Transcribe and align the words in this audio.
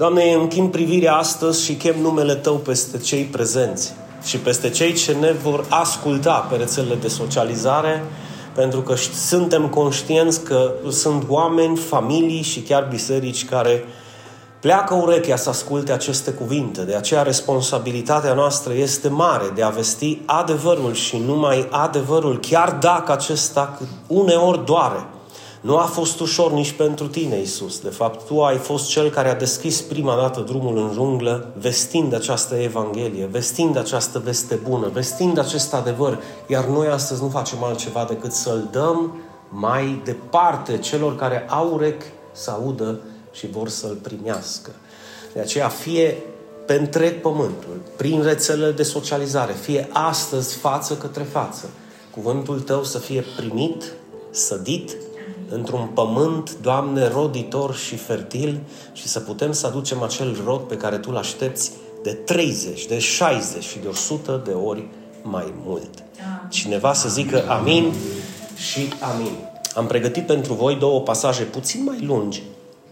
Doamne, 0.00 0.32
închin 0.32 0.68
privirea 0.68 1.14
astăzi 1.14 1.64
și 1.64 1.74
chem 1.74 2.00
numele 2.00 2.34
Tău 2.34 2.54
peste 2.54 2.98
cei 2.98 3.22
prezenți 3.22 3.92
și 4.24 4.38
peste 4.38 4.70
cei 4.70 4.92
ce 4.92 5.12
ne 5.12 5.32
vor 5.32 5.64
asculta 5.68 6.46
pe 6.50 6.56
rețelele 6.56 6.94
de 6.94 7.08
socializare, 7.08 8.04
pentru 8.54 8.80
că 8.80 8.94
suntem 9.14 9.68
conștienți 9.68 10.44
că 10.44 10.72
sunt 10.90 11.24
oameni, 11.28 11.76
familii 11.76 12.42
și 12.42 12.60
chiar 12.60 12.86
biserici 12.90 13.44
care 13.44 13.84
pleacă 14.60 14.94
urechea 14.94 15.36
să 15.36 15.48
asculte 15.48 15.92
aceste 15.92 16.30
cuvinte. 16.30 16.82
De 16.82 16.94
aceea 16.94 17.22
responsabilitatea 17.22 18.34
noastră 18.34 18.72
este 18.74 19.08
mare 19.08 19.50
de 19.54 19.62
a 19.62 19.68
vesti 19.68 20.18
adevărul 20.26 20.92
și 20.92 21.16
numai 21.16 21.68
adevărul, 21.70 22.38
chiar 22.40 22.70
dacă 22.80 23.12
acesta 23.12 23.78
uneori 24.06 24.64
doare. 24.64 25.06
Nu 25.60 25.76
a 25.76 25.84
fost 25.84 26.20
ușor 26.20 26.52
nici 26.52 26.72
pentru 26.72 27.06
tine, 27.06 27.40
Isus. 27.40 27.80
De 27.80 27.88
fapt, 27.88 28.26
tu 28.26 28.42
ai 28.42 28.56
fost 28.56 28.88
cel 28.88 29.10
care 29.10 29.28
a 29.28 29.34
deschis 29.34 29.80
prima 29.80 30.16
dată 30.16 30.40
drumul 30.40 30.76
în 30.76 30.90
junglă, 30.92 31.52
vestind 31.58 32.14
această 32.14 32.54
Evanghelie, 32.54 33.26
vestind 33.26 33.76
această 33.76 34.18
veste 34.18 34.54
bună, 34.54 34.88
vestind 34.88 35.38
acest 35.38 35.74
adevăr. 35.74 36.22
Iar 36.46 36.64
noi 36.64 36.86
astăzi 36.86 37.22
nu 37.22 37.28
facem 37.28 37.64
altceva 37.64 38.06
decât 38.08 38.32
să-l 38.32 38.68
dăm 38.70 39.18
mai 39.48 40.00
departe 40.04 40.78
celor 40.78 41.16
care 41.16 41.46
au 41.48 41.72
urechi 41.74 42.04
să 42.32 42.50
audă 42.50 43.00
și 43.32 43.46
vor 43.46 43.68
să-l 43.68 43.98
primească. 44.02 44.70
De 45.32 45.40
aceea, 45.40 45.68
fie 45.68 46.22
pe 46.66 46.74
întreg 46.74 47.20
pământul, 47.20 47.80
prin 47.96 48.22
rețelele 48.22 48.72
de 48.72 48.82
socializare, 48.82 49.52
fie 49.52 49.88
astăzi 49.92 50.56
față 50.56 50.94
către 50.94 51.22
față, 51.22 51.68
cuvântul 52.10 52.60
tău 52.60 52.84
să 52.84 52.98
fie 52.98 53.24
primit, 53.36 53.84
sădit 54.30 54.96
într-un 55.50 55.90
pământ, 55.94 56.56
Doamne, 56.62 57.08
roditor 57.08 57.74
și 57.74 57.96
fertil 57.96 58.60
și 58.92 59.08
să 59.08 59.20
putem 59.20 59.52
să 59.52 59.66
aducem 59.66 60.02
acel 60.02 60.36
rod 60.44 60.60
pe 60.60 60.76
care 60.76 60.96
Tu-l 60.96 61.16
aștepți 61.16 61.72
de 62.02 62.10
30, 62.12 62.86
de 62.86 62.98
60 62.98 63.64
și 63.64 63.78
de 63.78 63.88
100 63.88 64.42
de 64.44 64.52
ori 64.52 64.86
mai 65.22 65.52
mult. 65.64 65.90
Cineva 66.48 66.92
să 66.92 67.08
zică 67.08 67.44
amin 67.48 67.92
și 68.56 68.88
amin. 69.14 69.32
Am 69.74 69.86
pregătit 69.86 70.26
pentru 70.26 70.52
voi 70.52 70.74
două 70.74 71.00
pasaje 71.00 71.42
puțin 71.42 71.84
mai 71.84 72.04
lungi. 72.06 72.42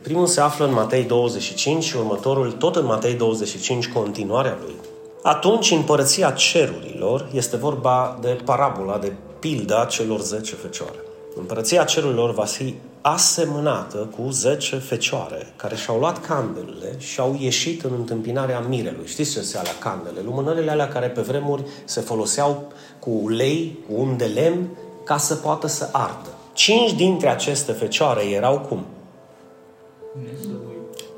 Primul 0.02 0.26
se 0.26 0.40
află 0.40 0.66
în 0.66 0.72
Matei 0.72 1.04
25 1.04 1.84
și 1.84 1.96
următorul 1.96 2.52
tot 2.52 2.76
în 2.76 2.84
Matei 2.84 3.14
25, 3.14 3.88
continuarea 3.88 4.58
lui. 4.62 4.74
Atunci, 5.22 5.70
împărăția 5.70 6.30
cerurilor 6.30 7.28
este 7.32 7.56
vorba 7.56 8.18
de 8.20 8.38
parabola, 8.44 8.98
de 8.98 9.12
pilda 9.38 9.84
celor 9.84 10.20
10 10.20 10.54
fecioare. 10.54 11.07
Împărăția 11.38 11.84
cerurilor 11.84 12.34
va 12.34 12.44
fi 12.44 12.74
asemănată 13.00 13.96
cu 14.16 14.30
10 14.30 14.76
fecioare 14.76 15.52
care 15.56 15.76
și-au 15.76 15.98
luat 15.98 16.26
candelele 16.26 16.94
și 16.98 17.20
au 17.20 17.36
ieșit 17.40 17.84
în 17.84 17.90
întâmpinarea 17.98 18.58
mirelui. 18.58 19.06
Știți 19.06 19.32
ce 19.32 19.40
se 19.40 19.58
alea 19.58 19.78
candele? 19.78 20.20
Lumânările 20.24 20.70
alea 20.70 20.88
care 20.88 21.06
pe 21.06 21.20
vremuri 21.20 21.62
se 21.84 22.00
foloseau 22.00 22.72
cu 22.98 23.10
ulei, 23.22 23.78
cu 23.86 24.00
un 24.00 24.16
de 24.16 24.24
lemn, 24.24 24.68
ca 25.04 25.16
să 25.16 25.34
poată 25.34 25.66
să 25.66 25.88
ardă. 25.92 26.28
Cinci 26.52 26.92
dintre 26.92 27.28
aceste 27.28 27.72
fecioare 27.72 28.22
erau 28.24 28.58
cum? 28.58 28.84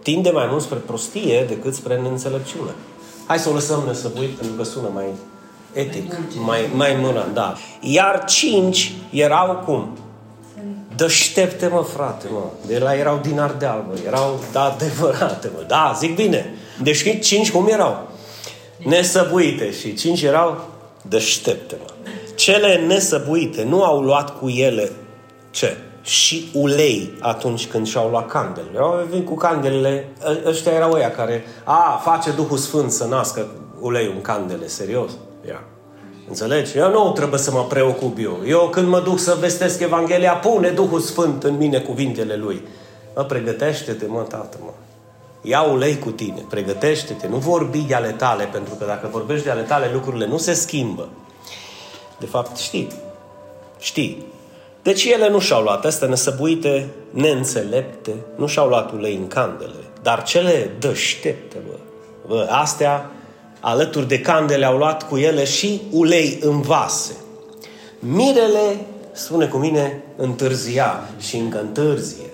Tinde 0.02 0.30
mai 0.30 0.46
mult 0.50 0.62
spre 0.62 0.78
prostie 0.78 1.44
decât 1.48 1.74
spre 1.74 2.00
neînțelepciune. 2.00 2.70
Hai 3.26 3.38
să 3.38 3.48
o 3.48 3.52
lăsăm 3.52 3.82
nesăbuit 3.86 4.30
pentru 4.30 4.56
că 4.56 4.62
sună 4.62 4.88
mai 4.94 5.06
etic, 5.72 6.16
mai, 6.44 6.70
mai 6.74 6.96
mână, 7.00 7.26
da. 7.32 7.54
Iar 7.80 8.24
cinci 8.24 8.92
erau 9.10 9.62
cum? 9.64 9.98
Dăștepte, 11.00 11.66
mă, 11.66 11.82
frate, 11.82 12.26
mă. 12.30 12.44
De 12.66 12.78
la 12.78 12.94
erau 12.94 13.18
din 13.22 13.38
Ardeal, 13.38 13.84
mă. 13.88 13.98
Erau 14.06 14.40
da, 14.52 14.62
adevărate, 14.62 15.50
mă. 15.54 15.64
Da, 15.66 15.94
zic 15.98 16.14
bine. 16.14 16.54
Deci 16.82 17.20
cinci 17.20 17.50
cum 17.50 17.68
erau? 17.68 18.08
Nesăbuite. 18.78 19.72
Și 19.72 19.94
cinci 19.94 20.22
erau 20.22 20.68
dăștepte, 21.02 21.76
mă. 21.82 22.10
Cele 22.34 22.76
nesăbuite 22.86 23.62
nu 23.62 23.84
au 23.84 24.00
luat 24.00 24.38
cu 24.38 24.48
ele 24.48 24.90
ce? 25.50 25.76
Și 26.02 26.50
ulei 26.52 27.12
atunci 27.20 27.66
când 27.66 27.86
și-au 27.86 28.08
luat 28.08 28.28
candelele. 28.28 28.78
Au 28.78 29.06
venit 29.10 29.26
cu 29.26 29.34
candelele, 29.34 30.08
ă, 30.26 30.36
ăștia 30.46 30.72
erau 30.72 30.92
ăia 30.92 31.10
care, 31.10 31.44
a, 31.64 32.00
face 32.04 32.30
Duhul 32.30 32.58
Sfânt 32.58 32.92
să 32.92 33.04
nască 33.04 33.46
uleiul 33.80 34.12
în 34.14 34.20
candele, 34.20 34.66
serios. 34.66 35.10
Ia. 35.48 35.62
Înțelegi? 36.30 36.78
Eu 36.78 36.90
nu 36.90 37.12
trebuie 37.12 37.38
să 37.38 37.50
mă 37.50 37.64
preocup 37.64 38.16
eu. 38.20 38.40
Eu 38.46 38.68
când 38.68 38.88
mă 38.88 39.00
duc 39.00 39.18
să 39.18 39.36
vestesc 39.40 39.80
Evanghelia, 39.80 40.32
pune 40.32 40.70
Duhul 40.70 41.00
Sfânt 41.00 41.44
în 41.44 41.56
mine 41.56 41.78
cuvintele 41.78 42.36
Lui. 42.36 42.62
Mă, 43.16 43.22
pregătește-te, 43.22 44.06
mă, 44.06 44.26
tată, 44.28 44.56
mă. 44.62 44.70
Ia 45.42 45.62
ulei 45.62 45.98
cu 45.98 46.10
tine, 46.10 46.44
pregătește-te, 46.48 47.28
nu 47.28 47.36
vorbi 47.36 47.78
de 47.78 47.94
ale 47.94 48.10
tale, 48.10 48.44
pentru 48.44 48.74
că 48.74 48.84
dacă 48.84 49.08
vorbești 49.12 49.44
de 49.44 49.50
ale 49.50 49.62
tale, 49.62 49.90
lucrurile 49.92 50.26
nu 50.26 50.38
se 50.38 50.52
schimbă. 50.52 51.08
De 52.18 52.26
fapt, 52.26 52.56
știi, 52.56 52.88
știi. 53.78 54.26
Deci 54.82 55.04
ele 55.04 55.28
nu 55.28 55.38
și-au 55.38 55.62
luat, 55.62 55.84
astea 55.84 56.08
nesăbuite, 56.08 56.88
neînțelepte, 57.10 58.14
nu 58.36 58.46
și-au 58.46 58.68
luat 58.68 58.92
ulei 58.92 59.14
în 59.14 59.26
candele, 59.26 59.84
dar 60.02 60.22
cele 60.22 60.70
dăștepte, 60.78 61.56
bă, 61.66 61.74
bă, 62.26 62.46
astea 62.50 63.10
alături 63.60 64.08
de 64.08 64.20
candele 64.20 64.64
au 64.64 64.76
luat 64.76 65.08
cu 65.08 65.16
ele 65.16 65.44
și 65.44 65.80
ulei 65.90 66.38
în 66.42 66.60
vase. 66.60 67.12
Mirele, 67.98 68.86
spune 69.12 69.46
cu 69.46 69.56
mine, 69.56 70.02
întârzia 70.16 71.08
și 71.18 71.36
încă 71.36 71.60
întârzie. 71.60 72.24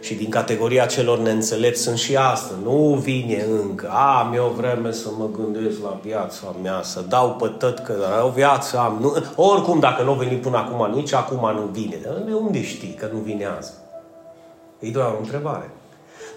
Și 0.00 0.14
din 0.14 0.30
categoria 0.30 0.86
celor 0.86 1.18
neînțelepți 1.18 1.82
sunt 1.82 1.98
și 1.98 2.16
asta. 2.16 2.54
Nu 2.62 3.00
vine 3.02 3.44
încă. 3.62 3.88
Am 3.88 4.32
eu 4.34 4.54
vreme 4.56 4.92
să 4.92 5.08
mă 5.18 5.28
gândesc 5.36 5.82
la 5.82 6.00
viața 6.02 6.54
mea, 6.62 6.80
să 6.82 7.04
dau 7.08 7.30
pătăt 7.30 7.78
că 7.78 7.94
o 8.24 8.28
viață 8.28 8.78
am. 8.78 8.98
Nu, 9.00 9.16
oricum, 9.36 9.78
dacă 9.78 10.02
nu 10.02 10.10
a 10.10 10.14
venit 10.14 10.40
până 10.40 10.56
acum, 10.56 10.94
nici 10.94 11.12
acum 11.12 11.50
nu 11.54 11.68
vine. 11.72 11.98
De 12.26 12.32
unde 12.32 12.62
știi 12.62 12.94
că 12.94 13.08
nu 13.12 13.18
vine 13.18 13.46
azi? 13.58 13.72
E 14.78 14.90
doar 14.90 15.12
o 15.12 15.18
întrebare. 15.18 15.70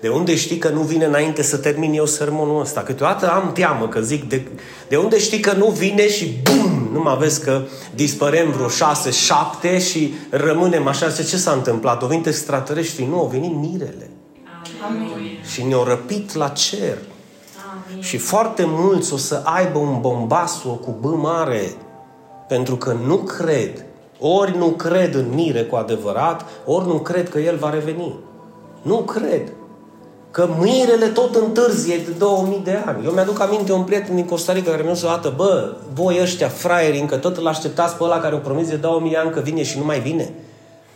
De 0.02 0.10
unde 0.10 0.36
știi 0.36 0.58
că 0.58 0.70
nu 0.70 0.82
vine 0.82 1.06
înainte 1.06 1.42
să 1.42 1.58
termin 1.58 1.94
eu 1.94 2.06
sermonul 2.06 2.62
ăsta? 2.62 2.82
Câteodată 2.82 3.32
am 3.32 3.52
teamă 3.54 3.88
că 3.88 4.00
zic, 4.00 4.30
de, 4.30 4.48
de 4.88 4.98
unde 4.98 5.20
știi 5.20 5.40
că 5.40 5.52
nu 5.52 5.68
vine 5.68 6.10
și 6.10 6.38
bum, 6.44 6.90
nu 6.92 7.00
mă 7.00 7.18
vezi 7.20 7.44
că 7.44 7.62
dispărem 7.96 8.52
vreo 8.52 8.68
șase, 8.68 9.12
șapte 9.12 9.80
și 9.80 10.14
rămânem 10.30 10.88
așa. 10.88 11.12
Ce 11.12 11.38
s-a 11.38 11.52
întâmplat? 11.52 12.04
O 12.04 12.08
venit 12.08 12.26
extraterestri? 12.26 13.06
Nu, 13.06 13.20
au 13.20 13.26
venit 13.26 13.56
mirele. 13.56 14.10
Amin. 14.88 15.40
Și 15.52 15.64
ne-au 15.64 15.84
răpit 15.84 16.34
la 16.34 16.48
cer. 16.48 16.98
Amin. 17.88 18.02
Și 18.02 18.18
foarte 18.18 18.64
mulți 18.68 19.14
o 19.14 19.18
să 19.18 19.42
aibă 19.44 19.78
un 19.78 20.02
bombasu 20.02 20.68
cu 20.68 20.98
B 21.02 21.22
mare 21.22 21.76
pentru 22.48 22.76
că 22.76 22.96
nu 23.06 23.18
cred. 23.18 23.86
Ori 24.20 24.58
nu 24.58 24.68
cred 24.68 25.16
în 25.16 25.34
mire 25.34 25.64
cu 25.64 25.76
adevărat, 25.76 26.46
ori 26.66 26.88
nu 26.88 27.00
cred 27.00 27.30
că 27.30 27.40
el 27.40 27.58
va 27.58 27.70
reveni. 27.70 28.16
Nu 28.82 28.96
cred. 28.96 29.52
Că 30.36 30.50
mirele 30.60 31.08
tot 31.08 31.36
întârzie 31.36 31.98
de 31.98 32.12
2000 32.18 32.62
de 32.64 32.84
ani. 32.86 33.06
Eu 33.06 33.12
mi-aduc 33.12 33.40
aminte 33.40 33.72
un 33.72 33.84
prieten 33.84 34.16
din 34.16 34.26
Costa 34.26 34.54
Rica 34.54 34.70
care 34.72 34.84
mi-a 34.84 34.94
spus 34.94 35.10
dată, 35.10 35.34
bă, 35.36 35.76
voi 35.94 36.20
ăștia 36.22 36.48
fraieri, 36.48 37.00
încă 37.00 37.18
tot 37.18 37.38
îl 37.38 37.48
așteptați 37.48 37.96
pe 37.96 38.04
ăla 38.04 38.20
care 38.20 38.36
o 38.36 38.38
promis 38.38 38.68
de 38.68 38.76
2000 38.76 39.12
de 39.12 39.18
ani 39.18 39.32
că 39.32 39.40
vine 39.40 39.64
și 39.64 39.78
nu 39.78 39.86
mai 39.86 40.00
vine. 40.00 40.34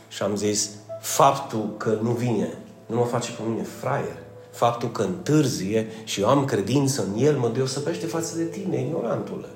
Și 0.07 0.23
am 0.23 0.35
zis, 0.35 0.69
faptul 1.01 1.73
că 1.77 1.97
nu 2.01 2.09
vine 2.09 2.57
nu 2.85 2.95
mă 2.95 3.05
face 3.05 3.31
pe 3.31 3.41
mine 3.49 3.65
fraier. 3.79 4.17
Faptul 4.51 4.91
că 4.91 5.01
întârzie 5.01 5.87
și 6.03 6.21
eu 6.21 6.27
am 6.27 6.45
credință 6.45 7.05
în 7.13 7.23
el 7.23 7.37
mă 7.37 7.49
deosebește 7.53 8.05
față 8.05 8.37
de 8.37 8.43
tine, 8.43 8.81
ignorantule. 8.81 9.47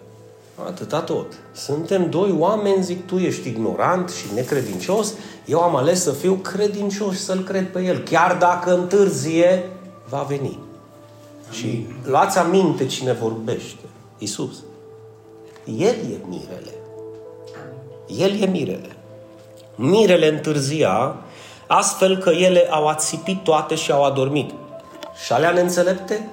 Atâta 0.56 1.02
tot. 1.02 1.34
Suntem 1.52 2.09
doi 2.09 2.36
oameni, 2.38 2.84
zic, 2.84 3.06
tu 3.06 3.18
ești 3.18 3.47
ignorant 3.47 4.09
și 4.09 4.25
necredincios, 4.34 5.14
eu 5.46 5.59
am 5.59 5.75
ales 5.75 6.02
să 6.02 6.12
fiu 6.12 6.34
credincios 6.34 7.14
și 7.14 7.22
să-L 7.22 7.44
cred 7.44 7.72
pe 7.72 7.81
El. 7.81 7.97
Chiar 7.97 8.36
dacă 8.36 8.74
întârzie, 8.74 9.69
va 10.09 10.26
veni. 10.28 10.40
Amin. 10.40 10.59
Și 11.52 11.88
luați 12.05 12.38
aminte 12.38 12.85
cine 12.85 13.14
vorbește. 13.14 13.84
Isus. 14.17 14.55
El 15.66 15.96
e 15.96 16.17
mirele. 16.28 16.73
El 18.08 18.41
e 18.41 18.46
mirele. 18.46 18.96
Mirele 19.76 20.28
întârzia 20.28 21.16
astfel 21.67 22.17
că 22.17 22.29
ele 22.29 22.67
au 22.70 22.88
ațipit 22.88 23.44
toate 23.44 23.76
și 23.76 23.91
au 23.91 24.03
adormit. 24.03 24.52
Și 25.26 25.34
alea 25.34 25.52
neînțelepte? 25.52 26.29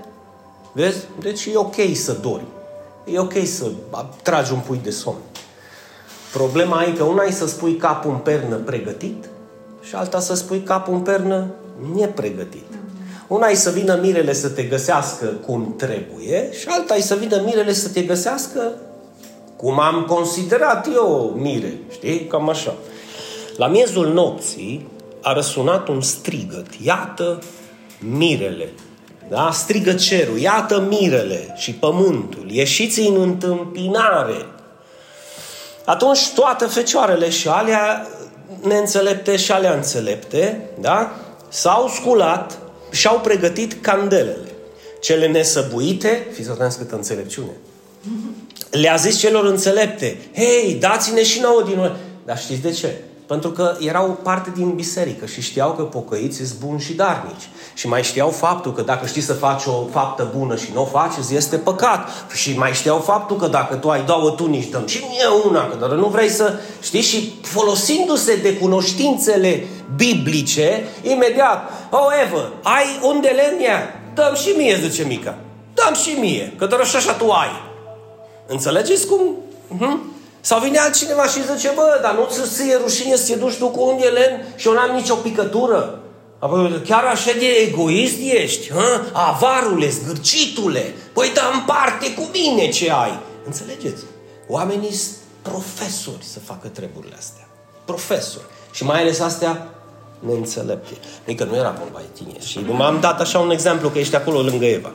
Vezi? 0.73 1.05
Deci 1.21 1.45
e 1.45 1.57
ok 1.57 1.75
să 1.95 2.13
dormi. 2.13 2.47
E 3.05 3.19
ok 3.19 3.33
să 3.45 3.71
tragi 4.23 4.53
un 4.53 4.59
pui 4.59 4.81
de 4.83 4.91
somn. 4.91 5.19
Problema 6.33 6.83
e 6.83 6.93
că 6.93 7.03
una 7.03 7.23
e 7.23 7.31
să 7.31 7.47
spui 7.47 7.77
capul 7.77 8.11
în 8.11 8.17
pernă 8.17 8.57
pregătit 8.57 9.29
și 9.83 9.95
alta 9.95 10.21
să 10.21 10.35
spui 10.35 10.63
capul 10.63 10.95
în 10.95 11.01
pernă 11.01 11.47
nepregătit. 11.95 12.65
Una 13.27 13.47
e 13.47 13.55
să 13.55 13.71
vină 13.71 13.99
mirele 14.03 14.33
să 14.33 14.49
te 14.49 14.63
găsească 14.63 15.27
cum 15.27 15.75
trebuie 15.77 16.53
și 16.53 16.67
alta 16.69 16.95
e 16.95 17.01
să 17.01 17.15
vină 17.15 17.43
mirele 17.45 17.73
să 17.73 17.89
te 17.89 18.03
găsească 18.03 18.73
cum 19.57 19.81
am 19.81 20.05
considerat 20.05 20.89
eu 20.95 21.35
mire. 21.37 21.79
Știi? 21.91 22.27
Cam 22.27 22.49
așa. 22.49 22.75
La 23.57 23.67
miezul 23.67 24.13
nopții 24.13 24.89
a 25.23 25.33
răsunat 25.33 25.89
un 25.89 26.01
strigăt. 26.01 26.67
Iată 26.83 27.39
mirele 27.99 28.73
da? 29.31 29.51
strigă 29.53 29.93
cerul, 29.93 30.39
iată 30.39 30.81
mirele 30.89 31.55
și 31.57 31.73
pământul, 31.73 32.51
ieșiți 32.51 33.01
în 33.01 33.21
întâmpinare. 33.21 34.47
Atunci 35.85 36.29
toate 36.35 36.65
fecioarele 36.65 37.31
și 37.31 37.49
alea 37.49 38.07
neînțelepte 38.63 39.37
și 39.37 39.53
alea 39.53 39.73
înțelepte, 39.73 40.71
da? 40.81 41.17
s-au 41.49 41.89
sculat 41.89 42.59
și 42.91 43.07
au 43.07 43.21
pregătit 43.21 43.83
candelele. 43.83 44.49
Cele 45.01 45.27
nesăbuite, 45.27 46.27
fiți 46.33 46.51
atenți 46.51 46.79
câtă 46.79 46.95
înțelepciune, 46.95 47.51
le-a 48.71 48.97
zis 48.97 49.19
celor 49.19 49.45
înțelepte, 49.45 50.17
hei, 50.35 50.77
dați-ne 50.81 51.23
și 51.23 51.41
nouă 51.41 51.63
din 51.63 51.77
noi. 51.77 51.93
Dar 52.25 52.39
știți 52.39 52.61
de 52.61 52.71
ce? 52.71 52.95
Pentru 53.31 53.51
că 53.51 53.77
erau 53.81 54.19
parte 54.23 54.53
din 54.55 54.71
biserică 54.75 55.27
și 55.27 55.41
știau 55.41 55.73
că 55.73 55.83
pocăiți 55.83 56.37
sunt 56.37 56.59
buni 56.59 56.81
și 56.81 56.93
darnici. 56.93 57.49
Și 57.75 57.89
mai 57.89 58.03
știau 58.03 58.29
faptul 58.29 58.73
că 58.73 58.83
dacă 58.83 59.07
știi 59.07 59.21
să 59.21 59.33
faci 59.33 59.63
o 59.67 59.87
faptă 59.91 60.33
bună 60.37 60.57
și 60.57 60.71
nu 60.75 60.83
o 60.83 60.85
faci, 60.85 61.13
este 61.33 61.57
păcat. 61.57 62.09
Și 62.35 62.59
mai 62.59 62.73
știau 62.73 62.99
faptul 62.99 63.37
că 63.37 63.47
dacă 63.47 63.75
tu 63.75 63.91
ai 63.91 64.05
două 64.05 64.31
tunici, 64.31 64.69
dăm 64.69 64.87
și 64.87 64.99
mie 64.99 65.51
una, 65.51 65.69
că 65.69 65.77
doar 65.77 65.91
nu 65.91 66.07
vrei 66.07 66.29
să 66.29 66.59
știi 66.83 67.01
și 67.01 67.33
folosindu-se 67.43 68.37
de 68.37 68.57
cunoștințele 68.57 69.67
biblice, 69.97 70.85
imediat, 71.03 71.71
however, 71.91 72.53
ai 72.63 72.87
un 73.03 73.21
de 73.21 73.29
lemnia, 73.29 73.79
dăm 74.15 74.35
și 74.35 74.49
mie, 74.57 74.79
zice 74.89 75.05
mica. 75.05 75.39
Dăm 75.75 75.95
și 75.95 76.11
mie, 76.19 76.55
că 76.57 76.67
doar 76.67 76.81
așa, 76.81 76.99
așa 76.99 77.13
tu 77.13 77.31
ai. 77.31 77.51
Înțelegeți 78.47 79.07
cum? 79.07 79.21
Uh-huh. 79.77 80.20
Sau 80.41 80.61
vine 80.61 80.79
altcineva 80.79 81.27
și 81.27 81.55
zice, 81.55 81.73
bă, 81.75 81.99
dar 82.03 82.15
nu 82.15 82.27
ți 82.31 82.55
se 82.55 82.79
rușine 82.83 83.17
să 83.17 83.33
te 83.33 83.39
duci 83.39 83.57
tu 83.57 83.69
cu 83.69 83.83
un 83.83 84.03
elen 84.03 84.55
și 84.57 84.67
eu 84.67 84.75
n-am 84.75 84.97
nicio 84.97 85.15
picătură. 85.15 86.01
Apoi, 86.39 86.83
chiar 86.87 87.05
așa 87.05 87.31
de 87.39 87.47
egoist 87.47 88.19
ești, 88.21 88.71
hă? 88.71 89.01
avarule, 89.13 89.89
zgârcitule, 89.89 90.95
păi 91.13 91.31
da 91.35 91.51
împarte 91.55 92.15
cu 92.15 92.29
mine 92.33 92.69
ce 92.69 92.91
ai. 92.91 93.19
Înțelegeți? 93.47 94.03
Oamenii 94.49 94.93
sunt 94.93 95.17
profesori 95.43 96.25
să 96.25 96.39
facă 96.39 96.69
treburile 96.69 97.15
astea. 97.19 97.49
Profesori. 97.85 98.45
Și 98.73 98.85
mai 98.85 99.01
ales 99.01 99.21
astea 99.21 99.69
neînțelepte. 100.19 100.93
Adică 101.25 101.45
nu 101.45 101.57
era 101.57 101.71
vorba 101.79 101.99
de 101.99 102.23
tine. 102.23 102.41
Și 102.41 102.59
m-am 102.59 103.01
dat 103.01 103.21
așa 103.21 103.39
un 103.39 103.51
exemplu 103.51 103.89
că 103.89 103.99
ești 103.99 104.17
acolo 104.17 104.41
lângă 104.41 104.65
Eva. 104.65 104.93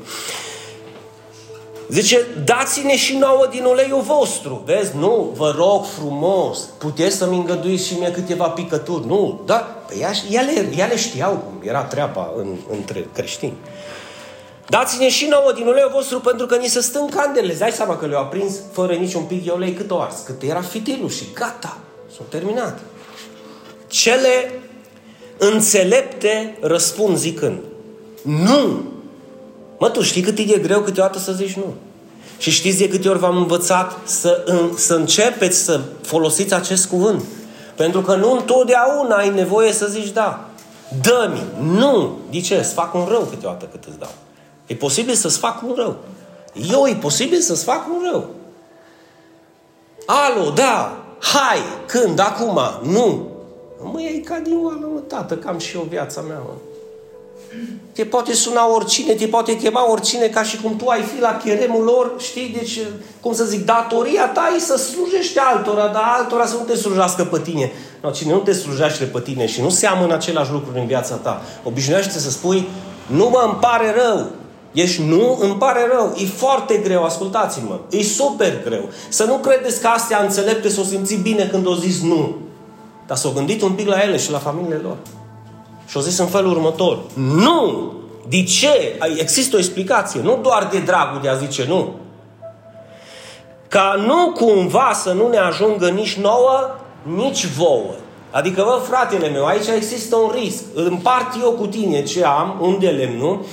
Zice, 1.89 2.25
dați-ne 2.43 2.95
și 2.95 3.17
nouă 3.17 3.47
din 3.51 3.63
uleiul 3.63 4.01
vostru. 4.01 4.61
Vezi? 4.65 4.95
Nu, 4.97 5.33
vă 5.35 5.53
rog 5.57 5.85
frumos, 5.85 6.59
puteți 6.77 7.15
să-mi 7.15 7.37
îngăduiți 7.37 7.87
și 7.87 7.97
mie 7.99 8.11
câteva 8.11 8.49
picături. 8.49 9.07
Nu, 9.07 9.41
da, 9.45 9.55
păi 9.87 9.97
ea, 9.99 10.11
ele, 10.29 10.51
ele 10.77 10.97
știau 10.97 11.31
cum 11.31 11.67
era 11.67 11.83
treaba 11.83 12.33
în, 12.37 12.55
între 12.71 13.07
creștini. 13.13 13.57
Dați-ne 14.67 15.09
și 15.09 15.27
nouă 15.27 15.51
din 15.55 15.67
uleiul 15.67 15.91
vostru 15.93 16.19
pentru 16.19 16.45
că 16.45 16.55
ni 16.55 16.67
se 16.67 16.81
stă 16.81 16.99
în 16.99 17.09
candele. 17.09 17.51
Îți 17.51 17.59
dai 17.59 17.71
seama 17.71 17.97
că 17.97 18.05
le-au 18.05 18.21
aprins 18.21 18.55
fără 18.71 18.93
niciun 18.93 19.23
pic 19.23 19.43
de 19.43 19.51
ulei 19.51 19.73
cât 19.73 19.91
o 19.91 19.99
ars, 19.99 20.15
cât 20.25 20.41
era 20.41 20.61
fitilul 20.61 21.09
și 21.09 21.25
gata, 21.33 21.77
s-au 22.15 22.25
terminat. 22.29 22.79
Cele 23.87 24.59
înțelepte 25.37 26.57
răspund 26.61 27.17
zicând, 27.17 27.59
nu, 28.21 28.83
Mă, 29.77 29.89
tu 29.89 30.01
știi 30.01 30.21
cât 30.21 30.37
e 30.37 30.43
de 30.43 30.57
greu 30.57 30.81
câteodată 30.81 31.19
să 31.19 31.31
zici 31.31 31.55
nu. 31.55 31.73
Și 32.37 32.51
știți 32.51 32.77
de 32.77 32.89
câte 32.89 33.09
ori 33.09 33.19
v-am 33.19 33.37
învățat 33.37 33.97
să, 34.03 34.43
în, 34.45 34.77
să 34.77 34.93
începeți 34.93 35.57
să 35.57 35.81
folosiți 36.01 36.53
acest 36.53 36.87
cuvânt. 36.87 37.23
Pentru 37.75 38.01
că 38.01 38.15
nu 38.15 38.31
întotdeauna 38.31 39.15
ai 39.15 39.29
nevoie 39.29 39.71
să 39.71 39.85
zici 39.87 40.09
da. 40.09 40.45
Dă-mi. 41.01 41.43
Nu. 41.77 42.17
De 42.31 42.41
ce? 42.41 42.55
Îți 42.55 42.73
fac 42.73 42.93
un 42.93 43.05
rău 43.09 43.21
câteodată 43.21 43.67
cât 43.71 43.83
îți 43.83 43.99
dau. 43.99 44.13
E 44.65 44.75
posibil 44.75 45.13
să-ți 45.13 45.37
fac 45.37 45.61
un 45.61 45.73
rău. 45.75 45.97
Eu 46.71 46.85
e 46.87 46.97
posibil 47.01 47.39
să-ți 47.39 47.63
fac 47.63 47.87
un 47.87 48.09
rău. 48.11 48.29
Alo, 50.05 50.49
da, 50.49 50.97
hai, 51.19 51.57
când, 51.85 52.19
acum, 52.19 52.59
nu. 52.91 53.27
Mă 53.91 54.01
iei 54.01 54.21
ca 54.21 54.39
din 54.39 54.59
oală, 54.63 54.89
mă, 54.93 54.99
tată, 54.99 55.37
că 55.37 55.47
am 55.47 55.57
și 55.57 55.75
eu 55.75 55.85
viața 55.89 56.21
mea, 56.21 56.37
mă. 56.37 56.51
Te 57.93 58.05
poate 58.05 58.33
suna 58.33 58.73
oricine, 58.73 59.13
te 59.13 59.27
poate 59.27 59.57
chema 59.57 59.91
oricine, 59.91 60.27
ca 60.27 60.43
și 60.43 60.61
cum 60.61 60.75
tu 60.75 60.87
ai 60.87 61.01
fi 61.01 61.21
la 61.21 61.37
cheremul 61.43 61.83
lor, 61.83 62.13
știi? 62.17 62.55
Deci, 62.57 62.79
cum 63.21 63.33
să 63.33 63.43
zic, 63.43 63.65
datoria 63.65 64.27
ta 64.27 64.53
e 64.55 64.59
să 64.59 64.77
slujești 64.77 65.37
altora, 65.39 65.87
dar 65.87 66.03
altora 66.17 66.45
să 66.45 66.55
nu 66.55 66.63
te 66.63 66.75
slujească 66.75 67.23
pe 67.23 67.39
tine. 67.39 67.71
No, 68.01 68.09
cine 68.09 68.33
nu 68.33 68.39
te 68.39 68.53
slujește 68.53 69.03
pe 69.03 69.19
tine 69.19 69.45
și 69.47 69.61
nu 69.61 69.69
seamănă 69.69 70.13
același 70.13 70.51
lucruri 70.51 70.79
în 70.79 70.87
viața 70.87 71.15
ta, 71.15 71.41
obișnuiește 71.63 72.19
să 72.19 72.29
spui, 72.29 72.67
nu 73.07 73.29
mă 73.29 73.43
îmi 73.45 73.57
pare 73.59 73.95
rău, 74.03 74.31
Ești 74.75 75.01
nu, 75.01 75.37
îmi 75.41 75.55
pare 75.55 75.79
rău. 75.91 76.15
E 76.17 76.25
foarte 76.25 76.77
greu, 76.77 77.03
ascultați-mă. 77.03 77.79
E 77.89 78.03
super 78.03 78.63
greu. 78.63 78.89
Să 79.09 79.23
nu 79.23 79.35
credeți 79.35 79.81
că 79.81 79.87
astea 79.87 80.21
înțelepte 80.21 80.69
s-o 80.69 80.83
simți 80.83 81.15
bine 81.15 81.47
când 81.47 81.67
o 81.67 81.75
zis 81.75 82.01
nu. 82.01 82.35
Dar 83.07 83.17
s-o 83.17 83.31
gândit 83.31 83.61
un 83.61 83.71
pic 83.71 83.87
la 83.87 84.01
ele 84.01 84.17
și 84.17 84.31
la 84.31 84.37
familiile 84.37 84.79
lor. 84.83 84.97
Și 85.85 85.97
au 85.97 86.01
zis 86.01 86.17
în 86.17 86.27
felul 86.27 86.51
următor. 86.51 86.99
Nu! 87.13 87.93
De 88.27 88.43
ce? 88.43 88.99
Există 89.17 89.55
o 89.55 89.59
explicație. 89.59 90.21
Nu 90.21 90.39
doar 90.41 90.67
de 90.71 90.79
dragul 90.79 91.19
de 91.21 91.29
a 91.29 91.35
zice 91.35 91.65
nu. 91.67 91.95
Ca 93.67 94.03
nu 94.05 94.31
cumva 94.31 94.91
să 94.93 95.11
nu 95.11 95.29
ne 95.29 95.37
ajungă 95.37 95.89
nici 95.89 96.13
nouă, 96.13 96.75
nici 97.03 97.45
vouă. 97.45 97.93
Adică, 98.31 98.63
vă, 98.63 98.81
fratele 98.87 99.29
meu, 99.29 99.45
aici 99.45 99.67
există 99.75 100.15
un 100.15 100.31
risc. 100.33 100.63
Îl 100.73 100.85
împart 100.85 101.35
eu 101.41 101.51
cu 101.51 101.67
tine 101.67 102.03
ce 102.03 102.23
am, 102.23 102.57
unde 102.61 102.87
lemnul, 102.87 103.45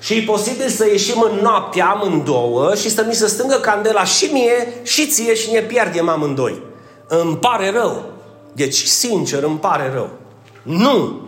și 0.00 0.14
e 0.14 0.22
posibil 0.22 0.68
să 0.68 0.86
ieșim 0.86 1.20
în 1.20 1.38
noapte 1.42 1.80
amândouă 1.80 2.74
și 2.74 2.90
să 2.90 3.04
mi 3.06 3.14
se 3.14 3.26
stângă 3.26 3.54
candela 3.54 4.04
și 4.04 4.24
mie 4.32 4.72
și 4.82 5.06
ție 5.06 5.34
și 5.34 5.50
ne 5.50 5.60
pierdem 5.60 6.08
amândoi. 6.08 6.62
Îmi 7.08 7.36
pare 7.36 7.70
rău. 7.70 8.02
Deci, 8.52 8.84
sincer, 8.84 9.42
îmi 9.42 9.58
pare 9.58 9.90
rău. 9.94 10.08
Nu! 10.62 11.27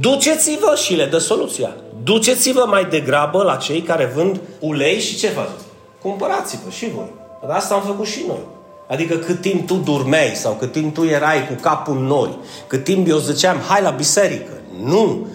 Duceți-vă 0.00 0.74
și 0.74 0.94
le 0.94 1.06
dă 1.06 1.18
soluția. 1.18 1.76
Duceți-vă 2.02 2.64
mai 2.68 2.84
degrabă 2.84 3.42
la 3.42 3.56
cei 3.56 3.80
care 3.80 4.12
vând 4.14 4.40
ulei 4.60 5.00
și 5.00 5.16
ce 5.16 5.28
faceți? 5.28 5.64
Cumpărați-vă 6.02 6.70
și 6.70 6.90
voi. 6.90 7.12
Dar 7.46 7.56
asta 7.56 7.74
am 7.74 7.82
făcut 7.82 8.06
și 8.06 8.24
noi. 8.26 8.46
Adică 8.88 9.16
cât 9.16 9.40
timp 9.40 9.66
tu 9.66 9.74
durmeai 9.74 10.32
sau 10.34 10.52
cât 10.52 10.72
timp 10.72 10.94
tu 10.94 11.04
erai 11.04 11.46
cu 11.46 11.54
capul 11.60 11.96
în 11.96 12.04
nori, 12.04 12.38
cât 12.66 12.84
timp 12.84 13.08
eu 13.08 13.18
ziceam, 13.18 13.56
hai 13.68 13.82
la 13.82 13.90
biserică, 13.90 14.52
nu. 14.82 15.26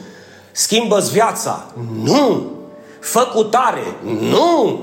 Schimbă-ți 0.52 1.12
viața, 1.12 1.66
nu. 2.04 2.52
Fă 3.00 3.32
cu 3.34 3.44
tare, 3.44 3.96
nu. 4.20 4.80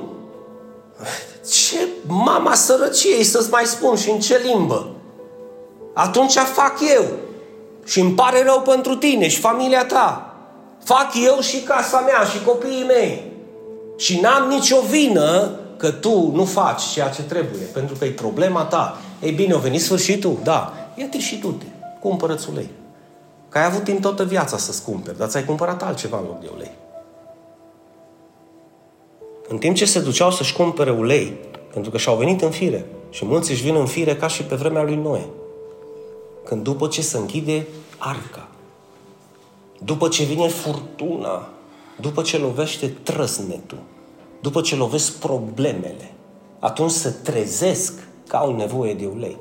Ce 1.51 1.89
mama 2.07 2.55
sărăciei 2.55 3.25
să-ți 3.25 3.51
mai 3.51 3.65
spun 3.65 3.97
și 3.97 4.11
în 4.11 4.21
ce 4.21 4.41
limbă? 4.45 4.91
Atunci 5.95 6.33
fac 6.33 6.75
eu. 6.95 7.05
Și 7.87 8.01
îmi 8.01 8.13
pare 8.13 8.43
rău 8.43 8.61
pentru 8.61 8.95
tine 8.95 9.29
și 9.29 9.41
familia 9.41 9.85
ta. 9.85 10.35
Fac 10.85 11.13
eu 11.25 11.41
și 11.41 11.61
casa 11.61 12.01
mea 12.01 12.25
și 12.25 12.45
copiii 12.45 12.85
mei. 12.87 13.23
Și 13.97 14.21
n-am 14.21 14.49
nicio 14.49 14.81
vină 14.81 15.51
că 15.77 15.91
tu 15.91 16.31
nu 16.35 16.45
faci 16.45 16.83
ceea 16.83 17.09
ce 17.09 17.23
trebuie, 17.23 17.63
pentru 17.73 17.95
că 17.99 18.05
e 18.05 18.11
problema 18.11 18.63
ta. 18.63 18.99
Ei 19.23 19.33
bine, 19.33 19.55
a 19.55 19.59
venit 19.59 19.81
sfârșitul? 19.81 20.39
Da. 20.43 20.73
Ia-te 20.95 21.19
și 21.19 21.39
tu-te. 21.39 21.67
Cumpără-ți 22.01 22.49
ulei. 22.51 22.71
Că 23.49 23.59
ai 23.59 23.65
avut 23.65 23.85
timp 23.85 24.01
toată 24.01 24.25
viața 24.25 24.57
să-ți 24.57 24.85
cumperi, 24.85 25.19
dar 25.19 25.29
ți-ai 25.29 25.45
cumpărat 25.45 25.83
altceva 25.83 26.19
în 26.19 26.25
loc 26.25 26.41
de 26.41 26.51
ulei. 26.55 26.71
În 29.49 29.59
timp 29.59 29.77
ce 29.77 29.85
se 29.85 30.01
duceau 30.01 30.31
să-și 30.31 30.53
cumpere 30.53 30.91
ulei, 30.91 31.37
pentru 31.73 31.91
că 31.91 31.99
și-au 31.99 32.17
venit 32.17 32.43
în 32.43 32.51
fire, 32.51 32.87
și 33.11 33.25
mulți 33.25 33.51
își 33.51 33.63
vin 33.63 33.75
în 33.75 33.87
fire 33.87 34.17
ca 34.17 34.27
și 34.27 34.43
pe 34.43 34.55
vremea 34.55 34.83
lui 34.83 34.97
Noe, 34.97 35.27
când 36.47 36.63
după 36.63 36.87
ce 36.87 37.03
se 37.03 37.17
închide 37.17 37.67
arca, 37.99 38.49
după 39.85 40.09
ce 40.09 40.25
vine 40.25 40.49
furtuna, 40.49 41.49
după 42.01 42.23
ce 42.23 42.39
lovește 42.39 42.89
trăsnetul, 43.03 43.79
după 44.41 44.61
ce 44.61 44.77
lovesc 44.77 45.19
problemele, 45.19 46.13
atunci 46.59 46.91
se 46.91 47.11
trezesc 47.11 47.93
că 48.29 48.37
au 48.37 48.57
nevoie 48.57 48.95
de 48.95 49.07
ulei. 49.07 49.37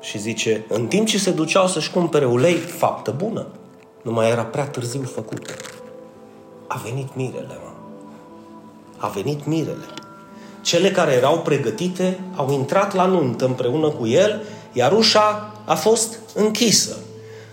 Și 0.00 0.18
zice, 0.18 0.64
în 0.68 0.86
timp 0.86 1.06
ce 1.06 1.18
se 1.18 1.30
duceau 1.30 1.66
să-și 1.66 1.90
cumpere 1.90 2.26
ulei, 2.26 2.54
faptă 2.54 3.14
bună, 3.16 3.46
nu 4.02 4.12
mai 4.12 4.30
era 4.30 4.44
prea 4.44 4.66
târziu 4.66 5.02
făcută. 5.02 5.52
A 6.66 6.80
venit 6.84 7.14
mirele, 7.14 7.58
mă. 7.64 7.70
A 8.96 9.08
venit 9.08 9.46
mirele. 9.46 9.84
Cele 10.60 10.90
care 10.90 11.12
erau 11.12 11.38
pregătite 11.38 12.20
au 12.36 12.52
intrat 12.52 12.94
la 12.94 13.06
nuntă 13.06 13.44
împreună 13.44 13.88
cu 13.88 14.06
el, 14.06 14.42
iar 14.72 14.92
ușa 14.92 15.51
a 15.64 15.74
fost 15.74 16.18
închisă. 16.34 16.96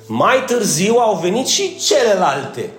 Mai 0.07 0.43
târziu 0.45 0.95
au 0.95 1.15
venit 1.15 1.47
și 1.47 1.77
celelalte. 1.77 2.69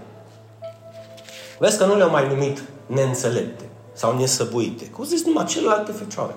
Vezi 1.59 1.79
că 1.79 1.85
nu 1.85 1.97
le-au 1.97 2.11
mai 2.11 2.29
numit 2.29 2.63
neînțelepte 2.87 3.65
sau 3.93 4.19
nesăbuite. 4.19 4.85
Că 4.85 4.97
au 4.99 5.05
zis 5.05 5.25
numai 5.25 5.45
celelalte 5.45 5.93
fecioare. 5.93 6.35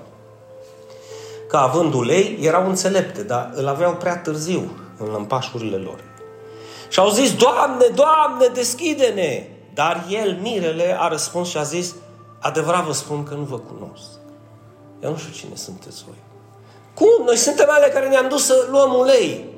Că 1.48 1.58
având 1.58 1.94
ulei, 1.94 2.38
erau 2.42 2.68
înțelepte, 2.68 3.24
dar 3.24 3.52
îl 3.54 3.68
aveau 3.68 3.94
prea 3.94 4.18
târziu 4.18 4.72
în 4.98 5.12
lămpașurile 5.12 5.78
lor. 5.78 6.00
Și 6.90 7.00
au 7.00 7.10
zis, 7.10 7.36
Doamne, 7.36 7.86
Doamne, 7.96 8.48
deschide-ne! 8.54 9.48
Dar 9.74 10.06
el, 10.10 10.38
mirele, 10.42 10.98
a 11.00 11.08
răspuns 11.08 11.50
și 11.50 11.58
a 11.58 11.64
zis, 11.64 11.96
adevărat 12.40 12.86
vă 12.86 12.92
spun 12.92 13.24
că 13.24 13.34
nu 13.34 13.44
vă 13.44 13.58
cunosc. 13.58 14.10
Eu 15.04 15.10
nu 15.10 15.18
știu 15.18 15.34
cine 15.34 15.56
sunteți 15.56 16.04
voi. 16.06 16.33
Cum? 16.94 17.26
Noi 17.26 17.38
suntem 17.38 17.68
ale 17.70 17.88
care 17.88 18.08
ne-am 18.08 18.30
dus 18.30 18.46
să 18.46 18.68
luăm 18.70 18.94
ulei. 18.94 19.54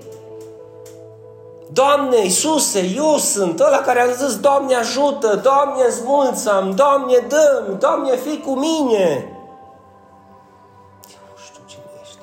Doamne, 1.72 2.24
Iisuse, 2.24 2.94
eu 2.96 3.18
sunt 3.18 3.60
ăla 3.60 3.78
care 3.78 4.00
a 4.00 4.12
zis, 4.12 4.40
Doamne 4.40 4.76
ajută, 4.76 5.40
Doamne 5.44 5.90
zmulțam, 5.90 6.76
Doamne 6.76 7.18
dăm, 7.28 7.78
Doamne 7.80 8.16
fii 8.16 8.42
cu 8.46 8.52
mine. 8.52 9.30
Eu 11.08 11.20
nu 11.30 11.38
știu 11.46 11.62
cine 11.68 11.84
ești. 12.02 12.18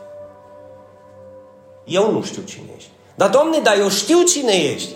Eu 1.84 2.12
nu 2.12 2.22
știu 2.22 2.42
cine 2.42 2.70
ești. 2.76 2.90
Dar, 3.14 3.28
Doamne, 3.30 3.58
dar 3.58 3.78
eu 3.78 3.88
știu 3.88 4.22
cine 4.22 4.52
ești. 4.52 4.94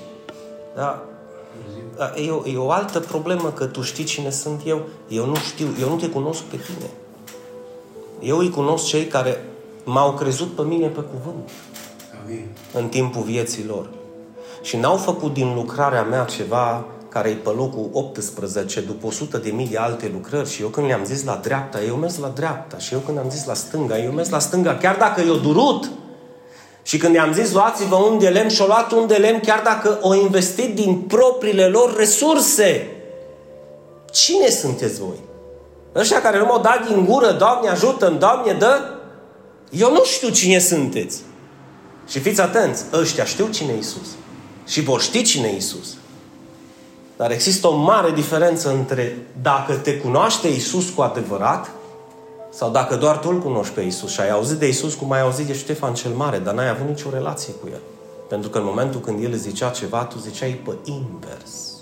Da, 0.75 1.03
da 1.97 2.13
e, 2.17 2.31
o, 2.31 2.43
e 2.47 2.57
o 2.57 2.71
altă 2.71 3.01
problemă 3.01 3.51
că 3.51 3.65
tu 3.65 3.83
știi 3.83 4.05
cine 4.05 4.31
sunt 4.31 4.61
eu. 4.65 4.81
Eu 5.09 5.27
nu 5.27 5.35
știu, 5.35 5.69
eu 5.81 5.89
nu 5.89 5.97
te 5.97 6.09
cunosc 6.09 6.41
pe 6.41 6.57
tine. 6.57 6.91
Eu 8.21 8.39
îi 8.39 8.51
cunosc 8.51 8.87
cei 8.87 9.07
care 9.07 9.45
m-au 9.89 10.13
crezut 10.13 10.55
pe 10.55 10.63
mine 10.63 10.87
pe 10.87 11.01
cuvânt. 11.01 11.51
Amin. 12.23 12.47
În 12.73 12.89
timpul 12.89 13.23
vieții 13.23 13.65
lor. 13.65 13.89
Și 14.63 14.77
n-au 14.77 14.97
făcut 14.97 15.33
din 15.33 15.55
lucrarea 15.55 16.03
mea 16.03 16.25
ceva 16.25 16.85
care 17.09 17.29
e 17.29 17.35
pe 17.35 17.49
locul 17.49 17.89
18 17.93 18.81
după 18.81 19.07
100 19.07 19.39
de 19.39 19.51
mii 19.51 19.69
de 19.69 19.77
alte 19.77 20.11
lucrări 20.13 20.51
și 20.51 20.63
eu 20.63 20.69
când 20.69 20.87
le-am 20.87 21.05
zis 21.05 21.25
la 21.25 21.39
dreapta, 21.43 21.83
eu 21.83 21.95
mers 21.95 22.19
la 22.19 22.29
dreapta 22.29 22.79
și 22.79 22.93
eu 22.93 22.99
când 22.99 23.19
am 23.19 23.31
zis 23.31 23.45
la 23.45 23.55
stânga, 23.55 23.99
eu 23.99 24.13
mers 24.13 24.29
la 24.29 24.39
stânga, 24.39 24.77
chiar 24.77 24.97
dacă 24.97 25.21
eu 25.21 25.35
durut. 25.35 25.91
Și 26.83 26.97
când 26.97 27.15
i-am 27.15 27.33
zis 27.33 27.53
luați-vă 27.53 27.97
un 27.97 28.19
de 28.19 28.29
lemn 28.29 28.49
și 28.49 28.63
o 28.63 28.67
luat 28.67 28.93
un 28.93 29.07
de 29.07 29.15
lemn 29.15 29.41
chiar 29.41 29.61
dacă 29.65 29.99
o 30.03 30.15
investit 30.15 30.75
din 30.75 31.01
propriile 31.01 31.67
lor 31.67 31.97
resurse. 31.97 32.91
Cine 34.11 34.49
sunteți 34.49 35.01
voi? 35.01 35.21
Ăștia 35.95 36.21
care 36.21 36.39
nu 36.39 36.45
m-au 36.45 36.61
dat 36.61 36.87
din 36.87 37.05
gură, 37.05 37.31
Doamne 37.31 37.69
ajută-mi, 37.69 38.19
Doamne 38.19 38.53
dă? 38.53 38.96
Eu 39.71 39.93
nu 39.93 40.05
știu 40.05 40.29
cine 40.29 40.59
sunteți. 40.59 41.23
Și 42.09 42.19
fiți 42.19 42.41
atenți, 42.41 42.85
ăștia 42.93 43.25
știu 43.25 43.49
cine 43.49 43.73
e 43.73 43.79
Isus. 43.79 44.09
Și 44.67 44.81
vor 44.81 45.01
ști 45.01 45.23
cine 45.23 45.49
e 45.49 45.57
Isus. 45.57 45.95
Dar 47.17 47.31
există 47.31 47.67
o 47.67 47.77
mare 47.77 48.11
diferență 48.11 48.71
între 48.71 49.27
dacă 49.43 49.75
te 49.75 49.97
cunoaște 49.97 50.49
Isus 50.49 50.89
cu 50.91 51.03
adevărat 51.03 51.71
sau 52.51 52.71
dacă 52.71 52.97
doar 52.97 53.19
tu 53.19 53.29
îl 53.29 53.39
cunoști 53.39 53.75
pe 53.75 53.81
Isus 53.81 54.11
și 54.11 54.21
ai 54.21 54.31
auzit 54.31 54.59
de 54.59 54.69
Isus 54.69 54.95
cum 54.95 55.13
ai 55.13 55.21
auzit 55.21 55.47
de 55.47 55.55
Ștefan 55.55 55.95
cel 55.95 56.11
Mare, 56.13 56.39
dar 56.39 56.55
n-ai 56.55 56.69
avut 56.69 56.89
nicio 56.89 57.11
relație 57.11 57.53
cu 57.53 57.69
el. 57.73 57.81
Pentru 58.29 58.51
că 58.51 58.59
în 58.59 58.65
momentul 58.65 59.01
când 59.01 59.25
el 59.25 59.35
zicea 59.35 59.71
ceva, 59.71 60.05
tu 60.05 60.19
ziceai 60.19 60.61
pe 60.65 60.77
invers. 60.85 61.73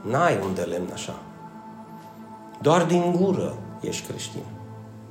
N-ai 0.00 0.38
un 0.42 0.54
de 0.54 0.62
lemn 0.62 0.90
așa. 0.92 1.14
Doar 2.60 2.84
din 2.84 3.12
gură 3.16 3.54
ești 3.80 4.06
creștin. 4.06 4.44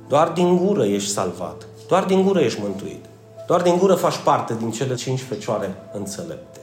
Doar 0.08 0.28
din 0.28 0.56
gură 0.56 0.84
ești 0.84 1.10
salvat. 1.10 1.66
Doar 1.88 2.04
din 2.04 2.22
gură 2.22 2.40
ești 2.40 2.60
mântuit. 2.62 3.04
Doar 3.46 3.62
din 3.62 3.78
gură 3.78 3.94
faci 3.94 4.16
parte 4.16 4.54
din 4.58 4.70
cele 4.70 4.94
cinci 4.94 5.20
fecioare 5.28 5.74
înțelepte. 5.92 6.60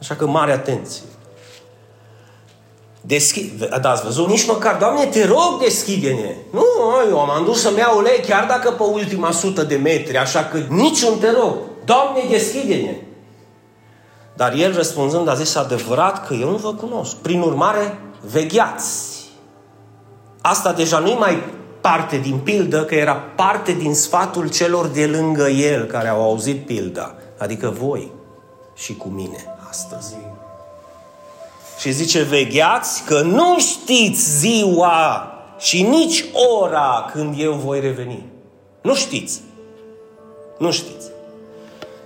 Așa 0.00 0.14
că 0.14 0.26
mare 0.26 0.52
atenție. 0.52 1.02
Deschide, 3.00 3.68
da, 3.80 3.90
ați 3.90 4.02
văzut? 4.02 4.28
Nici 4.28 4.46
măcar, 4.46 4.76
Doamne, 4.76 5.04
te 5.04 5.26
rog, 5.26 5.58
deschide-ne. 5.60 6.36
Nu, 6.50 6.64
eu 7.08 7.16
m-am 7.16 7.44
dus 7.44 7.60
să-mi 7.60 7.78
iau 7.78 7.98
ulei 7.98 8.20
chiar 8.20 8.46
dacă 8.46 8.70
pe 8.70 8.82
ultima 8.82 9.30
sută 9.30 9.62
de 9.62 9.76
metri, 9.76 10.16
așa 10.16 10.44
că 10.44 10.58
niciun 10.68 11.18
te 11.18 11.30
rog. 11.30 11.54
Doamne, 11.84 12.20
deschide-ne. 12.30 12.96
Dar 14.36 14.52
el 14.52 14.74
răspunzând 14.74 15.28
a 15.28 15.34
zis 15.34 15.54
adevărat 15.54 16.26
că 16.26 16.34
eu 16.34 16.50
nu 16.50 16.56
vă 16.56 16.74
cunosc. 16.74 17.16
Prin 17.16 17.40
urmare, 17.40 17.98
vegheați. 18.32 19.20
Asta 20.40 20.72
deja 20.72 20.98
nu-i 20.98 21.16
mai 21.18 21.42
parte 21.80 22.18
din 22.18 22.38
pildă, 22.38 22.84
că 22.84 22.94
era 22.94 23.14
parte 23.14 23.72
din 23.72 23.94
sfatul 23.94 24.50
celor 24.50 24.86
de 24.86 25.06
lângă 25.06 25.48
el 25.48 25.84
care 25.84 26.08
au 26.08 26.22
auzit 26.22 26.66
pilda, 26.66 27.14
adică 27.38 27.74
voi 27.78 28.12
și 28.74 28.96
cu 28.96 29.08
mine 29.08 29.56
astăzi. 29.68 30.16
Și 31.78 31.90
zice, 31.90 32.22
vegheați 32.22 33.02
că 33.04 33.20
nu 33.20 33.58
știți 33.58 34.38
ziua 34.38 35.32
și 35.58 35.82
nici 35.82 36.24
ora 36.60 37.10
când 37.12 37.34
eu 37.38 37.52
voi 37.52 37.80
reveni. 37.80 38.26
Nu 38.82 38.94
știți. 38.94 39.40
Nu 40.58 40.70
știți. 40.70 41.06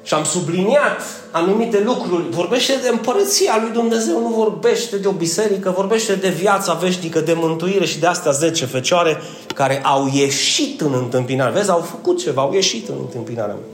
Și 0.04 0.14
am 0.14 0.24
subliniat 0.24 1.00
anumite 1.30 1.82
lucruri. 1.84 2.30
Vorbește 2.30 2.72
de 2.82 2.88
împărăția 2.88 3.58
lui 3.60 3.70
Dumnezeu, 3.72 4.20
nu 4.20 4.28
vorbește 4.28 4.96
de 4.96 5.08
o 5.08 5.12
biserică, 5.12 5.72
vorbește 5.76 6.14
de 6.14 6.28
viața 6.28 6.72
veșnică, 6.72 7.20
de 7.20 7.32
mântuire 7.36 7.84
și 7.84 7.98
de 7.98 8.06
astea 8.06 8.32
10 8.32 8.64
fecioare 8.64 9.22
care 9.54 9.80
au 9.84 10.10
ieșit 10.12 10.80
în 10.80 10.94
întâmpinare. 10.94 11.50
Vezi, 11.50 11.70
au 11.70 11.80
făcut 11.80 12.18
ceva, 12.18 12.42
au 12.42 12.52
ieșit 12.52 12.88
în 12.88 12.94
întâmpinarea 13.00 13.54
mea. 13.54 13.64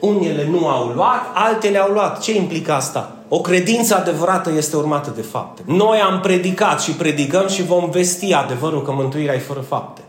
Unele 0.00 0.48
nu 0.50 0.68
au 0.68 0.86
luat, 0.86 1.30
altele 1.34 1.78
au 1.78 1.92
luat. 1.92 2.20
Ce 2.20 2.36
implică 2.36 2.72
asta? 2.72 3.16
O 3.28 3.40
credință 3.40 3.96
adevărată 3.96 4.52
este 4.56 4.76
urmată 4.76 5.12
de 5.14 5.22
fapte. 5.22 5.62
Noi 5.66 6.00
am 6.00 6.20
predicat 6.20 6.80
și 6.80 6.90
predicăm 6.90 7.48
și 7.48 7.62
vom 7.62 7.90
vesti 7.90 8.32
adevărul 8.32 8.82
că 8.82 8.92
mântuirea 8.92 9.34
e 9.34 9.38
fără 9.38 9.60
fapte. 9.60 10.00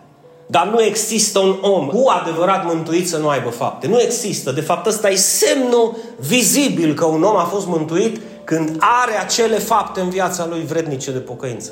Dar 0.54 0.68
nu 0.68 0.84
există 0.84 1.40
un 1.40 1.58
om 1.62 1.88
cu 1.88 2.10
adevărat 2.10 2.66
mântuit 2.66 3.10
să 3.10 3.18
nu 3.18 3.28
aibă 3.28 3.50
fapte. 3.50 3.88
Nu 3.88 4.02
există. 4.02 4.52
De 4.52 4.62
fapt, 4.62 4.86
ăsta 4.86 5.10
e 5.10 5.16
semnul 5.16 5.98
vizibil 6.20 6.94
că 6.94 7.06
un 7.06 7.24
om 7.24 7.38
a 7.38 7.44
fost 7.44 7.68
mântuit 7.68 8.22
când 8.44 8.78
are 8.80 9.20
acele 9.20 9.58
fapte 9.58 10.00
în 10.00 10.10
viața 10.10 10.48
lui 10.50 10.66
vrednice 10.66 11.12
de 11.12 11.18
pocăință. 11.18 11.72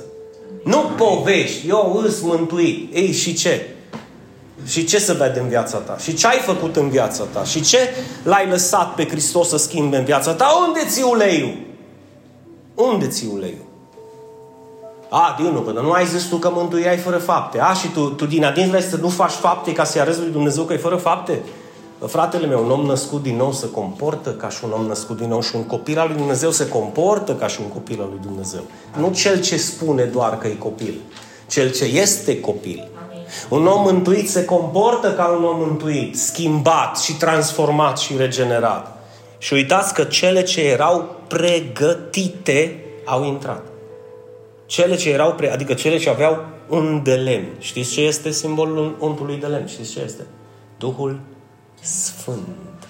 Nu 0.64 0.78
povești, 0.98 1.68
eu 1.68 2.02
îs 2.06 2.22
mântuit. 2.22 2.96
Ei, 2.96 3.12
și 3.12 3.34
ce? 3.34 3.76
Și 4.66 4.86
ce 4.86 5.00
să 5.00 5.14
vede 5.14 5.40
în 5.40 5.48
viața 5.48 5.78
ta? 5.78 5.98
Și 5.98 6.14
ce 6.14 6.28
ai 6.28 6.40
făcut 6.40 6.76
în 6.76 6.90
viața 6.90 7.24
ta? 7.34 7.44
Și 7.44 7.62
ce 7.62 7.78
l-ai 8.24 8.48
lăsat 8.50 8.94
pe 8.94 9.08
Hristos 9.08 9.48
să 9.48 9.58
schimbe 9.58 9.98
în 9.98 10.06
viața 10.06 10.34
ta? 10.34 10.48
Unde 10.68 10.80
ți 10.90 11.04
uleiul? 11.04 11.58
Unde 12.76 13.08
ți 13.08 13.26
uleiul? 13.34 13.71
A, 15.14 15.36
Dinu, 15.38 15.60
că 15.60 15.72
nu 15.72 15.92
ai 15.92 16.06
zis 16.06 16.24
tu 16.24 16.36
că 16.36 16.50
mântuirea 16.54 16.94
e 16.94 16.98
fără 16.98 17.18
fapte. 17.18 17.60
A, 17.60 17.74
și 17.74 17.88
tu, 17.88 18.10
tu 18.10 18.26
din 18.26 18.46
adins 18.46 18.70
vrei 18.70 18.82
să 18.82 18.98
nu 18.98 19.10
faci 19.10 19.32
fapte 19.32 19.72
ca 19.72 19.84
să-i 19.84 20.02
arăți 20.02 20.20
lui 20.20 20.30
Dumnezeu 20.30 20.64
că 20.64 20.74
e 20.74 20.78
fără 20.78 20.96
fapte? 20.96 21.42
Fratele 22.08 22.48
meu, 22.48 22.64
un 22.64 22.72
om 22.72 22.86
născut 22.86 23.22
din 23.22 23.36
nou 23.36 23.52
se 23.52 23.70
comportă 23.70 24.30
ca 24.30 24.50
și 24.50 24.64
un 24.64 24.72
om 24.72 24.86
născut 24.86 25.18
din 25.18 25.28
nou 25.28 25.42
și 25.42 25.56
un 25.56 25.64
copil 25.64 26.00
al 26.00 26.08
lui 26.08 26.18
Dumnezeu 26.18 26.52
se 26.52 26.68
comportă 26.68 27.36
ca 27.36 27.48
și 27.48 27.60
un 27.62 27.68
copil 27.68 28.02
al 28.02 28.08
lui 28.10 28.20
Dumnezeu. 28.22 28.62
Nu 28.98 29.12
cel 29.14 29.42
ce 29.42 29.58
spune 29.58 30.04
doar 30.04 30.38
că 30.38 30.48
e 30.48 30.54
copil, 30.54 31.02
cel 31.48 31.72
ce 31.72 31.84
este 31.84 32.40
copil. 32.40 32.88
Un 33.50 33.68
om 33.68 33.82
mântuit 33.82 34.30
se 34.30 34.46
comportă 34.46 35.14
ca 35.14 35.26
un 35.26 35.44
om 35.44 35.58
mântuit, 35.58 36.20
schimbat 36.20 36.98
și 36.98 37.14
transformat 37.14 37.98
și 37.98 38.18
regenerat. 38.18 38.98
Și 39.38 39.54
uitați 39.54 39.94
că 39.94 40.04
cele 40.04 40.44
ce 40.44 40.62
erau 40.62 41.16
pregătite 41.28 42.84
au 43.06 43.26
intrat. 43.26 43.71
Cele 44.72 44.96
ce 44.96 45.10
erau, 45.10 45.34
pre, 45.34 45.52
adică 45.52 45.74
cele 45.74 45.98
ce 45.98 46.10
aveau 46.10 46.46
un 46.68 47.04
de 47.04 47.14
lemn. 47.14 47.48
Știți 47.60 47.92
ce 47.92 48.02
este 48.02 48.30
simbolul 48.30 48.96
untului 49.00 49.36
de 49.36 49.46
lemn? 49.48 49.68
Știți 49.68 49.92
ce 49.92 50.02
este? 50.02 50.26
Duhul 50.78 51.20
Sfânt. 51.82 52.88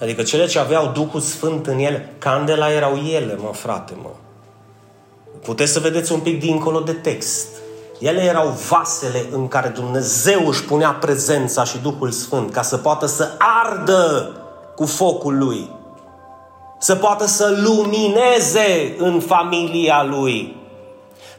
Adică 0.00 0.22
cele 0.22 0.46
ce 0.46 0.58
aveau 0.58 0.90
Duhul 0.94 1.20
Sfânt 1.20 1.66
în 1.66 1.78
ele, 1.78 2.14
candela 2.18 2.72
erau 2.72 2.96
ele, 2.96 3.36
mă, 3.42 3.50
frate, 3.52 3.92
mă. 4.02 4.10
Puteți 5.42 5.72
să 5.72 5.80
vedeți 5.80 6.12
un 6.12 6.20
pic 6.20 6.40
dincolo 6.40 6.80
de 6.80 6.92
text. 6.92 7.48
Ele 7.98 8.22
erau 8.22 8.48
vasele 8.68 9.24
în 9.30 9.48
care 9.48 9.68
Dumnezeu 9.68 10.48
își 10.48 10.64
punea 10.64 10.90
prezența 10.90 11.64
și 11.64 11.78
Duhul 11.78 12.10
Sfânt 12.10 12.52
ca 12.52 12.62
să 12.62 12.76
poată 12.76 13.06
să 13.06 13.30
ardă 13.38 14.32
cu 14.76 14.86
focul 14.86 15.38
Lui. 15.38 15.70
Să 16.78 16.94
poată 16.94 17.26
să 17.26 17.62
lumineze 17.64 18.94
în 18.98 19.20
familia 19.20 20.02
Lui 20.02 20.60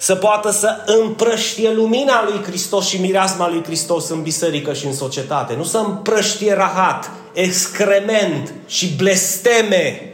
să 0.04 0.16
poată 0.16 0.52
să 0.52 0.84
împrăștie 0.86 1.72
lumina 1.72 2.24
lui 2.24 2.44
Hristos 2.44 2.88
și 2.88 3.02
mireasma 3.02 3.50
lui 3.50 3.64
Hristos 3.64 4.10
în 4.10 4.22
biserică 4.22 4.74
și 4.74 4.86
în 4.86 4.94
societate. 4.94 5.56
Nu 5.56 5.64
să 5.64 5.78
împrăștie 5.78 6.54
rahat, 6.54 7.12
excrement 7.34 8.54
și 8.66 8.94
blesteme. 8.98 10.14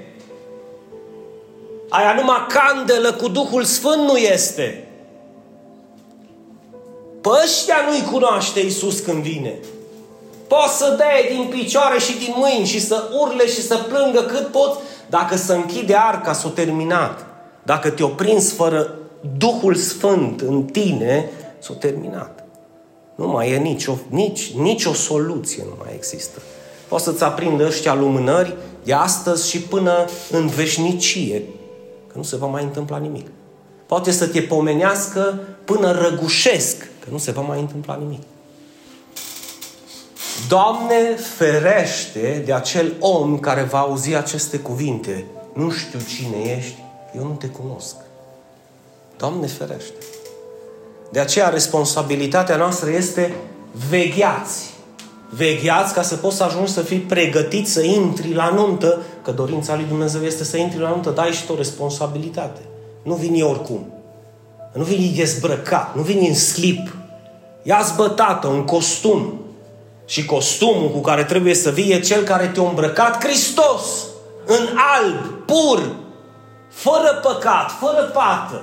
Aia 1.90 2.14
numai 2.14 2.46
candelă 2.48 3.14
cu 3.14 3.28
Duhul 3.28 3.64
Sfânt 3.64 4.02
nu 4.02 4.18
este. 4.18 4.88
Pe 7.22 7.30
ăștia 7.44 7.76
nu-i 7.90 8.12
cunoaște 8.12 8.60
Iisus 8.60 9.00
când 9.00 9.24
vine. 9.24 9.60
Poți 10.48 10.78
să 10.78 10.96
dai 10.98 11.36
din 11.36 11.60
picioare 11.60 12.00
și 12.00 12.18
din 12.18 12.34
mâini 12.38 12.66
și 12.66 12.82
să 12.82 13.04
urle 13.20 13.48
și 13.48 13.62
să 13.62 13.78
plângă 13.78 14.22
cât 14.22 14.48
poți, 14.48 14.80
dacă 15.10 15.36
să 15.36 15.54
închide 15.54 15.96
arca, 15.96 16.34
s-o 16.34 16.50
terminat. 16.50 17.26
Dacă 17.64 17.90
te-o 17.90 18.08
prins 18.08 18.54
fără 18.54 18.99
Duhul 19.38 19.76
Sfânt 19.76 20.42
în 20.42 20.64
tine, 20.64 21.30
s-a 21.60 21.74
terminat. 21.74 22.44
Nu 23.16 23.28
mai 23.28 23.52
e 23.52 23.58
nicio, 23.58 23.98
nici, 24.10 24.54
nicio 24.54 24.94
soluție, 24.94 25.64
nu 25.64 25.76
mai 25.78 25.94
există. 25.96 26.42
Poți 26.88 27.04
să-ți 27.04 27.24
aprindă 27.24 27.66
ăștia 27.66 27.94
lumânări 27.94 28.56
de 28.84 28.94
astăzi 28.94 29.50
și 29.50 29.62
până 29.62 30.06
în 30.32 30.48
veșnicie. 30.48 31.44
că 32.08 32.18
nu 32.18 32.24
se 32.24 32.36
va 32.36 32.48
mai 32.48 32.64
întâmpla 32.64 32.98
nimic. 32.98 33.28
Poate 33.86 34.12
să 34.12 34.28
te 34.28 34.42
pomenească 34.42 35.40
până 35.66 35.92
răgușesc, 35.92 36.78
că 36.78 37.08
nu 37.12 37.18
se 37.18 37.32
va 37.32 37.42
mai 37.42 37.60
întâmpla 37.60 37.96
nimic. 37.96 38.22
Doamne, 40.48 41.16
ferește 41.38 42.44
de 42.46 42.54
acel 42.54 42.94
om 43.00 43.40
care 43.40 43.62
va 43.62 43.80
auzi 43.80 44.16
aceste 44.16 44.58
cuvinte. 44.58 45.26
Nu 45.54 45.72
știu 45.72 46.00
cine 46.00 46.58
ești, 46.58 46.78
eu 47.16 47.24
nu 47.24 47.34
te 47.34 47.48
cunosc. 47.48 47.96
Doamne, 49.20 49.48
ferește. 49.48 49.94
De 51.10 51.20
aceea, 51.20 51.50
responsabilitatea 51.50 52.56
noastră 52.56 52.90
este 52.90 53.36
vegheați. 53.90 54.74
Vegheați 55.30 55.94
ca 55.94 56.02
să 56.02 56.16
poți 56.16 56.36
să 56.36 56.44
ajungi 56.44 56.72
să 56.72 56.82
fii 56.82 57.00
pregătit 57.00 57.68
să 57.68 57.82
intri 57.82 58.34
la 58.34 58.50
nuntă, 58.50 59.02
că 59.24 59.32
dorința 59.32 59.76
lui 59.76 59.86
Dumnezeu 59.88 60.22
este 60.22 60.44
să 60.44 60.58
intri 60.58 60.80
la 60.80 60.90
nuntă, 60.90 61.10
dai 61.10 61.32
și 61.32 61.46
tu 61.46 61.54
o 61.54 61.56
responsabilitate. 61.56 62.60
Nu 63.04 63.14
vini 63.14 63.42
oricum. 63.42 63.94
Nu 64.74 64.84
vini 64.84 65.14
dezbrăcat, 65.16 65.96
nu 65.96 66.02
vini 66.02 66.28
în 66.28 66.36
slip. 66.36 66.96
Ia-ți 67.64 67.96
bătată, 67.96 68.48
un 68.48 68.66
costum. 68.66 69.40
Și 70.06 70.26
costumul 70.26 70.90
cu 70.90 71.00
care 71.00 71.24
trebuie 71.24 71.54
să 71.54 71.70
vii 71.70 71.92
e 71.92 72.00
cel 72.00 72.24
care 72.24 72.48
te-a 72.48 72.64
îmbrăcat 72.64 73.24
Hristos. 73.24 74.06
În 74.46 74.68
alb, 74.96 75.46
pur, 75.46 75.96
fără 76.70 77.20
păcat, 77.24 77.72
fără 77.80 78.12
pată. 78.14 78.62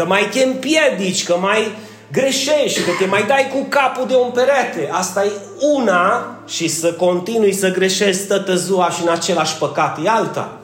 Că 0.00 0.06
mai 0.06 0.28
te 0.32 0.42
împiedici, 0.42 1.24
că 1.24 1.36
mai 1.36 1.72
greșești, 2.12 2.82
că 2.82 2.90
te 2.98 3.06
mai 3.06 3.22
dai 3.22 3.50
cu 3.52 3.66
capul 3.68 4.06
de 4.06 4.14
un 4.14 4.30
perete. 4.30 4.88
Asta 4.92 5.24
e 5.24 5.30
una 5.74 6.36
și 6.46 6.68
să 6.68 6.92
continui 6.92 7.52
să 7.52 7.70
greșești 7.70 8.26
tătă 8.26 8.54
ziua 8.54 8.90
și 8.90 9.02
în 9.02 9.08
același 9.08 9.56
păcat 9.58 9.98
e 10.04 10.08
alta. 10.08 10.58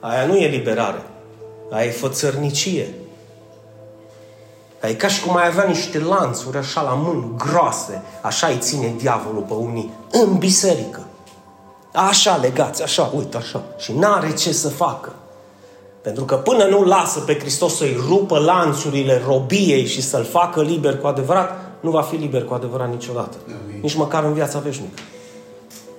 Aia 0.00 0.26
nu 0.26 0.36
e 0.36 0.46
liberare. 0.46 1.02
Aia 1.70 1.86
e 1.86 1.90
fățărnicie. 1.90 2.88
Aia 4.80 4.92
e 4.92 4.96
ca 4.96 5.08
și 5.08 5.22
cum 5.22 5.36
ai 5.36 5.46
avea 5.46 5.64
niște 5.64 5.98
lanțuri 5.98 6.56
așa 6.56 6.80
la 6.80 6.94
mâini 6.94 7.34
groase. 7.36 8.02
Așa 8.20 8.46
îi 8.46 8.58
ține 8.58 8.94
diavolul 8.96 9.42
pe 9.42 9.54
unii 9.54 9.90
în 10.10 10.38
biserică. 10.38 11.06
Așa 11.92 12.36
legați, 12.36 12.82
așa, 12.82 13.10
uite, 13.16 13.36
așa. 13.36 13.62
Și 13.78 13.92
n-are 13.92 14.34
ce 14.34 14.52
să 14.52 14.68
facă. 14.68 15.12
Pentru 16.04 16.24
că 16.24 16.34
până 16.34 16.64
nu 16.64 16.82
lasă 16.82 17.20
pe 17.20 17.38
Hristos 17.38 17.76
să-i 17.76 17.96
rupă 18.08 18.38
lanțurile 18.38 19.22
robiei 19.26 19.86
și 19.86 20.02
să-l 20.02 20.24
facă 20.24 20.62
liber 20.62 20.98
cu 20.98 21.06
adevărat, 21.06 21.60
nu 21.80 21.90
va 21.90 22.02
fi 22.02 22.16
liber 22.16 22.44
cu 22.44 22.54
adevărat 22.54 22.90
niciodată. 22.90 23.36
Amin. 23.46 23.78
Nici 23.82 23.94
măcar 23.94 24.24
în 24.24 24.32
viața 24.32 24.58
veșnică. 24.58 25.02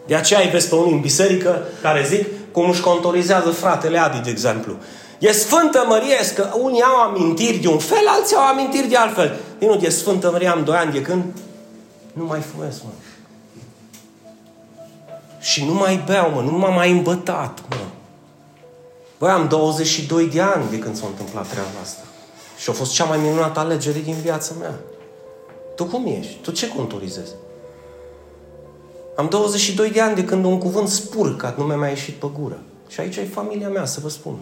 De 0.07 0.15
aceea 0.15 0.39
îi 0.39 0.50
vezi 0.50 0.69
pe 0.69 0.75
unii 0.75 0.93
în 0.93 1.00
biserică 1.00 1.62
care 1.81 2.05
zic 2.07 2.27
cum 2.51 2.69
își 2.69 2.81
contorizează 2.81 3.50
fratele 3.50 3.97
Adi, 3.97 4.24
de 4.24 4.29
exemplu. 4.29 4.74
E 5.19 5.31
Sfântă 5.31 5.85
Mărie, 5.88 6.17
că 6.35 6.50
unii 6.62 6.81
au 6.81 6.95
amintiri 7.01 7.57
de 7.57 7.67
un 7.67 7.79
fel, 7.79 8.07
alții 8.07 8.35
au 8.35 8.45
amintiri 8.45 8.88
de 8.88 8.95
altfel. 8.95 9.38
Din 9.59 9.67
nu, 9.67 9.75
e 9.75 9.89
Sfântă 9.89 10.31
Mărie, 10.31 10.47
am 10.47 10.63
doi 10.63 10.75
ani 10.75 10.91
de 10.91 11.01
când 11.01 11.24
nu 12.13 12.25
mai 12.25 12.39
fumez, 12.39 12.81
mă. 12.83 12.89
Și 15.39 15.65
nu 15.65 15.74
mai 15.74 16.03
beau, 16.05 16.29
mă, 16.29 16.41
nu 16.41 16.57
m-am 16.57 16.74
mai 16.74 16.91
îmbătat, 16.91 17.59
mă. 17.69 17.75
Băi, 19.17 19.29
am 19.29 19.48
22 19.48 20.29
de 20.29 20.41
ani 20.41 20.69
de 20.69 20.79
când 20.79 20.95
s-a 20.95 21.07
întâmplat 21.07 21.48
treaba 21.48 21.69
asta. 21.81 22.03
Și 22.57 22.69
a 22.69 22.74
fost 22.74 22.93
cea 22.93 23.03
mai 23.03 23.17
minunată 23.17 23.60
alegere 23.60 24.00
din 24.00 24.15
viața 24.22 24.53
mea. 24.60 24.74
Tu 25.75 25.86
cum 25.86 26.05
ești? 26.05 26.38
Tu 26.41 26.51
ce 26.51 26.67
contorizezi? 26.67 27.31
Am 29.15 29.27
22 29.29 29.89
de 29.89 30.01
ani 30.01 30.15
de 30.15 30.24
când 30.24 30.45
un 30.45 30.57
cuvânt 30.57 30.88
spurcat 30.88 31.57
nu 31.57 31.63
mi-a 31.63 31.75
mai 31.75 31.89
ieșit 31.89 32.13
pe 32.13 32.27
gură. 32.39 32.60
Și 32.88 33.00
aici 33.00 33.15
e 33.15 33.29
familia 33.34 33.69
mea, 33.69 33.86
să 33.86 34.00
vă 34.00 34.10
spun. 34.10 34.36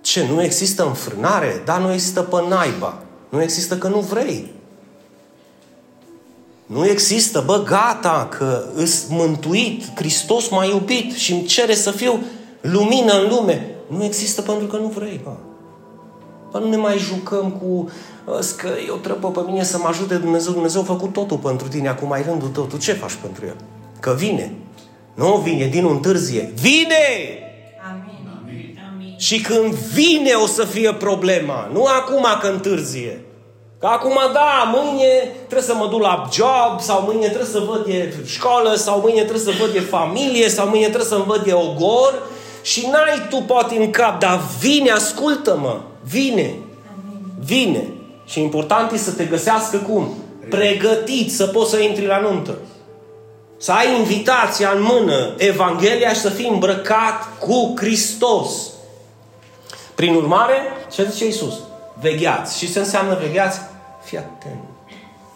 Ce, 0.00 0.26
nu 0.26 0.42
există 0.42 0.86
înfrânare? 0.86 1.62
Da, 1.64 1.78
nu 1.78 1.92
există 1.92 2.22
pe 2.22 2.36
naiba. 2.48 3.02
Nu 3.28 3.42
există 3.42 3.78
că 3.78 3.88
nu 3.88 4.00
vrei. 4.00 4.54
Nu 6.66 6.86
există, 6.86 7.42
bă, 7.46 7.62
gata, 7.62 8.28
că 8.38 8.64
îs 8.74 9.06
mântuit, 9.08 9.84
Hristos 9.94 10.48
m-a 10.48 10.64
iubit 10.64 11.12
și 11.12 11.32
îmi 11.32 11.44
cere 11.44 11.74
să 11.74 11.90
fiu 11.90 12.24
lumină 12.72 13.12
în 13.12 13.28
lume. 13.28 13.70
Nu 13.88 14.04
există 14.04 14.42
pentru 14.42 14.66
că 14.66 14.76
nu 14.76 14.86
vrei, 14.86 15.20
bă. 15.24 15.32
Bă, 16.50 16.58
nu 16.58 16.68
ne 16.68 16.76
mai 16.76 16.98
jucăm 16.98 17.50
cu 17.50 17.90
că 18.56 18.68
eu 18.86 18.94
trebuie 18.94 19.30
pe 19.30 19.40
mine 19.46 19.64
să 19.64 19.78
mă 19.78 19.88
ajute 19.88 20.14
Dumnezeu. 20.14 20.52
Dumnezeu 20.52 20.80
a 20.80 20.84
făcut 20.84 21.12
totul 21.12 21.36
pentru 21.36 21.68
tine, 21.68 21.88
acum 21.88 22.12
ai 22.12 22.22
rândul 22.22 22.48
tău. 22.48 22.64
Tu 22.64 22.76
ce 22.76 22.92
faci 22.92 23.14
pentru 23.22 23.46
el? 23.46 23.56
Că 24.00 24.14
vine. 24.18 24.52
Nu 25.14 25.36
vine 25.36 25.66
din 25.66 25.86
întârzie. 25.86 26.52
Vine! 26.54 26.94
Amin. 27.90 29.14
Și 29.18 29.40
când 29.40 29.74
vine 29.74 30.32
o 30.32 30.46
să 30.46 30.64
fie 30.64 30.94
problema. 30.94 31.70
Nu 31.72 31.84
acum 31.84 32.26
că 32.40 32.46
întârzie. 32.46 33.20
Că 33.78 33.86
acum, 33.86 34.18
da, 34.32 34.72
mâine 34.74 35.08
trebuie 35.36 35.68
să 35.68 35.74
mă 35.74 35.86
duc 35.90 36.00
la 36.00 36.28
job, 36.32 36.80
sau 36.80 37.02
mâine 37.02 37.26
trebuie 37.26 37.50
să 37.50 37.58
văd 37.58 37.84
de 37.84 38.14
școală, 38.24 38.74
sau 38.74 39.00
mâine 39.00 39.20
trebuie 39.20 39.54
să 39.54 39.60
văd 39.60 39.72
de 39.72 39.80
familie, 39.80 40.48
sau 40.48 40.68
mâine 40.68 40.86
trebuie 40.86 41.08
să-mi 41.08 41.24
văd 41.26 41.44
de 41.44 41.52
ogor, 41.52 42.22
și 42.66 42.86
n-ai 42.86 43.26
tu 43.30 43.36
poate 43.36 43.76
în 43.76 43.90
cap, 43.90 44.20
dar 44.20 44.40
vine, 44.60 44.90
ascultă-mă, 44.90 45.80
vine. 46.04 46.54
Vine. 47.44 47.88
Și 48.24 48.40
important 48.40 48.92
e 48.92 48.96
să 48.96 49.10
te 49.10 49.24
găsească 49.24 49.76
cum? 49.76 50.14
Pregătit 50.48 51.32
să 51.32 51.46
poți 51.46 51.70
să 51.70 51.78
intri 51.78 52.06
la 52.06 52.20
nuntă. 52.20 52.58
Să 53.56 53.72
ai 53.72 53.98
invitația 53.98 54.70
în 54.70 54.82
mână, 54.82 55.34
Evanghelia 55.36 56.08
și 56.08 56.20
să 56.20 56.28
fii 56.28 56.48
îmbrăcat 56.48 57.38
cu 57.38 57.74
Hristos. 57.76 58.70
Prin 59.94 60.14
urmare, 60.14 60.54
ce 60.92 61.08
zice 61.10 61.24
Iisus? 61.24 61.54
Vegheați. 62.00 62.58
Și 62.58 62.72
ce 62.72 62.78
înseamnă 62.78 63.18
vegheați? 63.22 63.60
Fii 64.04 64.18
atent. 64.18 64.64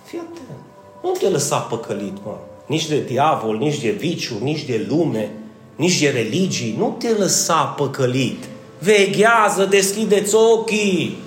Fii 0.04 0.18
atent. 0.18 0.58
Nu 1.02 1.10
te 1.10 1.28
lăsa 1.28 1.56
păcălit, 1.56 2.16
mă. 2.24 2.36
Nici 2.66 2.88
de 2.88 3.00
diavol, 3.00 3.56
nici 3.56 3.80
de 3.80 3.90
viciu, 3.90 4.34
nici 4.40 4.62
de 4.62 4.86
lume, 4.88 5.30
nici 5.80 6.00
de 6.00 6.08
religii. 6.08 6.74
Nu 6.78 6.96
te 6.98 7.08
lăsa 7.08 7.54
păcălit. 7.54 8.44
Veghează, 8.78 9.64
deschideți 9.70 10.34
ochii. 10.34 11.18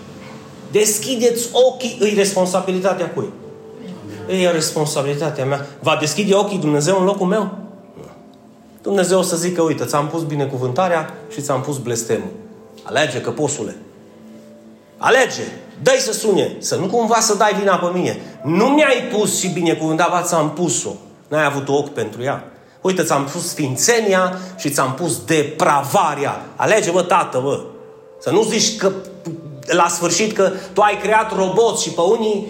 Deschideți 0.71 1.47
ochii. 1.51 1.97
Îi 1.99 2.13
responsabilitatea 2.13 3.09
cui? 3.09 3.29
E 4.29 4.49
responsabilitatea 4.49 5.45
mea. 5.45 5.67
Va 5.79 5.97
deschide 5.99 6.33
ochii 6.33 6.57
Dumnezeu 6.57 6.99
în 6.99 7.05
locul 7.05 7.27
meu? 7.27 7.57
Dumnezeu 8.81 9.19
o 9.19 9.21
să 9.21 9.35
zică, 9.35 9.61
uite, 9.61 9.85
ți-am 9.85 10.07
pus 10.07 10.23
binecuvântarea 10.23 11.17
și 11.33 11.41
ți-am 11.41 11.61
pus 11.61 11.77
blestemul. 11.77 12.31
Alege, 12.83 13.21
căposule. 13.21 13.75
Alege. 14.97 15.43
Dă-i 15.83 15.99
să 15.99 16.11
sune. 16.11 16.55
Să 16.59 16.75
nu 16.75 16.85
cumva 16.85 17.19
să 17.19 17.35
dai 17.35 17.53
vina 17.59 17.75
pe 17.75 17.97
mine. 17.97 18.21
Nu 18.43 18.65
mi-ai 18.65 19.03
pus 19.11 19.39
și 19.39 19.47
binecuvântarea, 19.47 20.13
ba 20.13 20.21
ți-am 20.21 20.51
pus-o. 20.51 20.95
N-ai 21.27 21.45
avut 21.45 21.69
ochi 21.69 21.89
pentru 21.89 22.23
ea. 22.23 22.52
Uite, 22.83 23.03
ți-am 23.03 23.23
pus 23.23 23.47
sfințenia 23.47 24.39
și 24.57 24.69
ți-am 24.69 24.93
pus 24.93 25.23
depravarea. 25.23 26.45
Alege, 26.55 26.91
bă, 26.91 27.01
tată, 27.01 27.39
bă. 27.43 27.63
Să 28.19 28.29
nu 28.29 28.43
zici 28.43 28.77
că 28.77 28.91
la 29.67 29.87
sfârșit 29.87 30.33
că 30.33 30.51
tu 30.73 30.81
ai 30.81 30.97
creat 30.97 31.35
roboți 31.35 31.83
și 31.83 31.89
pe 31.89 32.01
unii 32.01 32.47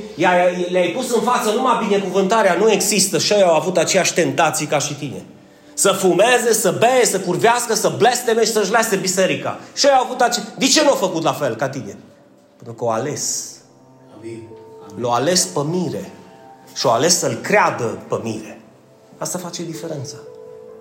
le-ai 0.72 0.94
pus 0.96 1.14
în 1.14 1.22
față 1.22 1.52
numai 1.56 1.86
binecuvântarea, 1.88 2.54
nu 2.54 2.72
există 2.72 3.18
și 3.18 3.34
ei 3.34 3.44
au 3.44 3.56
avut 3.56 3.78
aceeași 3.78 4.14
tentații 4.14 4.66
ca 4.66 4.80
și 4.80 4.94
tine. 4.94 5.26
Să 5.74 5.92
fumeze, 5.92 6.54
să 6.54 6.76
bee, 6.80 7.06
să 7.06 7.20
curvească, 7.20 7.74
să 7.74 7.94
blesteme 7.98 8.46
și 8.46 8.52
să-și 8.52 8.72
lase 8.72 8.96
biserica. 8.96 9.60
Și 9.74 9.86
ei 9.86 9.92
au 9.92 10.04
avut 10.04 10.22
ace... 10.22 10.40
De 10.58 10.66
ce 10.66 10.84
nu 10.84 10.90
au 10.90 10.96
făcut 10.96 11.24
la 11.24 11.34
fel 11.34 11.56
ca 11.56 11.70
tine? 11.70 11.98
Pentru 12.56 12.74
că 12.76 12.84
o 12.84 12.90
ales. 12.90 13.52
L-au 14.96 15.12
ales 15.12 15.46
pe 15.46 15.60
mire. 15.64 16.12
Și 16.76 16.86
o 16.86 16.92
ales 16.92 17.20
să-l 17.20 17.34
creadă 17.34 17.84
pe 18.08 18.20
mire. 18.24 18.62
Asta 19.24 19.38
face 19.38 19.64
diferența. 19.64 20.16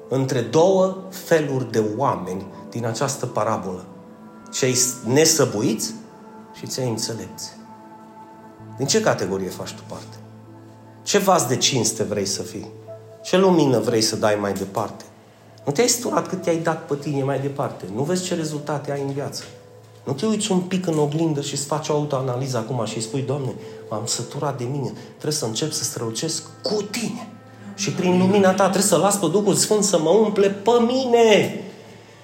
Între 0.08 0.40
două 0.40 0.96
feluri 1.10 1.70
de 1.70 1.84
oameni 1.96 2.46
din 2.70 2.86
această 2.86 3.26
parabolă. 3.26 3.84
Cei 4.52 4.76
nesăbuiți 5.04 5.94
și 6.52 6.68
cei 6.68 6.88
înțelepți. 6.88 7.50
Din 8.76 8.86
ce 8.86 9.00
categorie 9.00 9.48
faci 9.48 9.72
tu 9.72 9.82
parte? 9.86 10.16
Ce 11.02 11.18
vas 11.18 11.46
de 11.46 11.56
cinste 11.56 12.02
vrei 12.02 12.26
să 12.26 12.42
fii? 12.42 12.68
Ce 13.22 13.38
lumină 13.38 13.78
vrei 13.78 14.00
să 14.00 14.16
dai 14.16 14.36
mai 14.40 14.52
departe? 14.52 15.04
Nu 15.64 15.72
te-ai 15.72 15.88
sturat 15.88 16.28
cât 16.28 16.42
te-ai 16.42 16.58
dat 16.58 16.86
pe 16.86 16.94
tine 16.94 17.22
mai 17.22 17.40
departe. 17.40 17.84
Nu 17.94 18.02
vezi 18.02 18.24
ce 18.24 18.34
rezultate 18.34 18.92
ai 18.92 19.02
în 19.02 19.12
viață. 19.12 19.42
Nu 20.04 20.12
te 20.12 20.26
uiți 20.26 20.52
un 20.52 20.60
pic 20.60 20.86
în 20.86 20.98
oglindă 20.98 21.40
și 21.40 21.54
îți 21.54 21.64
faci 21.64 21.88
o 21.88 21.94
autoanaliză 21.94 22.56
acum 22.56 22.84
și 22.84 22.96
îi 22.96 23.02
spui, 23.02 23.22
Doamne, 23.22 23.54
m-am 23.90 24.06
săturat 24.06 24.58
de 24.58 24.64
mine, 24.64 24.92
trebuie 25.10 25.32
să 25.32 25.44
încep 25.44 25.72
să 25.72 25.84
strălucesc 25.84 26.42
cu 26.62 26.82
tine. 26.82 27.26
Și 27.74 27.90
prin 27.90 28.18
lumina 28.18 28.50
ta 28.50 28.62
trebuie 28.62 28.82
să 28.82 28.96
las 28.96 29.16
pe 29.16 29.26
Duhul 29.26 29.54
Sfânt 29.54 29.84
să 29.84 29.98
mă 29.98 30.10
umple 30.10 30.48
pe 30.48 30.70
mine 30.86 31.60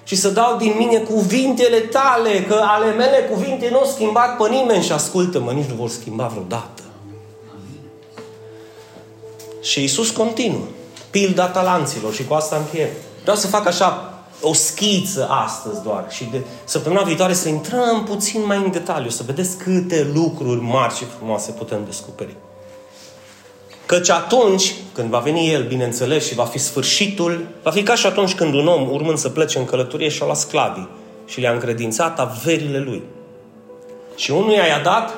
și 0.03 0.15
să 0.15 0.29
dau 0.29 0.57
din 0.57 0.73
mine 0.77 0.97
cuvintele 0.97 1.79
tale, 1.79 2.43
că 2.47 2.61
ale 2.63 2.91
mele 2.91 3.17
cuvinte 3.31 3.69
nu 3.71 3.77
au 3.77 3.85
schimbat 3.85 4.37
pe 4.37 4.49
nimeni 4.49 4.83
și 4.83 4.91
ascultă-mă, 4.91 5.51
nici 5.51 5.69
nu 5.69 5.75
vor 5.75 5.89
schimba 5.89 6.27
vreodată. 6.27 6.81
Și 9.61 9.81
Iisus 9.81 10.09
continuă. 10.09 10.65
Pilda 11.09 11.47
talanților 11.47 12.13
și 12.13 12.25
cu 12.25 12.33
asta 12.33 12.55
încheiem. 12.55 12.89
Vreau 13.21 13.37
să 13.37 13.47
fac 13.47 13.67
așa 13.67 14.13
o 14.41 14.53
schiță 14.53 15.27
astăzi 15.29 15.83
doar 15.83 16.05
și 16.09 16.23
de 16.31 16.41
săptămâna 16.63 17.01
viitoare 17.03 17.33
să 17.33 17.49
intrăm 17.49 18.03
puțin 18.03 18.45
mai 18.45 18.57
în 18.57 18.71
detaliu, 18.71 19.09
să 19.09 19.23
vedeți 19.25 19.57
câte 19.57 20.11
lucruri 20.13 20.61
mari 20.61 20.95
și 20.95 21.03
frumoase 21.17 21.51
putem 21.51 21.79
descoperi. 21.85 22.35
Căci 23.89 24.09
atunci, 24.09 24.73
când 24.93 25.09
va 25.09 25.19
veni 25.19 25.51
El, 25.51 25.67
bineînțeles, 25.67 26.27
și 26.27 26.35
va 26.35 26.45
fi 26.45 26.57
sfârșitul, 26.57 27.47
va 27.63 27.71
fi 27.71 27.83
ca 27.83 27.95
și 27.95 28.05
atunci 28.05 28.35
când 28.35 28.53
un 28.53 28.67
om, 28.67 28.91
urmând 28.91 29.17
să 29.17 29.29
plece 29.29 29.57
în 29.57 29.65
călătorie, 29.65 30.09
și-a 30.09 30.25
luat 30.25 30.37
sclavii 30.37 30.89
și 31.25 31.39
le-a 31.39 31.51
încredințat 31.51 32.19
averile 32.19 32.79
lui. 32.79 33.03
Și 34.15 34.31
unuia 34.31 34.65
i-a 34.65 34.79
dat 34.79 35.13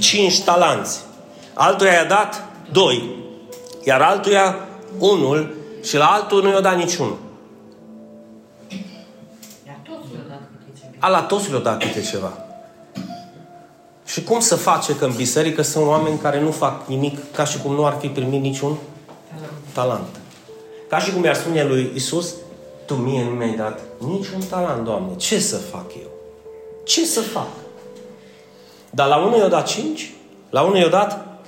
cinci 0.00 0.42
talanți. 0.42 1.00
Altuia 1.54 1.92
i-a 1.92 2.04
dat 2.04 2.44
doi. 2.72 3.14
Iar 3.84 4.02
altuia 4.02 4.58
unul 4.98 5.54
și 5.84 5.96
la 5.96 6.06
altul 6.06 6.42
nu 6.42 6.48
i-a 6.48 6.60
dat 6.60 6.76
niciunul. 6.76 7.18
A 10.98 11.08
la 11.08 11.22
toți 11.22 11.50
le-a 11.50 11.60
dat 11.60 11.78
câte 11.78 12.00
ceva. 12.00 12.45
Și 14.06 14.24
cum 14.24 14.40
să 14.40 14.56
face 14.56 14.96
că 14.96 15.04
în 15.04 15.12
biserică 15.16 15.62
sunt 15.62 15.86
oameni 15.86 16.18
care 16.18 16.40
nu 16.40 16.50
fac 16.50 16.88
nimic 16.88 17.32
ca 17.32 17.44
și 17.44 17.58
cum 17.58 17.74
nu 17.74 17.86
ar 17.86 17.96
fi 18.00 18.06
primit 18.06 18.40
niciun 18.40 18.76
talent? 19.72 20.20
Ca 20.88 20.98
și 20.98 21.12
cum 21.12 21.24
i-ar 21.24 21.34
spune 21.34 21.64
lui 21.64 21.90
Isus, 21.94 22.34
Tu 22.86 22.94
mie 22.94 23.24
nu 23.24 23.30
mi-ai 23.30 23.56
dat 23.56 23.80
niciun 23.98 24.40
talent, 24.50 24.84
Doamne. 24.84 25.16
Ce 25.16 25.38
să 25.38 25.56
fac 25.56 25.94
eu? 25.94 26.10
Ce 26.84 27.04
să 27.04 27.20
fac? 27.20 27.48
Dar 28.90 29.08
la 29.08 29.16
unul 29.16 29.38
i-a 29.38 29.48
dat 29.48 29.66
cinci, 29.66 30.12
la 30.50 30.62
unul 30.62 30.76
i-a 30.76 30.88
dat 30.88 31.38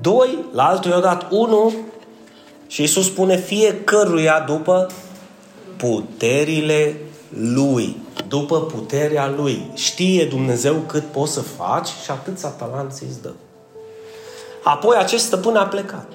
doi, 0.00 0.38
la 0.52 0.66
altul 0.66 0.90
i-a 0.90 1.00
dat 1.00 1.26
unu 1.30 1.72
și 2.66 2.82
Isus 2.82 3.06
spune 3.06 3.36
fiecăruia 3.36 4.44
după 4.46 4.86
puterile 5.76 6.96
lui. 7.28 7.96
După 8.28 8.60
puterea 8.60 9.28
lui. 9.28 9.70
Știe 9.74 10.24
Dumnezeu 10.24 10.74
cât 10.74 11.04
poți 11.04 11.32
să 11.32 11.40
faci 11.40 11.88
și 12.04 12.10
atâția 12.10 12.48
talanți 12.48 13.04
îți 13.04 13.22
dă. 13.22 13.32
Apoi 14.64 14.96
acest 14.96 15.24
stăpân 15.24 15.56
a 15.56 15.66
plecat. 15.66 16.08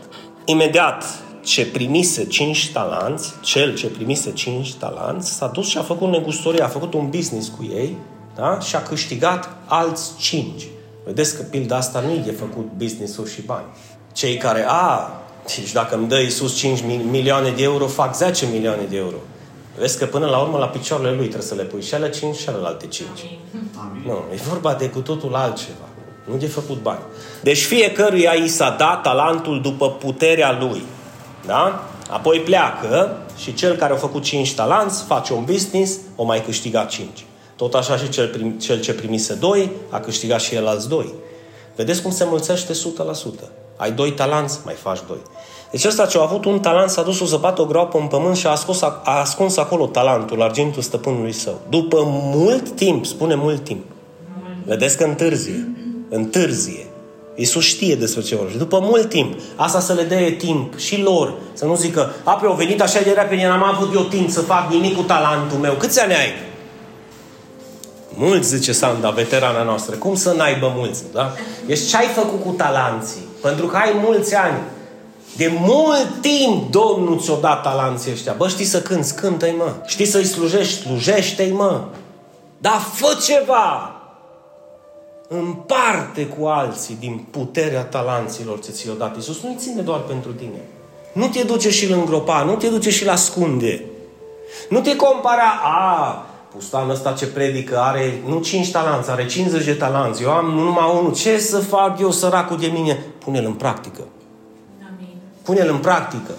Imediat 0.46 1.04
ce 1.44 1.66
primise 1.66 2.26
cinci 2.26 2.72
talanți, 2.72 3.34
cel 3.42 3.76
ce 3.76 3.88
primise 3.88 4.32
cinci 4.32 4.74
talanți, 4.74 5.34
s-a 5.34 5.48
dus 5.48 5.68
și 5.68 5.78
a 5.78 5.82
făcut 5.82 6.10
negustorie, 6.10 6.64
a 6.64 6.68
făcut 6.68 6.94
un 6.94 7.10
business 7.10 7.48
cu 7.48 7.64
ei 7.64 7.98
da? 8.36 8.60
și 8.60 8.76
a 8.76 8.82
câștigat 8.82 9.50
alți 9.66 10.12
cinci. 10.18 10.68
Vedeți 11.06 11.36
că 11.36 11.42
pilda 11.42 11.76
asta 11.76 12.00
nu 12.00 12.12
e 12.12 12.22
de 12.26 12.32
făcut 12.32 12.70
business-uri 12.78 13.34
și 13.34 13.42
bani. 13.42 13.66
Cei 14.14 14.38
care, 14.38 14.66
a, 14.68 15.12
și 15.48 15.74
dacă 15.74 15.96
îmi 15.96 16.08
dă 16.08 16.20
Iisus 16.20 16.56
5 16.56 16.80
milioane 17.10 17.50
de 17.50 17.64
euro, 17.64 17.88
fac 17.88 18.16
10 18.16 18.46
milioane 18.52 18.84
de 18.90 18.98
euro. 18.98 19.16
Vezi 19.80 19.98
că 19.98 20.06
până 20.06 20.26
la 20.26 20.38
urmă 20.38 20.58
la 20.58 20.68
picioarele 20.68 21.10
lui 21.10 21.26
trebuie 21.26 21.48
să 21.48 21.56
le 21.56 21.64
pui 21.64 21.82
și 21.82 21.94
ale 21.94 22.10
5 22.10 22.36
și 22.36 22.44
celelalte 22.44 22.88
5. 22.88 23.10
Amin. 23.76 24.04
Nu, 24.06 24.24
e 24.34 24.36
vorba 24.50 24.74
de 24.74 24.90
cu 24.90 25.00
totul 25.00 25.36
altceva. 25.36 25.88
Nu 26.24 26.38
de 26.38 26.48
făcut 26.48 26.82
bani. 26.82 27.00
Deci 27.42 27.64
fiecăruia 27.64 28.32
i 28.32 28.48
s-a 28.48 28.76
dat 28.78 29.02
talentul 29.02 29.62
după 29.62 29.92
puterea 29.92 30.58
lui. 30.60 30.84
Da? 31.46 31.90
Apoi 32.10 32.40
pleacă 32.40 33.18
și 33.38 33.54
cel 33.54 33.76
care 33.76 33.94
a 33.94 33.96
făcut 33.96 34.24
5 34.24 34.54
talanți 34.54 35.04
face 35.04 35.34
un 35.34 35.44
business, 35.44 35.98
o 36.16 36.24
mai 36.24 36.44
câștiga 36.44 36.84
5. 36.84 37.26
Tot 37.56 37.74
așa 37.74 37.98
și 37.98 38.10
cel, 38.10 38.28
prim, 38.28 38.60
cel 38.60 38.82
ce 38.82 38.94
primise 38.94 39.34
2 39.34 39.72
a 39.90 40.00
câștigat 40.00 40.40
și 40.40 40.56
el 40.56 40.68
alți 40.68 40.90
2. 40.90 41.14
Vedeți 41.76 42.02
cum 42.02 42.12
se 42.12 42.26
mulțește 42.26 42.74
100%. 42.74 42.76
Ai 43.76 43.92
doi 43.92 44.12
talanți, 44.12 44.60
mai 44.64 44.74
faci 44.74 45.00
doi. 45.08 45.22
Deci 45.72 45.86
ăsta 45.86 46.06
ce 46.06 46.18
a 46.18 46.22
avut 46.22 46.46
un 46.46 46.60
talent 46.60 46.90
s-a 46.90 47.02
dus 47.02 47.20
o 47.20 47.26
zăpată 47.26 47.62
o 47.62 47.66
groapă 47.66 47.98
în 47.98 48.08
pământ 48.08 48.36
și 48.36 48.48
a 48.48 48.50
ascuns, 48.50 48.82
a 48.82 49.02
ascuns 49.04 49.58
acolo 49.58 49.86
talentul, 49.86 50.42
argintul 50.42 50.82
stăpânului 50.82 51.32
său. 51.32 51.60
După 51.70 52.04
mult 52.06 52.70
timp, 52.70 53.06
spune 53.06 53.36
mult 53.36 53.64
timp, 53.64 53.84
vedeți 54.66 54.98
că 54.98 55.04
întârzie, 55.04 55.68
întârzie. 56.10 56.86
Iisus 57.36 57.64
știe 57.64 57.96
despre 57.96 58.22
ce 58.22 58.36
vorbește. 58.36 58.58
După 58.58 58.80
mult 58.82 59.10
timp, 59.10 59.40
asta 59.56 59.80
să 59.80 59.94
le 59.94 60.04
dea 60.04 60.36
timp 60.38 60.78
și 60.78 61.02
lor, 61.02 61.34
să 61.54 61.66
nu 61.66 61.76
zică, 61.76 62.12
ape, 62.24 62.46
au 62.46 62.54
venit 62.54 62.82
așa 62.82 63.00
de 63.02 63.12
repede, 63.12 63.48
n-am 63.48 63.64
avut 63.64 63.94
eu 63.94 64.02
timp 64.02 64.30
să 64.30 64.42
fac 64.42 64.72
nimic 64.72 64.96
cu 64.96 65.02
talentul 65.02 65.58
meu. 65.58 65.74
Câți 65.74 66.02
ani 66.02 66.14
ai? 66.14 66.32
Mulți, 68.14 68.48
zice 68.48 68.72
Sanda, 68.72 69.10
veterana 69.10 69.64
noastră. 69.64 69.96
Cum 69.96 70.16
să 70.16 70.34
n-aibă 70.38 70.74
mulți, 70.76 71.04
da? 71.14 71.34
Deci 71.66 71.88
ce 71.90 71.98
ai 71.98 72.08
făcut 72.08 72.44
cu 72.44 72.54
talanții? 72.58 73.28
Pentru 73.42 73.66
că 73.66 73.76
ai 73.76 73.92
mulți 74.04 74.36
ani. 74.36 74.58
De 75.38 75.58
mult 75.60 76.22
timp 76.22 76.72
Domnul 76.72 77.20
ți-o 77.20 77.36
dat 77.36 77.62
talanții 77.62 78.12
ăștia. 78.12 78.34
Bă, 78.38 78.48
știi 78.48 78.66
să 78.66 78.82
cânți? 78.82 79.16
Cântă-i, 79.16 79.56
mă. 79.58 79.74
Știi 79.86 80.06
să-i 80.06 80.24
slujești? 80.24 80.82
Slujește-i, 80.82 81.52
mă. 81.52 81.84
Dar 82.58 82.80
fă 82.94 83.18
ceva! 83.26 83.92
Împarte 85.28 86.26
cu 86.26 86.46
alții 86.46 86.98
din 87.00 87.26
puterea 87.32 87.84
talanților 87.84 88.60
ce 88.60 88.72
ți-o 88.72 88.94
dat 88.94 89.16
Iisus. 89.16 89.42
Nu-i 89.42 89.56
ține 89.58 89.82
doar 89.82 90.00
pentru 90.00 90.32
tine. 90.32 90.62
Nu 91.14 91.28
te 91.28 91.44
duce 91.44 91.70
și 91.70 91.86
îl 91.86 91.92
îngropa, 91.92 92.44
nu 92.44 92.56
te 92.56 92.68
duce 92.68 92.90
și 92.90 93.06
la 93.06 93.12
ascunde. 93.12 93.84
Nu 94.70 94.80
te 94.80 94.96
compara, 94.96 95.60
a, 95.64 96.26
pustanul 96.56 96.92
ăsta 96.92 97.12
ce 97.12 97.28
predică 97.28 97.80
are 97.80 98.22
nu 98.28 98.40
5 98.40 98.72
talanți, 98.72 99.10
are 99.10 99.26
50 99.26 99.66
de 99.66 99.74
talanți. 99.74 100.24
Eu 100.24 100.30
am 100.30 100.46
numai 100.46 100.98
unul. 101.00 101.14
Ce 101.14 101.38
să 101.38 101.58
fac 101.58 102.00
eu 102.00 102.12
săracul 102.12 102.58
de 102.58 102.68
mine? 102.68 103.04
Pune-l 103.20 103.46
în 103.46 103.54
practică. 103.54 104.02
Pune-l 105.48 105.70
în 105.70 105.78
practică. 105.78 106.32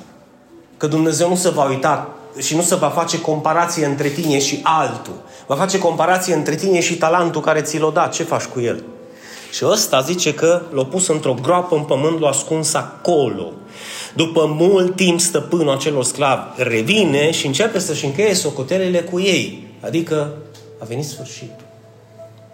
Că 0.77 0.87
Dumnezeu 0.87 1.29
nu 1.29 1.37
se 1.37 1.49
va 1.49 1.69
uita 1.69 2.09
și 2.39 2.57
nu 2.57 2.63
se 2.63 2.75
va 2.75 2.89
face 2.89 3.21
comparație 3.21 3.87
între 3.87 4.09
tine 4.09 4.39
și 4.39 4.61
altul. 4.63 5.15
Va 5.47 5.55
face 5.55 5.79
comparație 5.79 6.35
între 6.35 6.55
tine 6.55 6.81
și 6.81 6.97
talentul 6.97 7.41
care 7.41 7.61
ți 7.61 7.79
l-a 7.79 7.91
dat. 7.91 8.13
Ce 8.13 8.23
faci 8.23 8.45
cu 8.45 8.61
el? 8.61 8.85
Și 9.53 9.65
ăsta 9.67 10.01
zice 10.01 10.35
că 10.35 10.63
l-a 10.71 10.85
pus 10.85 11.09
într-o 11.09 11.35
groapă 11.43 11.75
în 11.75 11.83
pământ, 11.83 12.21
l-a 12.21 12.29
ascuns 12.29 12.75
acolo. 12.75 13.53
După 14.15 14.47
mult 14.59 14.97
timp, 14.97 15.21
stăpânul 15.21 15.75
acelor 15.75 16.05
sclavi 16.05 16.43
revine 16.57 17.31
și 17.31 17.47
începe 17.47 17.79
să-și 17.79 18.05
încheie 18.05 18.35
socotelele 18.35 19.01
cu 19.01 19.21
ei. 19.21 19.67
Adică 19.81 20.33
a 20.79 20.85
venit 20.85 21.05
sfârșitul. 21.05 21.67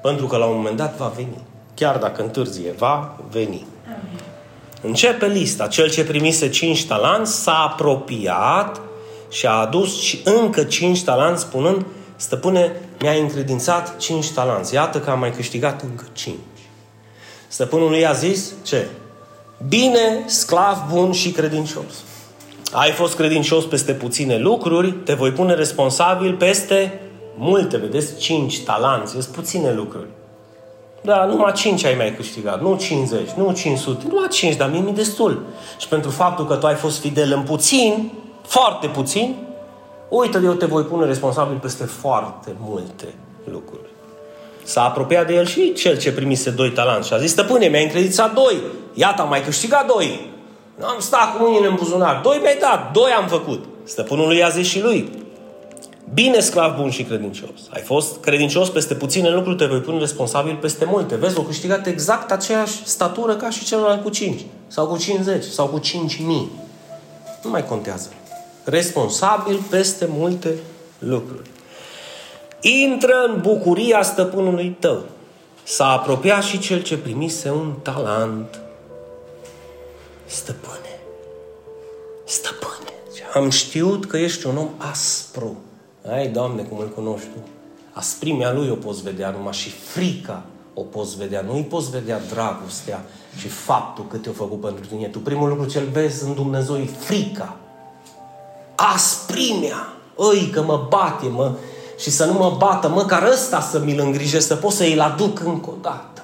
Pentru 0.03 0.27
că 0.27 0.37
la 0.37 0.47
un 0.47 0.57
moment 0.57 0.77
dat 0.77 0.97
va 0.97 1.13
veni. 1.17 1.39
Chiar 1.75 1.97
dacă 1.97 2.23
întârzie, 2.23 2.75
va 2.79 3.17
veni. 3.31 3.67
Începe 4.87 5.27
lista. 5.27 5.67
Cel 5.67 5.91
ce 5.91 6.05
primise 6.05 6.49
cinci 6.49 6.87
talanți 6.87 7.43
s-a 7.43 7.55
apropiat 7.55 8.81
și 9.31 9.47
a 9.47 9.51
adus 9.53 10.01
și 10.01 10.21
încă 10.25 10.63
cinci 10.65 11.03
talanți 11.03 11.43
spunând 11.43 11.85
Stăpâne, 12.17 12.73
mi-a 13.01 13.13
încredințat 13.13 13.97
cinci 13.97 14.31
talanți. 14.31 14.75
Iată 14.75 15.01
că 15.01 15.11
am 15.11 15.19
mai 15.19 15.33
câștigat 15.33 15.83
încă 15.83 16.05
cinci. 16.13 16.37
Stăpânul 17.49 17.89
lui 17.89 18.07
a 18.07 18.13
zis, 18.13 18.53
ce? 18.63 18.87
Bine, 19.69 20.23
sclav 20.27 20.79
bun 20.91 21.13
și 21.13 21.31
credincios. 21.31 22.05
Ai 22.73 22.91
fost 22.91 23.17
credincios 23.17 23.65
peste 23.65 23.93
puține 23.93 24.39
lucruri, 24.39 24.93
te 24.93 25.15
voi 25.15 25.31
pune 25.31 25.55
responsabil 25.55 26.35
peste 26.35 27.01
multe, 27.37 27.77
vedeți, 27.77 28.17
cinci 28.17 28.63
talanți, 28.63 29.13
sunt 29.13 29.25
puține 29.25 29.73
lucruri. 29.73 30.09
Da, 31.05 31.25
numai 31.25 31.53
5 31.53 31.85
ai 31.85 31.95
mai 31.95 32.15
câștigat, 32.17 32.61
nu 32.61 32.77
50, 32.77 33.31
nu 33.31 33.53
500, 33.53 34.05
numai 34.09 34.29
5, 34.29 34.57
dar 34.57 34.71
mie 34.71 34.81
mi 34.81 34.93
destul. 34.93 35.43
Și 35.79 35.89
pentru 35.89 36.11
faptul 36.11 36.47
că 36.47 36.55
tu 36.55 36.67
ai 36.67 36.75
fost 36.75 37.01
fidel 37.01 37.33
în 37.33 37.43
puțin, 37.43 38.13
foarte 38.47 38.87
puțin, 38.87 39.37
uite, 40.09 40.41
eu 40.45 40.53
te 40.53 40.67
voi 40.67 40.83
pune 40.83 41.07
responsabil 41.07 41.57
peste 41.57 41.85
foarte 41.85 42.55
multe 42.61 43.15
lucruri. 43.51 43.89
S-a 44.63 44.85
apropiat 44.85 45.27
de 45.27 45.35
el 45.35 45.47
și 45.47 45.73
cel 45.73 45.99
ce 45.99 46.13
primise 46.13 46.51
doi 46.51 46.71
talanți 46.71 47.09
și 47.09 47.15
a 47.15 47.19
zis, 47.19 47.31
stăpâne, 47.31 47.67
mi-ai 47.67 47.83
încredițat 47.83 48.35
doi, 48.35 48.57
iată, 48.95 49.23
am 49.23 49.29
mai 49.29 49.43
câștigat 49.43 49.87
doi. 49.87 50.31
Nu 50.79 50.87
am 50.87 50.99
stat 50.99 51.37
cu 51.37 51.43
mâinile 51.43 51.67
în 51.67 51.75
buzunar, 51.75 52.21
doi 52.23 52.39
mi-ai 52.41 52.59
dat, 52.61 52.93
doi 52.93 53.11
am 53.11 53.27
făcut. 53.27 53.65
Stăpânul 53.83 54.27
lui 54.27 54.45
a 54.45 54.49
zis 54.49 54.67
și 54.67 54.83
lui, 54.83 55.24
Bine, 56.15 56.41
sclav 56.41 56.77
bun 56.77 56.91
și 56.91 57.03
credincios. 57.03 57.61
Ai 57.71 57.81
fost 57.81 58.21
credincios 58.21 58.69
peste 58.69 58.95
puține 58.95 59.31
lucruri, 59.31 59.57
te 59.57 59.65
voi 59.65 59.81
pune 59.81 59.99
responsabil 59.99 60.57
peste 60.57 60.85
multe. 60.85 61.17
Vezi, 61.17 61.39
o 61.39 61.43
câștigat 61.43 61.87
exact 61.87 62.31
aceeași 62.31 62.85
statură 62.85 63.37
ca 63.37 63.51
și 63.51 63.65
celălalt 63.65 64.03
cu 64.03 64.11
5, 64.11 64.41
sau 64.67 64.87
cu 64.87 64.97
50, 64.97 65.45
sau 65.45 65.67
cu 65.67 65.79
5 65.79 66.17
mii. 66.17 66.51
Nu 67.43 67.51
mai 67.51 67.65
contează. 67.65 68.09
Responsabil 68.65 69.61
peste 69.71 70.09
multe 70.11 70.55
lucruri. 70.99 71.51
Intră 72.61 73.15
în 73.29 73.41
bucuria 73.41 74.03
stăpânului 74.03 74.77
tău. 74.79 75.05
S-a 75.63 75.87
apropiat 75.87 76.43
și 76.43 76.59
cel 76.59 76.83
ce 76.83 76.97
primise 76.97 77.51
un 77.51 77.73
talent. 77.83 78.61
Stăpâne, 80.27 81.01
stăpâne, 82.25 82.93
am 83.35 83.51
știut 83.51 84.07
că 84.07 84.17
ești 84.17 84.47
un 84.47 84.57
om 84.57 84.69
aspru 84.77 85.57
ai, 86.11 86.29
Doamne, 86.29 86.63
cum 86.63 86.79
îl 86.79 86.89
cunoști 86.89 87.27
Tu. 87.27 87.39
Asprimea 87.93 88.53
lui 88.53 88.71
o 88.71 88.75
poți 88.75 89.03
vedea 89.03 89.31
numai 89.31 89.53
și 89.53 89.71
frica 89.71 90.43
o 90.75 90.83
poți 90.83 91.17
vedea. 91.17 91.41
Nu 91.41 91.55
îi 91.55 91.63
poți 91.63 91.91
vedea 91.91 92.21
dragostea 92.33 93.05
și 93.37 93.49
faptul 93.49 94.05
cât 94.11 94.23
te-a 94.23 94.33
făcut 94.33 94.61
pentru 94.61 94.87
tine. 94.87 95.07
Tu 95.07 95.19
primul 95.19 95.49
lucru 95.49 95.69
ce-l 95.69 95.89
vezi 95.93 96.25
în 96.25 96.35
Dumnezeu 96.35 96.77
e 96.77 96.85
frica. 96.85 97.57
Asprimea 98.75 99.35
mărimea. 99.45 99.89
Ăi, 100.19 100.51
că 100.53 100.63
mă 100.63 100.87
bate, 100.89 101.27
mă, 101.27 101.53
și 101.99 102.11
să 102.11 102.25
nu 102.25 102.33
mă 102.33 102.55
bată, 102.59 102.89
măcar 102.89 103.23
ăsta 103.23 103.61
să 103.61 103.79
mi-l 103.79 104.01
îngrijesc, 104.01 104.47
să 104.47 104.55
pot 104.55 104.73
să 104.73 104.85
îl 104.85 105.01
aduc 105.01 105.41
încă 105.41 105.71
o 105.71 105.75
dată. 105.83 106.23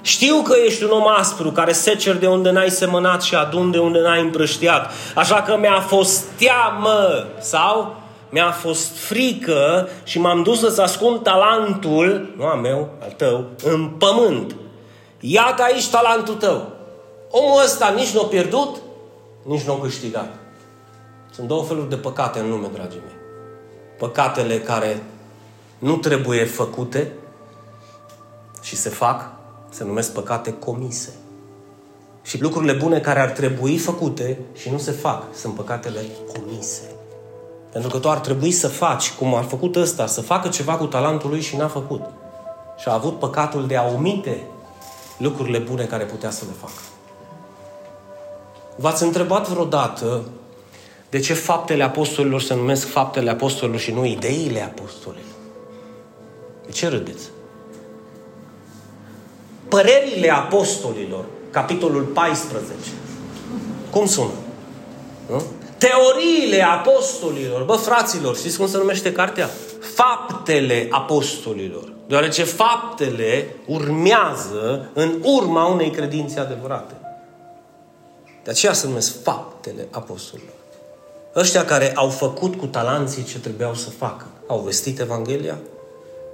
Știu 0.00 0.42
că 0.42 0.54
ești 0.66 0.84
un 0.84 0.90
om 0.90 1.06
aspru 1.18 1.50
care 1.50 1.72
secer 1.72 2.16
de 2.16 2.26
unde 2.26 2.50
n-ai 2.50 2.70
semănat 2.70 3.22
și 3.22 3.34
adun 3.34 3.70
de 3.70 3.78
unde 3.78 4.00
n-ai 4.00 4.20
împrăștiat. 4.20 4.90
Așa 5.14 5.42
că 5.42 5.56
mi-a 5.60 5.80
fost 5.80 6.22
teamă 6.22 7.26
sau 7.40 8.01
mi-a 8.32 8.50
fost 8.50 8.96
frică 8.96 9.88
și 10.04 10.18
m-am 10.18 10.42
dus 10.42 10.60
să-ți 10.60 10.80
ascund 10.80 11.22
talentul, 11.22 12.34
nu 12.36 12.44
al 12.44 12.58
meu, 12.58 12.88
al 13.02 13.10
tău, 13.10 13.46
în 13.64 13.88
pământ. 13.88 14.54
Iată 15.20 15.62
aici 15.62 15.90
talentul 15.90 16.34
tău. 16.34 16.72
Omul 17.30 17.62
ăsta 17.64 17.88
nici 17.88 18.14
nu 18.14 18.20
a 18.20 18.24
pierdut, 18.24 18.76
nici 19.42 19.62
nu 19.62 19.72
a 19.72 19.80
câștigat. 19.80 20.34
Sunt 21.32 21.48
două 21.48 21.62
feluri 21.62 21.88
de 21.88 21.96
păcate 21.96 22.38
în 22.38 22.50
lume, 22.50 22.68
dragii 22.72 23.00
mei. 23.04 23.16
Păcatele 23.98 24.60
care 24.60 25.02
nu 25.78 25.96
trebuie 25.96 26.44
făcute 26.44 27.12
și 28.62 28.76
se 28.76 28.88
fac, 28.88 29.30
se 29.70 29.84
numesc 29.84 30.12
păcate 30.12 30.52
comise. 30.52 31.12
Și 32.22 32.42
lucrurile 32.42 32.72
bune 32.72 33.00
care 33.00 33.20
ar 33.20 33.30
trebui 33.30 33.78
făcute 33.78 34.38
și 34.54 34.70
nu 34.70 34.78
se 34.78 34.90
fac, 34.90 35.22
sunt 35.34 35.54
păcatele 35.54 36.00
comise. 36.32 36.94
Pentru 37.72 37.90
că 37.90 37.98
tu 37.98 38.10
ar 38.10 38.18
trebui 38.18 38.52
să 38.52 38.68
faci, 38.68 39.10
cum 39.12 39.34
a 39.34 39.42
făcut 39.42 39.76
ăsta, 39.76 40.06
să 40.06 40.20
facă 40.20 40.48
ceva 40.48 40.76
cu 40.76 40.86
talentul 40.86 41.30
lui 41.30 41.40
și 41.40 41.56
n-a 41.56 41.68
făcut. 41.68 42.02
Și 42.78 42.88
a 42.88 42.92
avut 42.92 43.18
păcatul 43.18 43.66
de 43.66 43.76
a 43.76 43.86
omite 43.86 44.46
lucrurile 45.16 45.58
bune 45.58 45.84
care 45.84 46.04
putea 46.04 46.30
să 46.30 46.44
le 46.46 46.52
facă. 46.60 46.82
V-ați 48.76 49.02
întrebat 49.02 49.48
vreodată 49.48 50.22
de 51.10 51.18
ce 51.18 51.34
faptele 51.34 51.82
apostolilor 51.82 52.40
se 52.40 52.54
numesc 52.54 52.86
faptele 52.86 53.30
apostolilor 53.30 53.80
și 53.80 53.92
nu 53.92 54.04
ideile 54.04 54.62
apostolilor? 54.62 55.24
De 56.66 56.72
ce 56.72 56.88
râdeți? 56.88 57.28
Părerile 59.68 60.30
apostolilor, 60.30 61.24
capitolul 61.50 62.02
14. 62.02 62.76
Cum 63.90 64.06
sună? 64.06 64.30
Nu? 65.30 65.42
Teoriile 65.82 66.62
apostolilor. 66.62 67.62
Bă, 67.62 67.74
fraților, 67.74 68.36
știți 68.36 68.56
cum 68.56 68.68
se 68.68 68.76
numește 68.76 69.12
cartea? 69.12 69.50
Faptele 69.94 70.88
apostolilor. 70.90 71.92
Deoarece 72.06 72.44
faptele 72.44 73.56
urmează 73.66 74.90
în 74.94 75.18
urma 75.22 75.66
unei 75.66 75.90
credințe 75.90 76.40
adevărate. 76.40 76.94
De 78.44 78.50
aceea 78.50 78.72
se 78.72 78.86
numesc 78.86 79.22
faptele 79.22 79.88
apostolilor. 79.90 80.54
Ăștia 81.36 81.64
care 81.64 81.92
au 81.94 82.08
făcut 82.08 82.54
cu 82.54 82.66
talanții 82.66 83.24
ce 83.24 83.38
trebuiau 83.38 83.74
să 83.74 83.90
facă. 83.90 84.26
Au 84.46 84.58
vestit 84.58 85.00
Evanghelia, 85.00 85.58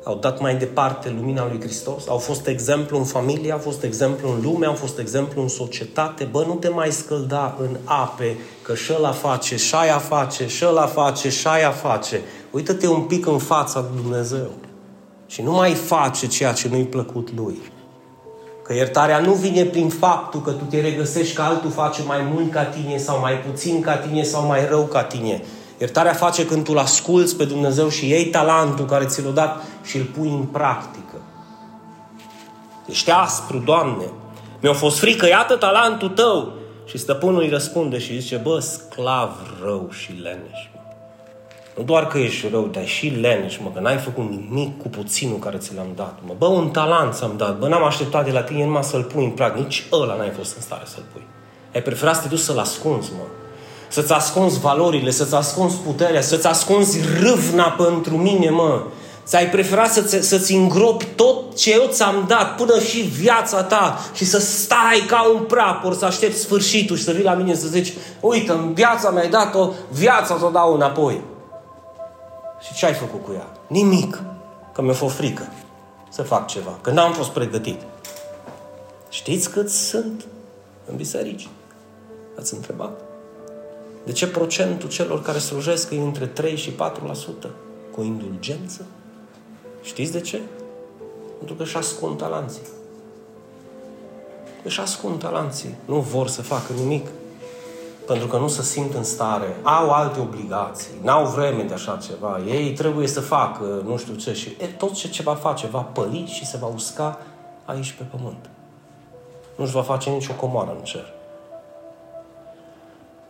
au 0.08 0.16
dat 0.16 0.40
mai 0.40 0.56
departe 0.56 1.14
lumina 1.16 1.46
lui 1.46 1.60
Hristos, 1.60 2.08
au 2.08 2.18
fost 2.18 2.46
exemplu 2.46 2.98
în 2.98 3.04
familie, 3.04 3.52
au 3.52 3.58
fost 3.58 3.82
exemplu 3.82 4.30
în 4.30 4.40
lume, 4.42 4.66
au 4.66 4.72
fost 4.72 4.98
exemplu 4.98 5.42
în 5.42 5.48
societate. 5.48 6.24
Bă, 6.24 6.44
nu 6.46 6.54
te 6.54 6.68
mai 6.68 6.92
scălda 6.92 7.56
în 7.60 7.76
ape, 7.84 8.36
că 8.62 8.74
și 8.74 8.92
ăla 8.96 9.10
face, 9.10 9.56
și 9.56 9.74
aia 9.74 9.98
face, 9.98 10.46
și 10.46 10.64
ăla 10.66 10.86
face, 10.86 11.28
și 11.28 11.46
aia 11.46 11.70
face. 11.70 12.20
Uită-te 12.50 12.88
un 12.88 13.00
pic 13.00 13.26
în 13.26 13.38
fața 13.38 13.80
lui 13.80 14.02
Dumnezeu. 14.02 14.50
Și 15.26 15.42
nu 15.42 15.52
mai 15.52 15.72
face 15.72 16.26
ceea 16.26 16.52
ce 16.52 16.68
nu-i 16.68 16.84
plăcut 16.84 17.28
lui. 17.36 17.58
Că 18.62 18.74
iertarea 18.74 19.18
nu 19.18 19.32
vine 19.32 19.64
prin 19.64 19.88
faptul 19.88 20.40
că 20.40 20.50
tu 20.50 20.64
te 20.64 20.80
regăsești 20.80 21.34
că 21.34 21.42
altul 21.42 21.70
face 21.70 22.02
mai 22.06 22.28
mult 22.32 22.52
ca 22.52 22.64
tine 22.64 22.96
sau 22.96 23.20
mai 23.20 23.38
puțin 23.38 23.80
ca 23.80 23.96
tine 23.96 24.22
sau 24.22 24.46
mai 24.46 24.66
rău 24.68 24.82
ca 24.82 25.02
tine. 25.02 25.42
Iertarea 25.78 26.12
face 26.12 26.46
când 26.46 26.64
tu 26.64 26.72
îl 26.72 26.78
asculți 26.78 27.36
pe 27.36 27.44
Dumnezeu 27.44 27.88
și 27.88 28.08
iei 28.08 28.26
talentul 28.26 28.84
care 28.84 29.04
ți 29.04 29.22
l-a 29.22 29.30
dat 29.30 29.62
și 29.84 29.96
îl 29.96 30.04
pui 30.04 30.28
în 30.28 30.42
practică. 30.42 31.16
Ești 32.86 33.10
aspru, 33.10 33.58
Doamne. 33.58 34.04
Mi-a 34.60 34.72
fost 34.72 34.98
frică, 34.98 35.26
iată 35.26 35.56
talentul 35.56 36.08
tău. 36.08 36.52
Și 36.84 36.98
stăpânul 36.98 37.42
îi 37.42 37.48
răspunde 37.48 37.98
și 37.98 38.20
zice, 38.20 38.36
bă, 38.36 38.58
sclav 38.58 39.30
rău 39.62 39.88
și 39.90 40.12
leneș. 40.12 40.58
Nu 41.76 41.82
doar 41.84 42.06
că 42.06 42.18
ești 42.18 42.48
rău, 42.48 42.66
dar 42.66 42.86
și 42.86 43.08
leneș, 43.08 43.58
mă, 43.58 43.70
că 43.74 43.80
n-ai 43.80 43.96
făcut 43.96 44.30
nimic 44.30 44.78
cu 44.82 44.88
puținul 44.88 45.38
care 45.38 45.56
ți 45.56 45.74
l-am 45.74 45.92
dat. 45.94 46.18
Mă. 46.26 46.34
Bă, 46.38 46.46
un 46.46 46.70
talent 46.70 47.14
ți-am 47.14 47.34
dat. 47.36 47.58
Bă, 47.58 47.68
n-am 47.68 47.84
așteptat 47.84 48.24
de 48.24 48.30
la 48.30 48.42
tine 48.42 48.64
numai 48.64 48.84
să-l 48.84 49.02
pui 49.02 49.24
în 49.24 49.30
prag. 49.30 49.56
Nici 49.56 49.84
ăla 49.92 50.16
n-ai 50.16 50.30
fost 50.30 50.56
în 50.56 50.62
stare 50.62 50.84
să-l 50.86 51.04
pui. 51.12 51.26
Ai 51.74 51.82
preferat 51.82 52.14
să 52.14 52.22
te 52.22 52.28
duci 52.28 52.38
să-l 52.38 52.58
ascunzi, 52.58 53.12
mă. 53.12 53.24
Să-ți 53.88 54.12
ascunzi 54.12 54.60
valorile, 54.60 55.10
să-ți 55.10 55.34
ascunzi 55.34 55.76
puterea, 55.76 56.20
să-ți 56.20 56.46
ascunzi 56.46 57.00
râvna 57.20 57.70
pentru 57.70 58.16
mine, 58.16 58.50
mă. 58.50 58.82
Ți-ai 59.24 59.48
preferat 59.48 59.92
să-ți, 59.92 60.28
să-ți 60.28 60.52
îngropi 60.54 61.04
tot 61.04 61.56
ce 61.56 61.72
eu 61.72 61.86
ți-am 61.90 62.24
dat, 62.28 62.54
până 62.54 62.80
și 62.80 63.00
viața 63.00 63.62
ta, 63.62 63.98
și 64.14 64.24
să 64.24 64.38
stai 64.38 65.04
ca 65.06 65.30
un 65.34 65.42
prapor, 65.42 65.94
să 65.94 66.04
aștepți 66.04 66.40
sfârșitul 66.40 66.96
și 66.96 67.04
să 67.04 67.12
vii 67.12 67.24
la 67.24 67.34
mine 67.34 67.54
să 67.54 67.66
zici, 67.66 67.92
uite, 68.20 68.52
în 68.52 68.72
viața 68.74 69.10
mi-ai 69.10 69.28
dat-o, 69.28 69.70
viața 69.90 70.36
ți-o 70.36 70.50
dau 70.50 70.74
înapoi. 70.74 71.20
Și 72.60 72.74
ce 72.74 72.86
ai 72.86 72.94
făcut 72.94 73.24
cu 73.24 73.32
ea? 73.34 73.46
Nimic. 73.66 74.22
Că 74.72 74.82
mi-a 74.82 74.92
fost 74.92 75.14
frică 75.14 75.52
să 76.08 76.22
fac 76.22 76.46
ceva. 76.46 76.78
Că 76.80 76.90
n-am 76.90 77.12
fost 77.12 77.28
pregătit. 77.28 77.80
Știți 79.08 79.50
cât 79.50 79.70
sunt 79.70 80.24
în 80.90 80.96
biserici? 80.96 81.48
Ați 82.38 82.54
întrebat? 82.54 83.07
De 84.08 84.14
ce 84.14 84.28
procentul 84.28 84.88
celor 84.88 85.22
care 85.22 85.38
slujesc 85.38 85.90
e 85.90 86.00
între 86.00 86.26
3 86.26 86.56
și 86.56 86.72
4%? 86.72 86.74
Cu 87.94 88.02
indulgență? 88.02 88.86
Știți 89.82 90.12
de 90.12 90.20
ce? 90.20 90.40
Pentru 91.38 91.56
că 91.56 91.62
își 91.62 91.76
ascund 91.76 92.18
talanții. 92.18 92.62
Își 94.64 94.80
ascund 94.80 95.18
talanții. 95.18 95.74
Nu 95.84 96.00
vor 96.00 96.28
să 96.28 96.42
facă 96.42 96.72
nimic 96.72 97.06
pentru 98.06 98.26
că 98.26 98.36
nu 98.36 98.48
se 98.48 98.62
simt 98.62 98.94
în 98.94 99.04
stare, 99.04 99.56
au 99.62 99.90
alte 99.90 100.20
obligații, 100.20 100.92
n-au 101.02 101.26
vreme 101.26 101.62
de 101.62 101.74
așa 101.74 101.98
ceva, 102.06 102.40
ei 102.46 102.72
trebuie 102.72 103.06
să 103.06 103.20
facă 103.20 103.82
nu 103.84 103.96
știu 103.96 104.14
ce 104.14 104.32
și 104.32 104.56
e, 104.60 104.66
tot 104.66 104.92
ce, 104.92 105.08
ce 105.08 105.22
va 105.22 105.34
face 105.34 105.66
va 105.66 105.80
păli 105.80 106.26
și 106.26 106.46
se 106.46 106.56
va 106.56 106.66
usca 106.66 107.18
aici 107.64 107.92
pe 107.92 108.02
pământ. 108.02 108.50
Nu-și 109.56 109.72
va 109.72 109.82
face 109.82 110.10
nicio 110.10 110.32
comoară 110.32 110.74
în 110.78 110.84
cer. 110.84 111.17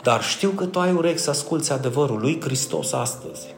Dar 0.02 0.22
știu 0.22 0.50
că 0.50 0.64
tu 0.64 0.80
ai 0.80 0.92
urechi 0.92 1.18
să 1.18 1.30
asculți 1.30 1.72
adevărul 1.72 2.20
lui 2.20 2.40
Hristos 2.40 2.92
astăzi 2.92 3.54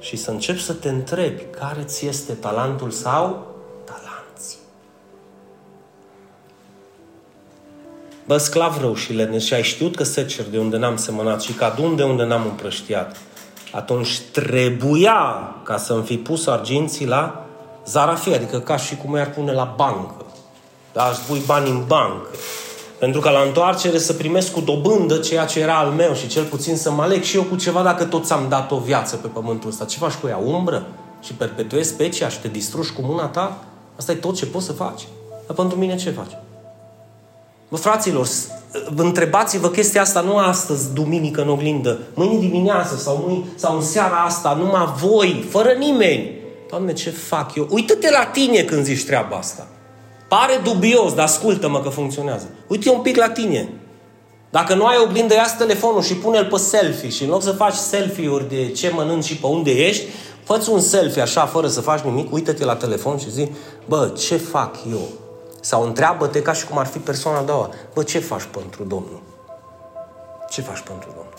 și 0.00 0.16
să 0.16 0.30
începi 0.30 0.62
să 0.62 0.72
te 0.72 0.88
întrebi 0.88 1.42
care 1.58 1.82
ți 1.82 2.06
este 2.06 2.32
talentul 2.32 2.90
sau 2.90 3.50
Bă, 8.30 8.36
sclav 8.36 8.80
rău 8.80 8.94
și 8.94 9.12
leneș 9.12 9.44
și 9.44 9.54
ai 9.54 9.62
știut 9.62 9.96
că 9.96 10.04
secer 10.04 10.44
de 10.44 10.58
unde 10.58 10.76
n-am 10.76 10.96
semănat 10.96 11.42
și 11.42 11.52
că 11.52 11.64
adun 11.64 11.96
de 11.96 12.02
unde 12.02 12.24
n-am 12.24 12.44
împrăștiat. 12.44 13.16
Atunci 13.72 14.20
trebuia 14.32 15.54
ca 15.64 15.76
să-mi 15.76 16.02
fi 16.02 16.16
pus 16.16 16.46
arginții 16.46 17.06
la 17.06 17.46
zarafie, 17.86 18.34
adică 18.34 18.60
ca 18.60 18.76
și 18.76 18.96
cum 18.96 19.16
i-ar 19.16 19.30
pune 19.30 19.52
la 19.52 19.74
bancă. 19.76 20.24
Da, 20.92 21.02
aș 21.02 21.16
pui 21.16 21.42
bani 21.46 21.70
în 21.70 21.84
bancă. 21.86 22.28
Pentru 23.00 23.20
că 23.20 23.30
la 23.30 23.40
întoarcere 23.40 23.98
să 23.98 24.12
primesc 24.12 24.52
cu 24.52 24.60
dobândă 24.60 25.16
ceea 25.16 25.44
ce 25.44 25.60
era 25.60 25.78
al 25.78 25.90
meu 25.90 26.14
și 26.14 26.26
cel 26.26 26.44
puțin 26.44 26.76
să 26.76 26.90
mă 26.90 27.02
aleg 27.02 27.22
și 27.22 27.36
eu 27.36 27.42
cu 27.42 27.56
ceva 27.56 27.82
dacă 27.82 28.04
tot 28.04 28.24
ți-am 28.24 28.46
dat 28.48 28.70
o 28.70 28.78
viață 28.78 29.16
pe 29.16 29.26
pământul 29.26 29.68
ăsta. 29.68 29.84
Ce 29.84 29.98
faci 29.98 30.12
cu 30.12 30.26
ea? 30.26 30.36
Umbră? 30.36 30.86
Și 31.22 31.32
perpetuezi 31.32 31.88
specia 31.88 32.28
și 32.28 32.40
te 32.40 32.48
distrugi 32.48 32.92
cu 32.92 33.02
mâna 33.02 33.26
ta? 33.26 33.58
Asta 33.98 34.12
e 34.12 34.14
tot 34.14 34.34
ce 34.34 34.46
poți 34.46 34.66
să 34.66 34.72
faci. 34.72 35.08
Dar 35.46 35.56
pentru 35.56 35.78
mine 35.78 35.96
ce 35.96 36.10
faci? 36.10 36.36
Bă, 37.68 37.76
fraților, 37.76 38.26
întrebați-vă 38.96 39.68
chestia 39.68 40.00
asta 40.00 40.20
nu 40.20 40.36
astăzi, 40.36 40.92
duminică 40.92 41.42
în 41.42 41.48
oglindă, 41.48 41.98
mâine 42.14 42.38
dimineață 42.38 42.96
sau, 42.96 43.24
mâine, 43.26 43.44
sau 43.54 43.76
în 43.76 43.82
seara 43.82 44.16
asta, 44.16 44.54
numai 44.54 44.94
voi, 44.96 45.46
fără 45.50 45.72
nimeni. 45.78 46.30
Doamne, 46.70 46.92
ce 46.92 47.10
fac 47.10 47.54
eu? 47.54 47.66
Uită-te 47.70 48.10
la 48.10 48.24
tine 48.24 48.62
când 48.62 48.84
zici 48.84 49.04
treaba 49.04 49.36
asta. 49.36 49.66
Pare 50.30 50.60
dubios, 50.62 51.14
dar 51.14 51.24
ascultă-mă 51.24 51.80
că 51.80 51.88
funcționează. 51.88 52.48
Uite 52.66 52.90
un 52.90 53.00
pic 53.00 53.16
la 53.16 53.30
tine. 53.30 53.72
Dacă 54.50 54.74
nu 54.74 54.86
ai 54.86 54.96
oglindă, 55.04 55.34
ia 55.34 55.54
telefonul 55.58 56.02
și 56.02 56.14
pune-l 56.14 56.46
pe 56.46 56.56
selfie 56.56 57.08
și 57.08 57.22
în 57.22 57.28
loc 57.28 57.42
să 57.42 57.52
faci 57.52 57.74
selfie-uri 57.74 58.48
de 58.48 58.70
ce 58.70 58.90
mănânci 58.94 59.24
și 59.24 59.36
pe 59.36 59.46
unde 59.46 59.70
ești, 59.70 60.04
fă 60.44 60.66
un 60.70 60.80
selfie 60.80 61.22
așa, 61.22 61.46
fără 61.46 61.68
să 61.68 61.80
faci 61.80 62.00
nimic, 62.00 62.32
uită-te 62.32 62.64
la 62.64 62.76
telefon 62.76 63.18
și 63.18 63.30
zi, 63.30 63.50
bă, 63.88 64.12
ce 64.18 64.36
fac 64.36 64.76
eu? 64.90 65.08
Sau 65.60 65.82
întreabă-te 65.82 66.42
ca 66.42 66.52
și 66.52 66.66
cum 66.66 66.78
ar 66.78 66.86
fi 66.86 66.98
persoana 66.98 67.38
a 67.38 67.42
doua. 67.42 67.70
Bă, 67.94 68.02
ce 68.02 68.18
faci 68.18 68.48
pentru 68.50 68.84
Domnul? 68.84 69.22
Ce 70.50 70.60
faci 70.60 70.80
pentru 70.80 71.08
Domnul? 71.08 71.34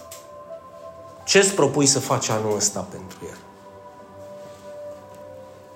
Ce 1.26 1.38
îți 1.38 1.54
propui 1.54 1.86
să 1.86 2.00
faci 2.00 2.30
anul 2.30 2.56
ăsta 2.56 2.88
pentru 2.92 3.18
El? 3.30 3.38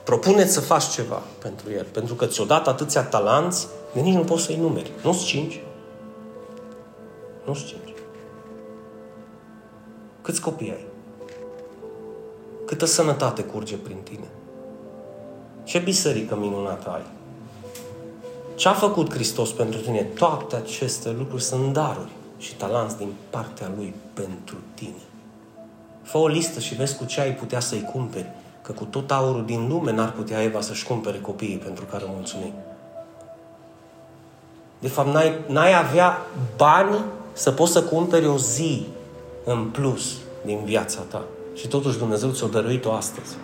Propuneți 0.06 0.54
să 0.54 0.62
faci 0.62 0.84
ceva 0.84 1.22
pentru 1.40 1.72
El. 1.72 1.86
Pentru 1.92 2.16
că 2.16 2.26
ți-o 2.26 2.46
dat 2.46 2.68
atâția 2.68 3.04
talanți, 3.04 3.68
de 3.94 4.00
nici 4.00 4.14
nu 4.16 4.24
poți 4.24 4.44
să-i 4.44 4.58
numeri. 4.58 4.92
Nu-ți 5.04 5.26
cinci. 5.26 5.64
Nu-ți 7.46 7.66
cinci. 7.66 7.94
Câți 10.22 10.42
copii 10.42 10.72
ai? 10.72 10.86
Câtă 12.66 12.86
sănătate 12.86 13.44
curge 13.44 13.76
prin 13.76 13.98
tine? 14.04 14.28
Ce 15.64 15.80
biserică 15.80 16.36
minunată 16.36 16.90
ai? 16.90 17.06
Ce 18.56 18.68
a 18.68 18.74
făcut 18.74 19.14
Hristos 19.14 19.52
pentru 19.52 19.80
tine? 19.80 20.02
Toate 20.02 20.56
aceste 20.56 21.12
lucruri 21.12 21.44
sunt 21.44 21.74
daruri 21.74 22.12
și 22.38 22.56
talanți 22.56 22.98
din 22.98 23.14
partea 23.30 23.72
Lui 23.76 23.94
pentru 24.14 24.58
tine. 24.74 25.02
Fă 26.02 26.18
o 26.18 26.28
listă 26.28 26.60
și 26.60 26.76
vezi 26.76 26.98
cu 26.98 27.06
ce 27.06 27.22
ai 27.22 27.34
putea 27.34 27.60
să-i 27.60 27.90
cumperi. 27.92 28.32
Că 28.66 28.72
cu 28.72 28.84
tot 28.84 29.12
aurul 29.12 29.46
din 29.46 29.68
lume 29.68 29.92
n-ar 29.92 30.12
putea 30.12 30.44
Eva 30.44 30.62
să-și 30.62 30.86
cumpere 30.86 31.20
copiii 31.20 31.58
pentru 31.58 31.86
care 31.86 32.04
mulțumim. 32.08 32.54
De 34.80 34.88
fapt, 34.88 35.14
n-ai, 35.14 35.40
n-ai 35.48 35.74
avea 35.74 36.18
bani 36.56 37.04
să 37.34 37.52
poți 37.52 37.72
să 37.72 37.84
cumperi 37.84 38.28
o 38.28 38.38
zi 38.38 38.86
în 39.44 39.70
plus 39.70 40.14
din 40.46 40.64
viața 40.64 41.00
ta. 41.02 41.24
Și 41.54 41.68
totuși 41.68 41.98
Dumnezeu 41.98 42.32
ți-o 42.32 42.48
dăruit-o 42.48 42.92
astăzi. 42.92 43.36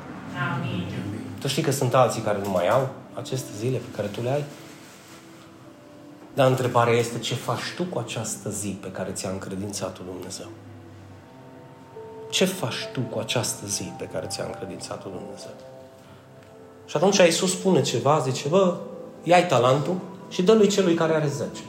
Amin. 0.56 0.86
Tu 1.40 1.48
știi 1.48 1.64
că 1.64 1.72
sunt 1.72 1.94
alții 1.94 2.22
care 2.22 2.40
nu 2.44 2.50
mai 2.50 2.68
au 2.70 2.90
aceste 3.14 3.50
zile 3.58 3.78
pe 3.78 3.96
care 3.96 4.08
tu 4.08 4.22
le 4.22 4.30
ai? 4.30 4.44
Dar 6.34 6.48
întrebarea 6.48 6.94
este 6.94 7.20
ce 7.20 7.36
faci 7.36 7.74
tu 7.76 7.84
cu 7.84 8.00
această 8.00 8.50
zi 8.50 8.78
pe 8.82 8.92
care 8.92 9.12
ți-a 9.12 9.30
încredințat-o 9.30 10.02
Dumnezeu? 10.06 10.48
Ce 12.32 12.46
faci 12.46 12.90
tu 12.94 13.00
cu 13.00 13.20
această 13.20 13.66
zi 13.68 13.94
pe 13.98 14.06
care 14.06 14.26
ți-a 14.28 14.44
încredințat-o 14.46 15.10
Dumnezeu? 15.10 15.52
Și 16.86 16.98
atunci 16.98 17.18
Iisus 17.18 17.52
spune 17.52 17.82
ceva, 17.82 18.20
zice, 18.20 18.48
bă, 18.48 18.78
ia 19.24 19.46
talentul 19.48 19.96
și 20.30 20.42
dă 20.42 20.54
lui 20.54 20.68
celui 20.68 20.94
care 20.94 21.14
are 21.14 21.28
zece. 21.28 21.62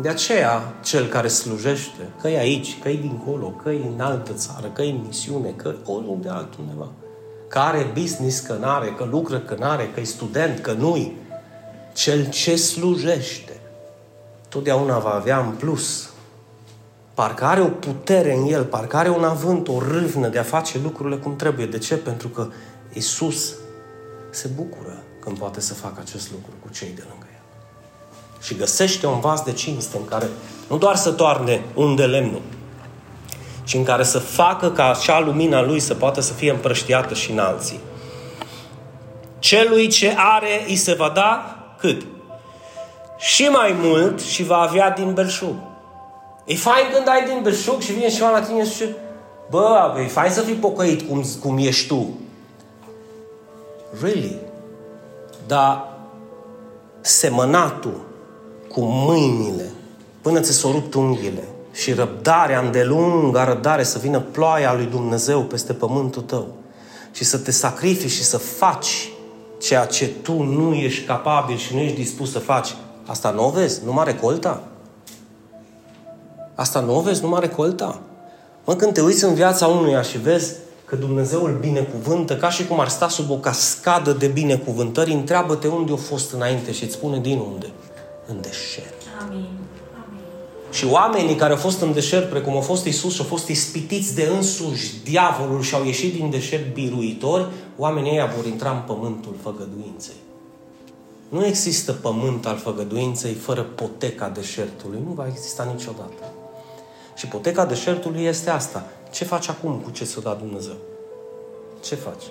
De 0.00 0.08
aceea, 0.08 0.74
cel 0.84 1.06
care 1.06 1.28
slujește, 1.28 2.08
că 2.20 2.28
e 2.28 2.38
aici, 2.38 2.78
că 2.78 2.88
e 2.88 2.96
dincolo, 2.96 3.48
că 3.48 3.70
e 3.70 3.86
în 3.94 4.00
altă 4.00 4.32
țară, 4.32 4.66
că 4.66 4.82
e 4.82 4.90
în 4.90 5.04
misiune, 5.06 5.48
că 5.56 5.68
e 5.68 5.90
oriunde 5.90 6.28
altundeva, 6.28 6.88
că 7.48 7.58
are 7.58 7.92
business, 8.00 8.40
că 8.40 8.52
n-are, 8.52 8.94
că 8.96 9.04
lucră, 9.04 9.38
că 9.38 9.56
n-are, 9.58 9.90
că 9.94 10.00
e 10.00 10.04
student, 10.04 10.58
că 10.58 10.72
nu-i, 10.72 11.16
cel 11.92 12.28
ce 12.28 12.56
slujește, 12.56 13.60
totdeauna 14.48 14.98
va 14.98 15.14
avea 15.14 15.38
în 15.38 15.50
plus. 15.50 16.11
Parcă 17.14 17.44
are 17.44 17.60
o 17.60 17.68
putere 17.68 18.34
în 18.34 18.46
el, 18.46 18.64
parcă 18.64 18.96
are 18.96 19.08
un 19.08 19.24
avânt, 19.24 19.68
o 19.68 19.78
râvnă 19.78 20.28
de 20.28 20.38
a 20.38 20.42
face 20.42 20.78
lucrurile 20.82 21.16
cum 21.16 21.36
trebuie. 21.36 21.66
De 21.66 21.78
ce? 21.78 21.96
Pentru 21.96 22.28
că 22.28 22.48
Isus 22.92 23.54
se 24.30 24.50
bucură 24.54 25.02
când 25.20 25.38
poate 25.38 25.60
să 25.60 25.74
facă 25.74 26.02
acest 26.04 26.30
lucru 26.30 26.50
cu 26.62 26.68
cei 26.72 26.92
de 26.94 27.02
lângă 27.10 27.26
el. 27.32 27.40
Și 28.40 28.54
găsește 28.54 29.06
un 29.06 29.20
vas 29.20 29.42
de 29.42 29.52
cinste 29.52 29.96
în 29.96 30.04
care 30.04 30.28
nu 30.68 30.78
doar 30.78 30.96
să 30.96 31.10
toarne 31.10 31.64
un 31.74 31.94
de 31.94 32.06
lemnul, 32.06 32.42
ci 33.64 33.74
în 33.74 33.84
care 33.84 34.02
să 34.02 34.18
facă 34.18 34.70
ca 34.70 34.90
acea 34.90 35.20
lumina 35.20 35.62
lui 35.62 35.80
să 35.80 35.94
poată 35.94 36.20
să 36.20 36.32
fie 36.32 36.50
împrăștiată 36.50 37.14
și 37.14 37.30
în 37.30 37.38
alții. 37.38 37.80
Celui 39.38 39.88
ce 39.88 40.14
are, 40.16 40.64
îi 40.68 40.76
se 40.76 40.92
va 40.92 41.08
da 41.14 41.56
cât? 41.78 42.06
Și 43.18 43.44
mai 43.44 43.74
mult 43.80 44.20
și 44.20 44.42
va 44.42 44.56
avea 44.56 44.90
din 44.90 45.14
belșug. 45.14 45.54
E 46.44 46.54
fain 46.54 46.84
când 46.94 47.08
ai 47.08 47.24
din 47.24 47.42
belșug 47.42 47.80
și 47.80 47.92
vine 47.92 48.08
ceva 48.08 48.30
la 48.30 48.42
tine 48.42 48.64
și 48.64 48.70
zice, 48.70 48.96
bă, 49.50 49.94
e 50.04 50.06
fain 50.06 50.30
să 50.30 50.40
fii 50.40 50.54
pocăit 50.54 51.08
cum, 51.08 51.24
cum 51.40 51.58
ești 51.58 51.86
tu. 51.86 52.08
Really? 54.00 54.38
Dar 55.46 55.88
semănatul 57.00 58.00
cu 58.68 58.80
mâinile 58.80 59.70
până 60.22 60.40
ți 60.40 60.52
s-o 60.52 60.70
rupt 60.70 60.94
unghiile 60.94 61.48
și 61.72 61.92
răbdarea 61.92 62.60
îndelungă, 62.60 63.44
răbdare 63.46 63.82
să 63.82 63.98
vină 63.98 64.20
ploaia 64.20 64.74
lui 64.74 64.86
Dumnezeu 64.86 65.42
peste 65.42 65.72
pământul 65.72 66.22
tău 66.22 66.46
și 67.12 67.24
să 67.24 67.38
te 67.38 67.50
sacrifici 67.50 68.10
și 68.10 68.24
să 68.24 68.38
faci 68.38 69.10
ceea 69.60 69.84
ce 69.84 70.06
tu 70.22 70.42
nu 70.42 70.74
ești 70.74 71.06
capabil 71.06 71.56
și 71.56 71.74
nu 71.74 71.80
ești 71.80 71.96
dispus 71.96 72.30
să 72.32 72.38
faci, 72.38 72.74
asta 73.06 73.30
nu 73.30 73.46
o 73.46 73.50
vezi, 73.50 73.84
numai 73.84 74.04
recolta. 74.04 74.62
Asta 76.54 76.80
nu 76.80 76.96
o 76.96 77.00
vezi, 77.00 77.22
numai 77.22 77.40
recolta. 77.40 78.00
Mă, 78.64 78.74
când 78.74 78.92
te 78.92 79.00
uiți 79.00 79.24
în 79.24 79.34
viața 79.34 79.66
unuia 79.66 80.02
și 80.02 80.18
vezi 80.18 80.52
că 80.84 80.96
Dumnezeu 80.96 81.44
îl 81.44 81.58
binecuvântă 81.60 82.36
ca 82.36 82.50
și 82.50 82.66
cum 82.66 82.80
ar 82.80 82.88
sta 82.88 83.08
sub 83.08 83.30
o 83.30 83.36
cascadă 83.36 84.12
de 84.12 84.26
binecuvântări, 84.26 85.12
întreabă-te 85.12 85.68
unde 85.68 85.92
a 85.92 85.96
fost 85.96 86.32
înainte 86.32 86.72
și 86.72 86.84
îți 86.84 86.92
spune 86.92 87.18
din 87.18 87.38
unde. 87.38 87.70
În 88.26 88.40
deșert. 88.40 89.02
Amin. 89.26 89.48
Și 90.70 90.86
oamenii 90.86 91.34
care 91.34 91.52
au 91.52 91.58
fost 91.58 91.80
în 91.80 91.92
deșert, 91.92 92.30
precum 92.30 92.56
a 92.56 92.60
fost 92.60 92.84
Isus 92.84 93.14
și 93.14 93.20
au 93.20 93.26
fost 93.26 93.48
ispitiți 93.48 94.14
de 94.14 94.30
însuși 94.36 95.02
diavolul 95.04 95.62
și 95.62 95.74
au 95.74 95.84
ieșit 95.84 96.14
din 96.14 96.30
deșert 96.30 96.74
biruitori, 96.74 97.46
oamenii 97.76 98.10
ăia 98.10 98.32
vor 98.36 98.46
intra 98.46 98.70
în 98.70 98.82
pământul 98.86 99.34
făgăduinței. 99.42 100.14
Nu 101.28 101.46
există 101.46 101.92
pământ 101.92 102.46
al 102.46 102.56
făgăduinței 102.56 103.32
fără 103.32 103.62
poteca 103.62 104.28
deșertului. 104.28 104.98
Nu 105.06 105.12
va 105.12 105.26
exista 105.28 105.72
niciodată. 105.74 106.32
Și 107.22 107.28
poteca 107.28 107.64
deșertului 107.64 108.24
este 108.24 108.50
asta. 108.50 108.84
Ce 109.10 109.24
faci 109.24 109.48
acum 109.48 109.80
cu 109.84 109.90
ce 109.90 110.04
ți-a 110.04 110.20
dat 110.22 110.38
Dumnezeu? 110.38 110.74
Ce 111.84 111.94
faci? 111.94 112.22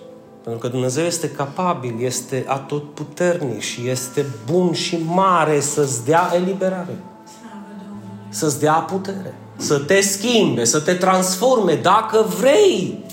Pentru 0.44 0.62
că 0.62 0.68
Dumnezeu 0.68 1.06
este 1.06 1.30
capabil, 1.30 1.96
este 2.00 2.46
atotputernic 2.48 3.62
și 3.62 3.90
este 3.90 4.26
bun 4.52 4.74
și 4.74 4.98
mare 5.06 5.60
să-ți 5.60 6.06
dea 6.06 6.32
eliberare 6.36 6.98
să-ți 8.30 8.60
dea 8.60 8.74
putere, 8.74 9.36
să 9.56 9.80
te 9.80 10.02
schimbe, 10.02 10.64
să 10.64 10.80
te 10.80 10.94
transforme 10.94 11.76
dacă 11.76 12.26
vrei. 12.40 13.06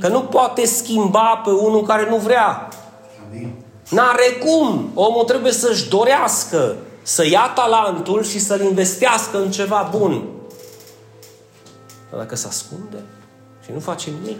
Că 0.00 0.08
nu 0.08 0.20
poate 0.20 0.66
schimba 0.66 1.42
pe 1.44 1.50
unul 1.50 1.82
care 1.82 2.06
nu 2.10 2.16
vrea. 2.16 2.68
N-are 3.90 4.38
cum. 4.44 4.90
Omul 4.94 5.24
trebuie 5.24 5.52
să-și 5.52 5.88
dorească 5.88 6.76
să 7.02 7.26
ia 7.26 7.52
talentul 7.54 8.24
și 8.24 8.38
să-l 8.38 8.60
investească 8.60 9.38
în 9.38 9.50
ceva 9.50 9.90
bun. 9.98 10.24
Dar 12.10 12.18
dacă 12.18 12.36
se 12.36 12.46
ascunde 12.46 13.02
și 13.64 13.70
nu 13.72 13.78
face 13.78 14.10
nimic, 14.20 14.38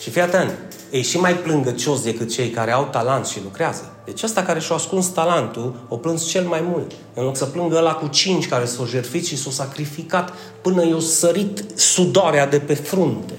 și 0.00 0.10
fii 0.10 0.20
atent, 0.20 0.50
e 0.90 1.02
și 1.02 1.18
mai 1.18 1.34
plângăcios 1.34 2.02
decât 2.02 2.30
cei 2.30 2.50
care 2.50 2.72
au 2.72 2.84
talent 2.84 3.26
și 3.26 3.42
lucrează. 3.42 3.92
Deci 4.04 4.22
ăsta 4.22 4.42
care 4.42 4.60
și-a 4.60 4.74
ascuns 4.74 5.06
talentul, 5.06 5.74
o 5.88 5.96
plâns 5.96 6.24
cel 6.24 6.44
mai 6.44 6.60
mult. 6.70 6.92
În 7.14 7.24
loc 7.24 7.36
să 7.36 7.44
plângă 7.44 7.76
ăla 7.76 7.94
cu 7.94 8.06
cinci 8.06 8.48
care 8.48 8.64
s-au 8.64 8.86
jertfit 8.86 9.26
și 9.26 9.36
s-au 9.36 9.52
sacrificat 9.52 10.32
până 10.62 10.86
i-au 10.86 11.00
sărit 11.00 11.64
sudoarea 11.74 12.46
de 12.46 12.58
pe 12.58 12.74
frunte. 12.74 13.32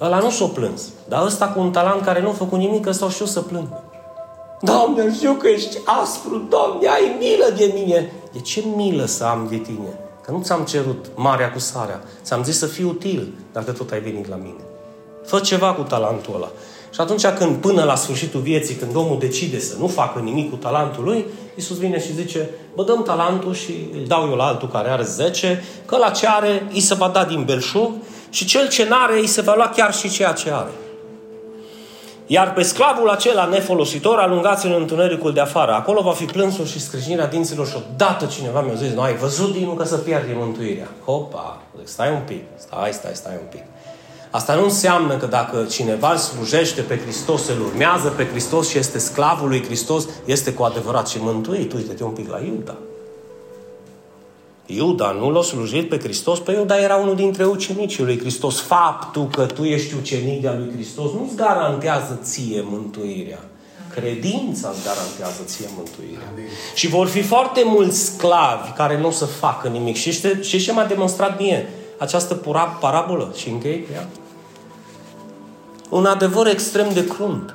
Ăla 0.00 0.18
nu 0.18 0.30
s-a 0.30 0.44
plâns. 0.44 0.82
Dar 1.08 1.24
ăsta 1.24 1.48
cu 1.48 1.60
un 1.60 1.70
talent 1.70 2.04
care 2.04 2.20
nu 2.20 2.28
a 2.28 2.32
făcut 2.32 2.58
nimic, 2.58 2.86
ăsta 2.86 3.04
o 3.04 3.08
știu 3.08 3.26
să 3.26 3.40
plângă. 3.40 3.82
Doamne, 4.60 5.14
știu 5.14 5.32
că 5.32 5.48
ești 5.48 5.78
aspru, 6.02 6.46
Doamne, 6.48 6.88
ai 6.88 7.16
milă 7.18 7.54
de 7.56 7.72
mine. 7.74 8.12
De 8.32 8.40
ce 8.40 8.64
milă 8.76 9.04
să 9.04 9.24
am 9.24 9.46
de 9.50 9.56
tine? 9.56 9.98
Că 10.28 10.34
nu 10.34 10.42
ți-am 10.42 10.64
cerut 10.64 11.06
marea 11.14 11.52
cu 11.52 11.58
sarea. 11.58 12.02
Ți-am 12.22 12.44
zis 12.44 12.58
să 12.58 12.66
fii 12.66 12.84
util 12.84 13.28
dacă 13.52 13.72
tot 13.72 13.90
ai 13.90 14.00
venit 14.00 14.28
la 14.28 14.36
mine. 14.36 14.60
Fă 15.26 15.38
ceva 15.38 15.72
cu 15.72 15.82
talentul 15.82 16.34
ăla. 16.34 16.50
Și 16.94 17.00
atunci 17.00 17.26
când 17.26 17.56
până 17.56 17.84
la 17.84 17.94
sfârșitul 17.94 18.40
vieții, 18.40 18.74
când 18.74 18.96
omul 18.96 19.18
decide 19.18 19.58
să 19.58 19.74
nu 19.78 19.86
facă 19.86 20.18
nimic 20.18 20.50
cu 20.50 20.56
talentul 20.56 21.04
lui, 21.04 21.24
Iisus 21.54 21.78
vine 21.78 22.00
și 22.00 22.14
zice, 22.14 22.50
bă, 22.74 22.82
dăm 22.84 23.02
talentul 23.02 23.54
și 23.54 23.72
îl 23.92 24.04
dau 24.06 24.28
eu 24.28 24.34
la 24.34 24.44
altul 24.44 24.68
care 24.68 24.88
are 24.88 25.02
10, 25.02 25.64
că 25.86 25.96
la 25.96 26.10
ce 26.10 26.26
are, 26.26 26.68
îi 26.72 26.80
se 26.80 26.94
va 26.94 27.08
da 27.08 27.24
din 27.24 27.44
belșug 27.44 27.92
și 28.30 28.44
cel 28.44 28.68
ce 28.68 28.88
n-are, 28.88 29.18
îi 29.18 29.26
se 29.26 29.40
va 29.40 29.54
lua 29.54 29.68
chiar 29.68 29.94
și 29.94 30.10
ceea 30.10 30.32
ce 30.32 30.50
are. 30.52 30.70
Iar 32.30 32.52
pe 32.52 32.62
sclavul 32.62 33.08
acela 33.08 33.44
nefolositor 33.44 34.18
alungați 34.18 34.66
în 34.66 34.72
întunericul 34.72 35.32
de 35.32 35.40
afară. 35.40 35.72
Acolo 35.72 36.02
va 36.02 36.12
fi 36.12 36.24
plânsul 36.24 36.64
și 36.66 36.80
scrâșnirea 36.80 37.26
dinților 37.26 37.66
și 37.66 37.74
odată 37.76 38.26
cineva 38.26 38.60
mi-a 38.60 38.74
zis, 38.74 38.92
nu 38.92 39.00
ai 39.00 39.14
văzut 39.14 39.52
din 39.52 39.76
că 39.76 39.84
să 39.84 39.96
pierde 39.96 40.32
mântuirea. 40.36 40.88
Hopa, 41.04 41.62
stai 41.84 42.10
un 42.10 42.22
pic, 42.26 42.42
stai, 42.56 42.92
stai, 42.92 43.10
stai 43.14 43.32
un 43.40 43.46
pic. 43.50 43.62
Asta 44.30 44.54
nu 44.54 44.62
înseamnă 44.62 45.16
că 45.16 45.26
dacă 45.26 45.66
cineva 45.70 46.10
îl 46.10 46.16
slujește 46.16 46.80
pe 46.80 46.98
Hristos, 46.98 47.48
îl 47.48 47.60
urmează 47.60 48.08
pe 48.08 48.26
Hristos 48.26 48.68
și 48.68 48.78
este 48.78 48.98
sclavul 48.98 49.48
lui 49.48 49.64
Hristos, 49.64 50.06
este 50.24 50.52
cu 50.52 50.62
adevărat 50.62 51.08
și 51.08 51.18
mântuit. 51.20 51.72
Uite-te 51.72 52.04
un 52.04 52.10
pic 52.10 52.30
la 52.30 52.38
Iuda. 52.38 52.76
Iuda 54.70 55.10
nu 55.10 55.30
l-a 55.30 55.42
slujit 55.42 55.88
pe 55.88 55.98
Hristos, 55.98 56.38
pe 56.38 56.52
Iuda 56.52 56.78
era 56.78 56.96
unul 56.96 57.14
dintre 57.14 57.44
ucenicii 57.44 58.04
lui 58.04 58.18
Hristos. 58.18 58.60
Faptul 58.60 59.26
că 59.26 59.46
tu 59.46 59.64
ești 59.64 59.94
ucenic 59.94 60.40
de-a 60.40 60.54
lui 60.54 60.70
Hristos 60.74 61.12
nu-ți 61.12 61.36
garantează 61.36 62.20
ție 62.22 62.64
mântuirea. 62.64 63.40
Credința 63.94 64.68
îți 64.68 64.84
garantează 64.84 65.42
ție 65.44 65.66
mântuirea. 65.76 66.28
Amin. 66.32 66.44
Și 66.74 66.88
vor 66.88 67.06
fi 67.06 67.22
foarte 67.22 67.62
mulți 67.64 68.04
sclavi 68.04 68.70
care 68.70 69.00
nu 69.00 69.06
o 69.06 69.10
să 69.10 69.24
facă 69.24 69.68
nimic. 69.68 69.96
Și 69.96 70.12
știți 70.12 70.58
ce 70.58 70.72
m-a 70.72 70.84
demonstrat 70.84 71.38
mie? 71.38 71.68
această 71.98 72.34
parabolă 72.80 73.32
și 73.36 73.48
închei 73.48 73.82
cu 73.82 73.88
ea. 73.92 74.08
Un 75.88 76.06
adevăr 76.06 76.46
extrem 76.46 76.92
de 76.92 77.06
crunt. 77.06 77.54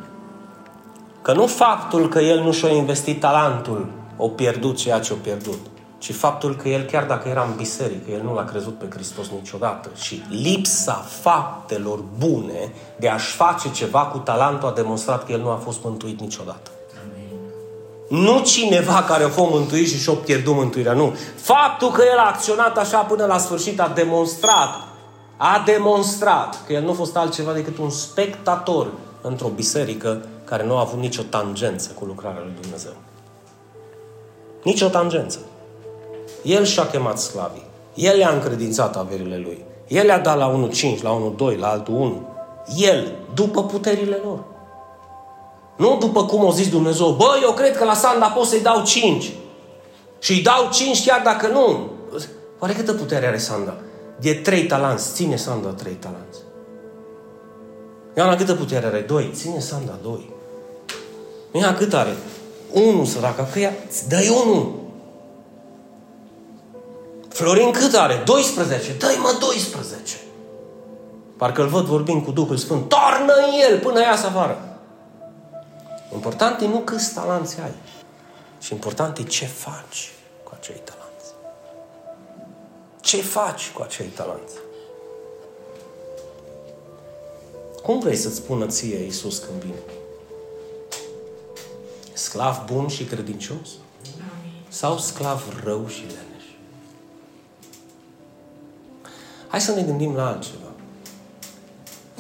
Că 1.21 1.33
nu 1.33 1.45
faptul 1.45 2.09
că 2.09 2.19
el 2.19 2.39
nu 2.39 2.51
și-a 2.51 2.69
investit 2.69 3.19
talentul 3.19 3.87
o 4.17 4.27
pierdut 4.27 4.77
ceea 4.77 4.99
ce 4.99 5.13
a 5.13 5.15
pierdut, 5.21 5.59
ci 6.03 6.13
faptul 6.13 6.55
că 6.55 6.69
el, 6.69 6.83
chiar 6.83 7.03
dacă 7.05 7.27
era 7.27 7.43
în 7.43 7.55
biserică, 7.55 8.11
el 8.11 8.21
nu 8.23 8.33
l-a 8.33 8.43
crezut 8.43 8.77
pe 8.77 8.85
Hristos 8.89 9.25
niciodată. 9.39 9.89
Și 9.95 10.23
lipsa 10.29 11.05
faptelor 11.21 12.03
bune 12.17 12.73
de 12.99 13.07
a-și 13.07 13.35
face 13.35 13.71
ceva 13.71 13.99
cu 13.99 14.17
talentul 14.17 14.67
a 14.67 14.71
demonstrat 14.71 15.25
că 15.25 15.31
el 15.31 15.39
nu 15.39 15.49
a 15.49 15.55
fost 15.63 15.83
mântuit 15.83 16.19
niciodată. 16.19 16.71
Nu 18.09 18.39
cineva 18.39 19.03
care 19.07 19.23
a 19.23 19.29
fost 19.29 19.51
mântuit 19.51 19.87
și 19.87 19.99
și-a 19.99 20.13
pierdut 20.13 20.55
mântuirea, 20.55 20.93
nu. 20.93 21.15
Faptul 21.35 21.91
că 21.91 22.03
el 22.11 22.17
a 22.17 22.27
acționat 22.27 22.77
așa 22.77 22.99
până 22.99 23.25
la 23.25 23.37
sfârșit 23.37 23.79
a 23.79 23.91
demonstrat, 23.95 24.69
a 25.37 25.63
demonstrat 25.65 26.65
că 26.65 26.73
el 26.73 26.83
nu 26.83 26.89
a 26.89 26.93
fost 26.93 27.15
altceva 27.15 27.53
decât 27.53 27.77
un 27.77 27.89
spectator 27.89 28.87
într-o 29.21 29.47
biserică 29.47 30.21
care 30.43 30.65
nu 30.65 30.77
a 30.77 30.79
avut 30.79 30.99
nicio 30.99 31.21
tangență 31.21 31.91
cu 31.99 32.05
lucrarea 32.05 32.41
lui 32.41 32.53
Dumnezeu. 32.61 32.93
Nici 34.63 34.81
o 34.81 34.87
tangență. 34.87 35.39
El 36.43 36.63
și-a 36.65 36.85
chemat 36.85 37.19
sclavii. 37.19 37.65
El 37.93 38.17
le-a 38.17 38.29
încredințat 38.29 38.97
averile 38.97 39.37
lui. 39.37 39.65
El 39.87 40.05
le-a 40.05 40.19
dat 40.19 40.37
la 40.37 40.47
unul 40.47 40.71
5, 40.71 41.01
la 41.01 41.11
unul 41.11 41.33
2, 41.37 41.55
la 41.55 41.67
altul 41.67 41.93
1. 41.93 42.27
El, 42.77 43.11
după 43.33 43.63
puterile 43.63 44.19
lor. 44.23 44.39
Nu 45.77 45.97
după 45.99 46.25
cum 46.25 46.43
o 46.43 46.51
zis 46.51 46.69
Dumnezeu, 46.69 47.09
bă, 47.09 47.39
eu 47.41 47.51
cred 47.51 47.77
că 47.77 47.83
la 47.83 47.93
Sanda 47.93 48.27
pot 48.27 48.45
să-i 48.45 48.61
dau 48.61 48.83
5. 48.83 49.33
Și 50.19 50.31
îi 50.31 50.41
dau 50.41 50.69
5 50.71 51.05
chiar 51.05 51.21
dacă 51.23 51.47
nu. 51.47 51.89
Oare 52.59 52.73
câtă 52.73 52.93
putere 52.93 53.27
are 53.27 53.37
Sanda? 53.37 53.73
De 54.19 54.33
3 54.33 54.65
talanți. 54.65 55.13
Ține 55.13 55.35
Sanda 55.35 55.69
3 55.69 55.93
talanți. 55.93 56.37
Ioana 58.15 58.35
câtă 58.35 58.53
putere 58.53 58.85
are? 58.85 58.99
2. 58.99 59.31
Ține 59.33 59.59
Sanda 59.59 59.97
2. 60.03 60.31
Ea 61.51 61.73
cât 61.73 61.93
are? 61.93 62.15
1 62.71 63.05
săraca, 63.05 63.47
că 63.53 63.59
ea, 63.59 63.73
dă-i 64.07 64.29
1. 64.45 64.82
Florin 67.33 67.71
cât 67.71 67.93
are? 67.93 68.21
12. 68.25 68.93
Dă-i 68.93 69.17
mă 69.17 69.37
12. 69.39 70.15
Parcă 71.37 71.61
îl 71.61 71.67
văd 71.67 71.85
vorbind 71.85 72.23
cu 72.23 72.31
Duhul 72.31 72.57
Sfânt. 72.57 72.89
Toarnă 72.89 73.33
în 73.33 73.59
el 73.69 73.79
până 73.79 74.01
iasă 74.01 74.25
afară. 74.25 74.77
Important 76.13 76.61
e 76.61 76.67
nu 76.67 76.79
câți 76.79 77.13
talanți 77.13 77.59
ai, 77.59 77.73
ci 78.57 78.69
important 78.69 79.17
e 79.17 79.23
ce 79.23 79.45
faci 79.45 80.11
cu 80.43 80.51
acei 80.59 80.81
talanți. 80.83 81.33
Ce 83.01 83.21
faci 83.21 83.71
cu 83.71 83.81
acei 83.81 84.05
talanți? 84.05 84.53
Cum 87.83 87.99
vrei 87.99 88.15
să-ți 88.15 88.35
spună 88.35 88.65
ție 88.65 88.97
Iisus 88.97 89.37
când 89.37 89.61
vine? 89.61 89.81
Sclav 92.13 92.63
bun 92.65 92.87
și 92.87 93.03
credincios? 93.03 93.69
Sau 94.67 94.97
sclav 94.97 95.43
rău 95.63 95.87
și 95.87 96.01
leneș? 96.01 96.32
Hai 99.53 99.61
să 99.61 99.71
ne 99.71 99.81
gândim 99.81 100.15
la 100.15 100.27
altceva. 100.27 100.71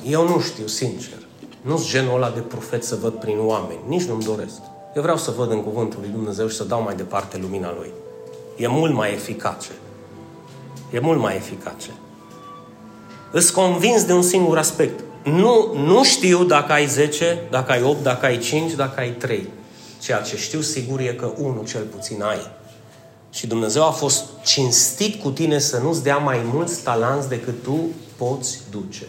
Eu 0.05 0.27
nu 0.27 0.39
știu, 0.39 0.67
sincer. 0.67 1.17
Nu 1.61 1.77
sunt 1.77 1.89
genul 1.89 2.15
ăla 2.15 2.29
de 2.29 2.39
profet 2.39 2.83
să 2.83 2.95
văd 2.95 3.13
prin 3.13 3.37
oameni. 3.39 3.79
Nici 3.87 4.03
nu-mi 4.03 4.23
doresc. 4.23 4.59
Eu 4.95 5.01
vreau 5.01 5.17
să 5.17 5.31
văd 5.31 5.51
în 5.51 5.63
Cuvântul 5.63 5.99
lui 5.99 6.09
Dumnezeu 6.09 6.47
și 6.47 6.55
să 6.55 6.63
dau 6.63 6.81
mai 6.81 6.95
departe 6.95 7.37
lumina 7.37 7.73
Lui. 7.77 7.91
E 8.57 8.67
mult 8.67 8.93
mai 8.93 9.13
eficace. 9.13 9.71
E 10.91 10.99
mult 10.99 11.19
mai 11.19 11.35
eficace. 11.35 11.89
Îți 13.31 13.53
convins 13.53 14.03
de 14.03 14.13
un 14.13 14.21
singur 14.21 14.57
aspect. 14.57 15.03
Nu, 15.23 15.73
nu 15.75 16.03
știu 16.03 16.43
dacă 16.43 16.71
ai 16.71 16.87
10, 16.87 17.47
dacă 17.49 17.71
ai 17.71 17.83
8, 17.83 18.03
dacă 18.03 18.25
ai 18.25 18.37
5, 18.37 18.71
dacă 18.71 18.99
ai 18.99 19.11
3. 19.11 19.47
Ceea 20.01 20.21
ce 20.21 20.37
știu 20.37 20.61
sigur 20.61 20.99
e 20.99 21.13
că 21.13 21.31
unul 21.37 21.65
cel 21.65 21.83
puțin 21.83 22.21
ai. 22.21 22.51
Și 23.33 23.47
Dumnezeu 23.47 23.85
a 23.85 23.91
fost 23.91 24.23
cinstit 24.43 25.21
cu 25.21 25.31
tine 25.31 25.59
să 25.59 25.77
nu-ți 25.77 26.03
dea 26.03 26.17
mai 26.17 26.41
mulți 26.53 26.81
talanți 26.81 27.29
decât 27.29 27.63
tu 27.63 27.79
poți 28.17 28.59
duce. 28.71 29.05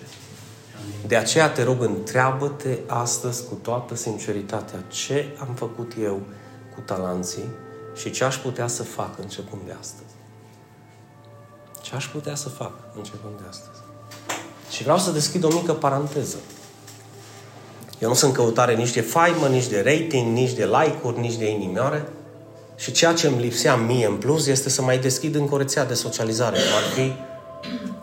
De 1.07 1.17
aceea 1.17 1.51
te 1.51 1.63
rog, 1.63 1.83
întreabă-te 1.83 2.79
astăzi 2.87 3.45
cu 3.49 3.55
toată 3.55 3.95
sinceritatea 3.95 4.85
ce 4.89 5.37
am 5.41 5.55
făcut 5.55 5.93
eu 6.03 6.21
cu 6.75 6.81
talanții 6.81 7.49
și 7.95 8.11
ce 8.11 8.25
aș 8.25 8.37
putea 8.37 8.67
să 8.67 8.83
fac 8.83 9.19
începând 9.19 9.63
de 9.67 9.77
astăzi. 9.81 10.13
Ce 11.83 11.95
aș 11.95 12.07
putea 12.07 12.35
să 12.35 12.49
fac 12.49 12.73
începând 12.97 13.35
de 13.37 13.45
astăzi. 13.49 13.79
Și 14.71 14.83
vreau 14.83 14.99
să 14.99 15.11
deschid 15.11 15.45
o 15.45 15.49
mică 15.53 15.73
paranteză. 15.73 16.37
Eu 17.99 18.09
nu 18.09 18.15
sunt 18.15 18.33
căutare 18.33 18.75
nici 18.75 18.93
de 18.93 19.01
faimă, 19.01 19.49
nici 19.49 19.67
de 19.67 19.81
rating, 19.81 20.33
nici 20.33 20.53
de 20.53 20.65
like-uri, 20.65 21.21
nici 21.21 21.37
de 21.37 21.51
inimioare. 21.51 22.09
Și 22.77 22.93
ceea 22.93 23.13
ce 23.13 23.27
îmi 23.27 23.41
lipsea 23.41 23.75
mie 23.77 24.07
în 24.07 24.17
plus 24.17 24.47
este 24.47 24.69
să 24.69 24.83
mai 24.83 24.99
deschid 24.99 25.35
încă 25.35 25.55
o 25.55 25.57
rețea 25.57 25.85
de 25.85 25.95
socializare, 25.95 26.57
cum 26.57 26.75
ar 26.77 26.93
fi, 26.95 27.13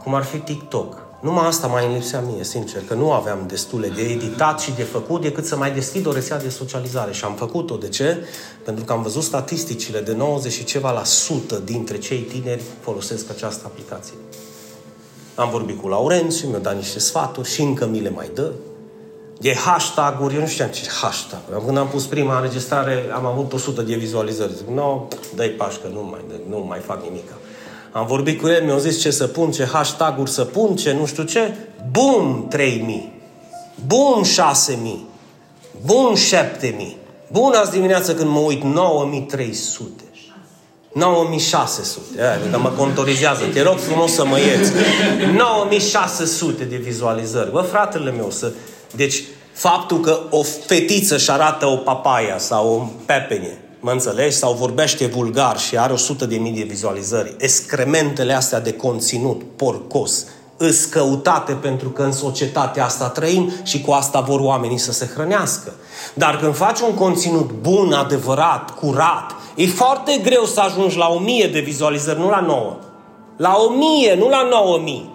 cum 0.04 0.14
ar 0.14 0.24
fi 0.24 0.38
TikTok. 0.38 1.10
Numai 1.22 1.48
asta 1.48 1.68
mai 1.68 1.86
îmi 1.86 1.94
lipsea 1.94 2.20
mie, 2.20 2.44
sincer, 2.44 2.82
că 2.88 2.94
nu 2.94 3.12
aveam 3.12 3.44
destule 3.48 3.88
de 3.88 4.02
editat 4.02 4.60
și 4.60 4.72
de 4.72 4.84
făcut 4.84 5.22
decât 5.22 5.46
să 5.46 5.56
mai 5.56 5.72
deschid 5.72 6.06
o 6.06 6.12
rețea 6.12 6.40
de 6.40 6.50
socializare. 6.50 7.12
Și 7.12 7.24
am 7.24 7.34
făcut-o. 7.34 7.76
De 7.76 7.90
ce? 7.90 8.18
Pentru 8.66 8.84
că 8.84 8.94
am 8.94 9.02
văzut 9.02 9.24
statisticile 9.24 10.00
de 10.00 10.14
90 10.14 10.54
și 10.54 10.64
ceva 10.64 10.92
la 10.92 11.04
sută 11.04 11.62
dintre 11.66 11.98
cei 11.98 12.20
tineri 12.20 12.62
folosesc 12.80 13.30
această 13.30 13.62
aplicație. 13.66 14.14
Am 15.36 15.50
vorbit 15.50 15.82
cu 15.82 15.88
Laurențiu, 15.88 16.38
și 16.38 16.46
mi-a 16.46 16.60
dat 16.60 16.76
niște 16.76 17.00
sfaturi 17.00 17.50
și 17.50 17.62
încă 17.62 17.86
mi 17.86 18.00
le 18.00 18.10
mai 18.10 18.30
dă. 18.34 18.52
De 19.42 19.56
hashtag-uri, 19.56 20.36
eu 20.36 20.40
nu 20.40 20.48
știam 20.48 20.70
ce 20.70 20.82
hashtag. 21.02 21.40
Când 21.66 21.78
am 21.78 21.88
pus 21.88 22.06
prima 22.06 22.36
înregistrare, 22.36 23.06
am 23.14 23.26
avut 23.26 23.54
100 23.54 23.82
de 23.82 23.96
vizualizări. 23.96 24.54
Zic, 24.54 24.68
nu, 24.68 24.74
no, 24.74 25.08
dă-i 25.36 25.50
pașcă, 25.50 25.88
nu 25.94 26.08
mai, 26.12 26.20
nu 26.50 26.66
mai 26.68 26.80
fac 26.80 27.04
nimic. 27.04 27.32
Am 27.92 28.06
vorbit 28.06 28.42
cu 28.42 28.48
el, 28.48 28.64
mi-au 28.64 28.78
zis 28.78 29.02
ce 29.02 29.12
să 29.12 29.28
pun, 29.28 29.52
ce 29.52 29.66
hashtag-uri 29.66 30.30
să 30.30 30.44
pun, 30.44 30.76
ce 30.76 30.94
nu 30.94 31.06
știu 31.06 31.24
ce. 31.24 31.56
Bum, 31.92 32.46
3000. 32.50 33.14
Bum, 33.86 34.24
6000. 34.24 35.06
Bum, 35.86 36.16
7000. 36.16 36.98
Bun 37.32 37.54
azi 37.54 37.72
dimineață 37.72 38.14
când 38.14 38.30
mă 38.30 38.40
uit, 38.40 38.64
9300. 38.64 40.04
9600. 40.94 42.22
Aia, 42.22 42.58
mă 42.58 42.70
contorizează. 42.70 43.44
Te 43.54 43.62
rog 43.62 43.78
frumos 43.78 44.14
să 44.14 44.26
mă 44.26 44.40
ieți. 44.40 44.72
9600 45.36 46.64
de 46.64 46.76
vizualizări. 46.76 47.52
Bă, 47.52 47.62
fratele 47.62 48.12
meu, 48.12 48.30
să... 48.30 48.52
Deci, 48.96 49.24
faptul 49.54 50.00
că 50.00 50.20
o 50.30 50.44
fetiță 50.44 51.18
și 51.18 51.32
arată 51.32 51.66
o 51.66 51.76
papaia 51.76 52.38
sau 52.38 52.70
o 52.70 52.88
pepenie 53.06 53.62
mă 53.82 53.92
înțelegi, 53.92 54.36
sau 54.36 54.54
vorbește 54.54 55.06
vulgar 55.06 55.60
și 55.60 55.78
are 55.78 55.94
100 55.94 56.26
de 56.26 56.36
mii 56.36 56.52
de 56.52 56.64
vizualizări, 56.64 57.36
excrementele 57.38 58.34
astea 58.34 58.60
de 58.60 58.74
conținut 58.74 59.42
porcos, 59.56 60.26
îs 60.58 60.86
căutate 60.86 61.54
pentru 61.54 61.90
că 61.90 62.02
în 62.02 62.12
societatea 62.12 62.86
asta 62.86 63.10
trăim 63.10 63.52
și 63.64 63.82
cu 63.82 63.92
asta 63.92 64.20
vor 64.20 64.40
oamenii 64.40 64.78
să 64.78 64.92
se 64.92 65.10
hrănească. 65.14 65.74
Dar 66.14 66.38
când 66.38 66.56
faci 66.56 66.80
un 66.80 66.94
conținut 66.94 67.52
bun, 67.62 67.94
adevărat, 67.94 68.76
curat, 68.76 69.36
e 69.56 69.68
foarte 69.68 70.20
greu 70.24 70.44
să 70.44 70.60
ajungi 70.60 70.98
la 70.98 71.08
o 71.08 71.20
mie 71.20 71.48
de 71.48 71.60
vizualizări, 71.60 72.20
nu 72.20 72.30
la 72.30 72.40
9. 72.40 72.78
La 73.38 73.56
o 73.58 73.70
mie, 73.70 74.16
nu 74.16 74.30
la 74.30 74.48
9000. 74.50 75.10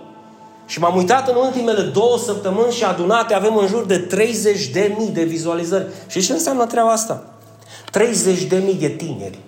Și 0.67 0.81
m-am 0.81 0.97
uitat 0.97 1.29
în 1.29 1.37
ultimele 1.37 1.83
două 1.83 2.19
săptămâni 2.19 2.73
și 2.73 2.85
adunate 2.85 3.35
avem 3.35 3.57
în 3.57 3.67
jur 3.67 3.85
de 3.85 3.99
30 3.99 4.67
de 4.67 4.95
mii 4.99 5.09
de 5.09 5.25
vizualizări. 5.25 5.87
Și 6.07 6.21
ce 6.21 6.33
înseamnă 6.33 6.67
treaba 6.67 6.91
asta? 6.91 7.25
30 7.91 8.43
de 8.43 8.57
mii 8.65 8.75
de 8.75 8.89
tineri, 8.89 9.39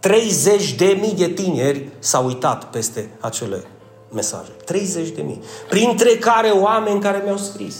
30 0.00 0.72
de 0.72 0.98
mii 1.00 1.14
de 1.14 1.28
tineri 1.28 1.88
s-au 1.98 2.26
uitat 2.26 2.64
peste 2.64 3.10
acele 3.20 3.64
mesaje. 4.12 4.50
30 4.64 5.08
de 5.08 5.22
mii. 5.22 5.40
Printre 5.68 6.10
care 6.10 6.48
oameni 6.48 7.00
care 7.00 7.20
mi-au 7.24 7.36
scris. 7.36 7.76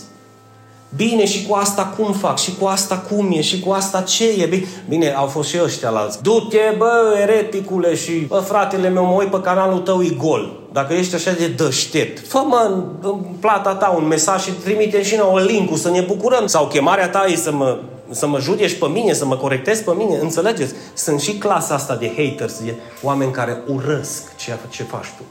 Bine, 0.97 1.26
și 1.26 1.47
cu 1.47 1.55
asta 1.55 1.95
cum 1.97 2.12
fac? 2.12 2.39
Și 2.39 2.55
cu 2.61 2.66
asta 2.66 2.99
cum 2.99 3.32
e? 3.32 3.41
Și 3.41 3.61
cu 3.61 3.70
asta 3.70 4.01
ce 4.01 4.28
e? 4.28 4.47
Bine, 4.47 4.66
bine 4.89 5.12
au 5.12 5.26
fost 5.26 5.49
și 5.49 5.59
ăștia 5.62 5.91
la 5.91 6.01
alții. 6.01 6.20
Du-te, 6.22 6.74
bă, 6.76 7.16
ereticule, 7.20 7.95
și 7.95 8.12
bă, 8.12 8.39
fratele 8.39 8.89
meu, 8.89 9.05
mă 9.05 9.12
uit 9.12 9.30
pe 9.30 9.41
canalul 9.41 9.78
tău, 9.78 10.03
e 10.03 10.09
gol. 10.09 10.66
Dacă 10.77 10.93
ești 10.93 11.14
așa 11.14 11.33
de 11.33 11.47
dăștept, 11.47 12.29
fă 12.29 12.39
mă 12.39 12.83
în 13.01 13.18
plata 13.41 13.74
ta 13.74 13.89
un 13.89 14.07
mesaj 14.07 14.43
și 14.43 14.51
trimite 14.51 15.03
și 15.03 15.16
nouă 15.16 15.41
link 15.41 15.79
să 15.79 15.91
ne 15.91 16.01
bucurăm. 16.01 16.47
Sau 16.47 16.66
chemarea 16.66 17.09
ta 17.09 17.24
e 17.24 17.37
să 17.37 17.53
mă 17.53 17.79
să 18.11 18.27
mă 18.27 18.41
judeci 18.41 18.79
pe 18.79 18.87
mine, 18.87 19.12
să 19.12 19.27
mă 19.27 19.37
corectezi 19.37 19.83
pe 19.83 19.93
mine. 19.97 20.16
Înțelegeți? 20.16 20.74
Sunt 20.95 21.20
și 21.20 21.33
clasa 21.39 21.74
asta 21.74 21.97
de 21.97 22.12
haters, 22.16 22.61
de 22.64 22.74
oameni 23.03 23.33
care 23.33 23.62
urăsc 23.66 24.37
ceea 24.37 24.59
ce 24.68 24.83
faci 24.83 25.07
tu. 25.16 25.22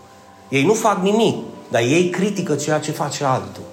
Ei 0.50 0.66
nu 0.66 0.74
fac 0.74 1.02
nimic, 1.02 1.36
dar 1.70 1.82
ei 1.82 2.10
critică 2.10 2.56
ceea 2.56 2.80
ce 2.80 2.92
face 2.92 3.24
altul. 3.24 3.64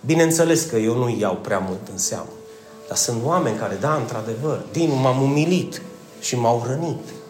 Bineînțeles 0.00 0.62
că 0.62 0.76
eu 0.76 0.94
nu 0.96 1.16
iau 1.20 1.38
prea 1.42 1.58
mult 1.68 1.88
în 1.92 1.98
seamă. 1.98 2.32
Dar 2.88 2.96
sunt 2.96 3.16
oameni 3.24 3.56
care, 3.56 3.76
da, 3.80 3.94
într-adevăr, 3.94 4.60
din 4.72 4.90
m-am 5.02 5.22
umilit 5.22 5.82
și 6.20 6.38
m-au 6.38 6.64
rănit. 6.68 7.21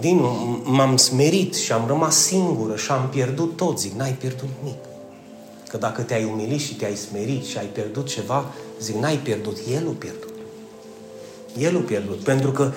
Din 0.00 0.20
m-am 0.62 0.96
smerit 0.96 1.54
și 1.54 1.72
am 1.72 1.86
rămas 1.86 2.16
singură 2.16 2.76
și 2.76 2.90
am 2.90 3.08
pierdut 3.08 3.56
tot. 3.56 3.78
Zic, 3.78 3.92
n-ai 3.92 4.12
pierdut 4.12 4.48
nimic. 4.62 4.78
Că 5.68 5.76
dacă 5.76 6.02
te-ai 6.02 6.24
umilit 6.24 6.60
și 6.60 6.74
te-ai 6.74 6.94
smerit 6.94 7.44
și 7.44 7.58
ai 7.58 7.66
pierdut 7.66 8.06
ceva, 8.06 8.44
zic, 8.80 8.94
n-ai 8.94 9.16
pierdut, 9.16 9.56
El 9.70 9.88
a 9.88 9.92
pierdut. 9.98 10.34
El 11.58 11.76
a 11.76 11.80
pierdut. 11.80 12.18
Pentru 12.18 12.50
că 12.50 12.72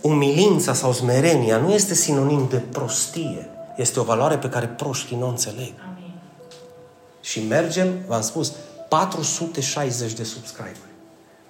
umilința 0.00 0.74
sau 0.74 0.92
smerenia 0.92 1.56
nu 1.56 1.72
este 1.72 1.94
sinonim 1.94 2.46
de 2.50 2.56
prostie. 2.56 3.50
Este 3.76 4.00
o 4.00 4.02
valoare 4.02 4.38
pe 4.38 4.48
care 4.48 4.66
proștii 4.66 5.16
nu 5.16 5.26
o 5.26 5.28
înțeleg. 5.28 5.72
Amin. 5.84 6.14
Și 7.20 7.46
mergem, 7.48 7.88
v-am 8.06 8.22
spus, 8.22 8.52
460 8.88 10.12
de 10.12 10.24
subscriberi 10.24 10.78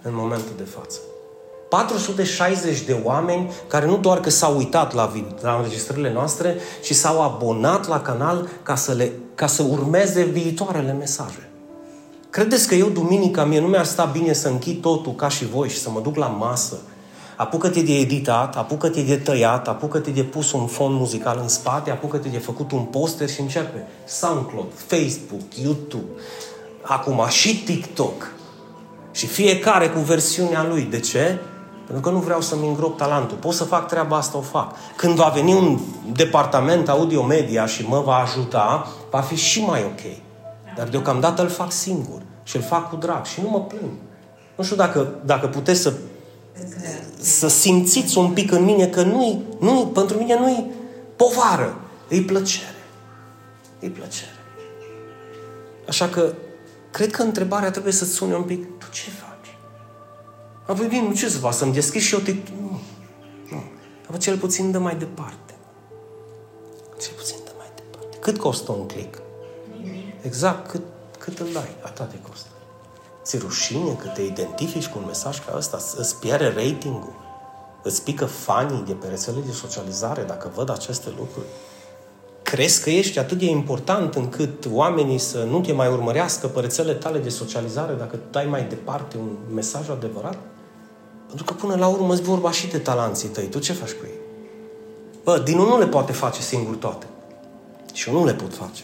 în 0.03 0.15
momentul 0.15 0.53
de 0.57 0.63
față. 0.63 0.99
460 1.73 2.81
de 2.81 3.01
oameni 3.03 3.51
care 3.67 3.87
nu 3.87 3.97
doar 3.97 4.21
că 4.21 4.31
s-au 4.31 4.57
uitat 4.57 4.95
la, 4.95 5.13
la 5.41 5.55
înregistrările 5.55 6.13
noastre, 6.13 6.57
ci 6.83 6.95
s-au 6.95 7.23
abonat 7.23 7.89
la 7.89 8.01
canal 8.01 8.49
ca 8.63 8.75
să, 8.75 8.93
le, 8.93 9.13
ca 9.35 9.47
să 9.47 9.63
urmeze 9.63 10.23
viitoarele 10.23 10.93
mesaje. 10.93 11.51
Credeți 12.31 12.69
că 12.69 12.75
eu, 12.75 12.89
duminica, 12.89 13.45
mie 13.45 13.61
nu 13.61 13.67
mi-ar 13.67 13.85
sta 13.85 14.05
bine 14.05 14.33
să 14.33 14.49
închid 14.49 14.81
totul 14.81 15.15
ca 15.15 15.29
și 15.29 15.47
voi 15.47 15.69
și 15.69 15.79
să 15.79 15.91
mă 15.91 16.01
duc 16.01 16.17
la 16.17 16.27
masă? 16.27 16.79
Apucă-te 17.37 17.83
de 17.83 17.93
editat, 17.93 18.57
apucă-te 18.57 19.03
de 19.03 19.17
tăiat, 19.17 19.69
apucă-te 19.69 20.11
de 20.11 20.23
pus 20.23 20.53
un 20.53 20.67
fond 20.67 20.99
muzical 20.99 21.39
în 21.43 21.49
spate, 21.49 21.91
apucă-te 21.91 22.29
de 22.29 22.39
făcut 22.39 22.73
un 22.73 22.83
poster 22.83 23.29
și 23.29 23.41
începe. 23.41 23.87
SoundCloud, 24.07 24.69
Facebook, 24.87 25.55
YouTube, 25.63 26.11
acum 26.83 27.27
și 27.29 27.63
TikTok. 27.65 28.33
Și 29.13 29.27
fiecare 29.27 29.89
cu 29.89 29.99
versiunea 29.99 30.67
lui. 30.67 30.83
De 30.83 31.01
ce? 31.01 31.39
Pentru 31.93 32.11
că 32.11 32.17
nu 32.17 32.23
vreau 32.23 32.41
să-mi 32.41 32.67
îngrop 32.67 32.97
talentul. 32.97 33.37
Pot 33.37 33.55
să 33.55 33.65
fac 33.65 33.89
treaba 33.89 34.17
asta, 34.17 34.39
o 34.39 34.41
fac. 34.41 34.75
Când 34.97 35.15
va 35.15 35.29
veni 35.35 35.55
un 35.55 35.79
departament 36.13 36.89
audio-media 36.89 37.67
și 37.67 37.87
mă 37.87 38.01
va 38.01 38.15
ajuta, 38.15 38.89
va 39.11 39.21
fi 39.21 39.35
și 39.35 39.65
mai 39.65 39.85
ok. 39.85 40.01
Dar 40.77 40.89
deocamdată 40.89 41.43
îl 41.43 41.49
fac 41.49 41.73
singur 41.73 42.23
și 42.43 42.57
îl 42.57 42.63
fac 42.63 42.89
cu 42.89 42.97
drag 42.97 43.25
și 43.25 43.41
nu 43.41 43.49
mă 43.49 43.61
plâng. 43.61 43.91
Nu 44.57 44.65
știu 44.65 44.77
dacă, 44.77 45.15
dacă 45.25 45.47
puteți 45.47 45.81
să, 45.81 45.93
să 47.21 47.49
simțiți 47.49 48.19
un 48.19 48.31
pic 48.31 48.53
în 48.53 48.65
mine 48.65 48.87
că 48.87 49.03
nu 49.03 49.43
nu 49.61 49.91
pentru 49.95 50.17
mine 50.17 50.39
nu-i 50.39 50.71
povară, 51.17 51.77
e 52.09 52.21
plăcere. 52.21 52.85
E 53.79 53.89
plăcere. 53.89 54.37
Așa 55.89 56.09
că 56.09 56.33
cred 56.91 57.11
că 57.11 57.23
întrebarea 57.23 57.71
trebuie 57.71 57.93
să-ți 57.93 58.13
sune 58.13 58.35
un 58.35 58.43
pic, 58.43 58.79
tu 58.79 58.87
ce 58.91 59.11
faci? 59.11 59.32
Apoi 60.67 60.87
bine, 60.87 61.09
nu 61.09 61.15
ce 61.15 61.29
să 61.29 61.39
fac, 61.39 61.55
să-mi 61.55 61.73
deschid 61.73 62.01
și 62.01 62.15
eu 62.15 62.21
te... 62.21 62.35
Nu. 62.61 62.81
nu. 63.51 63.63
Apoi 64.07 64.19
cel 64.19 64.39
puțin 64.39 64.71
dă 64.71 64.79
mai 64.79 64.97
departe. 64.97 65.55
Cel 67.01 67.13
puțin 67.17 67.37
dă 67.45 67.51
mai 67.59 67.67
departe. 67.75 68.17
Cât 68.21 68.39
costă 68.39 68.73
un 68.73 68.87
click? 68.87 69.23
Exact 70.21 70.69
cât, 70.69 70.83
cât 71.19 71.39
îl 71.39 71.47
dai, 71.53 71.77
atât 71.83 72.11
de 72.11 72.19
costă. 72.29 72.47
Ți 73.23 73.39
rușine 73.39 73.93
că 73.93 74.09
te 74.09 74.23
identifici 74.23 74.87
cu 74.87 74.99
un 74.99 75.05
mesaj 75.07 75.45
ca 75.45 75.57
ăsta, 75.57 75.79
îți 75.97 76.19
pierde 76.19 76.47
ratingul, 76.47 77.13
îți 77.83 78.03
pică 78.03 78.25
fanii 78.25 78.85
de 78.87 78.93
pe 78.93 79.07
rețele 79.07 79.41
de 79.47 79.53
socializare 79.53 80.23
dacă 80.23 80.51
văd 80.55 80.71
aceste 80.71 81.09
lucruri. 81.09 81.47
Crezi 82.43 82.83
că 82.83 82.91
ești 82.91 83.19
atât 83.19 83.39
de 83.39 83.45
important 83.45 84.15
încât 84.15 84.67
oamenii 84.71 85.19
să 85.19 85.43
nu 85.43 85.61
te 85.61 85.73
mai 85.73 85.89
urmărească 85.89 86.47
pe 86.47 86.61
rețele 86.61 86.93
tale 86.93 87.19
de 87.19 87.29
socializare 87.29 87.95
dacă 87.95 88.19
dai 88.31 88.47
mai 88.47 88.65
departe 88.65 89.17
un 89.17 89.37
mesaj 89.55 89.89
adevărat? 89.89 90.39
Pentru 91.33 91.53
că 91.53 91.67
până 91.67 91.77
la 91.77 91.87
urmă 91.87 92.13
îți 92.13 92.23
vorba 92.23 92.51
și 92.51 92.67
de 92.67 92.79
talanții 92.79 93.29
tăi. 93.29 93.45
Tu 93.45 93.59
ce 93.59 93.73
faci 93.73 93.91
cu 93.91 94.05
ei? 94.05 94.19
Bă, 95.25 95.39
din 95.39 95.57
nu 95.57 95.79
le 95.79 95.87
poate 95.87 96.13
face 96.13 96.41
singur 96.41 96.75
toate. 96.75 97.07
Și 97.93 98.09
eu 98.09 98.15
nu 98.15 98.25
le 98.25 98.35
pot 98.35 98.55
face. 98.55 98.83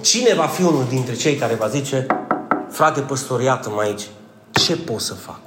Cine 0.00 0.34
va 0.34 0.46
fi 0.46 0.62
unul 0.62 0.84
dintre 0.88 1.14
cei 1.14 1.36
care 1.36 1.54
va 1.54 1.68
zice, 1.68 2.06
frate 2.70 3.00
păstor, 3.00 3.40
iată-mă 3.40 3.80
aici, 3.80 4.08
ce 4.50 4.76
pot 4.76 5.00
să 5.00 5.14
fac? 5.14 5.40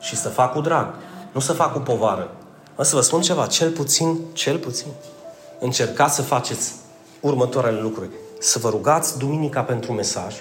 Și 0.00 0.16
să 0.16 0.28
fac 0.28 0.52
cu 0.52 0.60
drag, 0.60 0.94
nu 1.32 1.40
să 1.40 1.52
fac 1.52 1.72
cu 1.72 1.78
povară. 1.78 2.30
Mă 2.76 2.84
să 2.84 2.94
vă 2.94 3.00
spun 3.00 3.20
ceva, 3.20 3.46
cel 3.46 3.70
puțin, 3.70 4.18
cel 4.32 4.58
puțin, 4.58 4.88
încercați 5.60 6.14
să 6.14 6.22
faceți 6.22 6.72
următoarele 7.20 7.80
lucruri. 7.80 8.10
Să 8.38 8.58
vă 8.58 8.68
rugați 8.68 9.18
duminica 9.18 9.62
pentru 9.62 9.92
mesaj, 9.92 10.34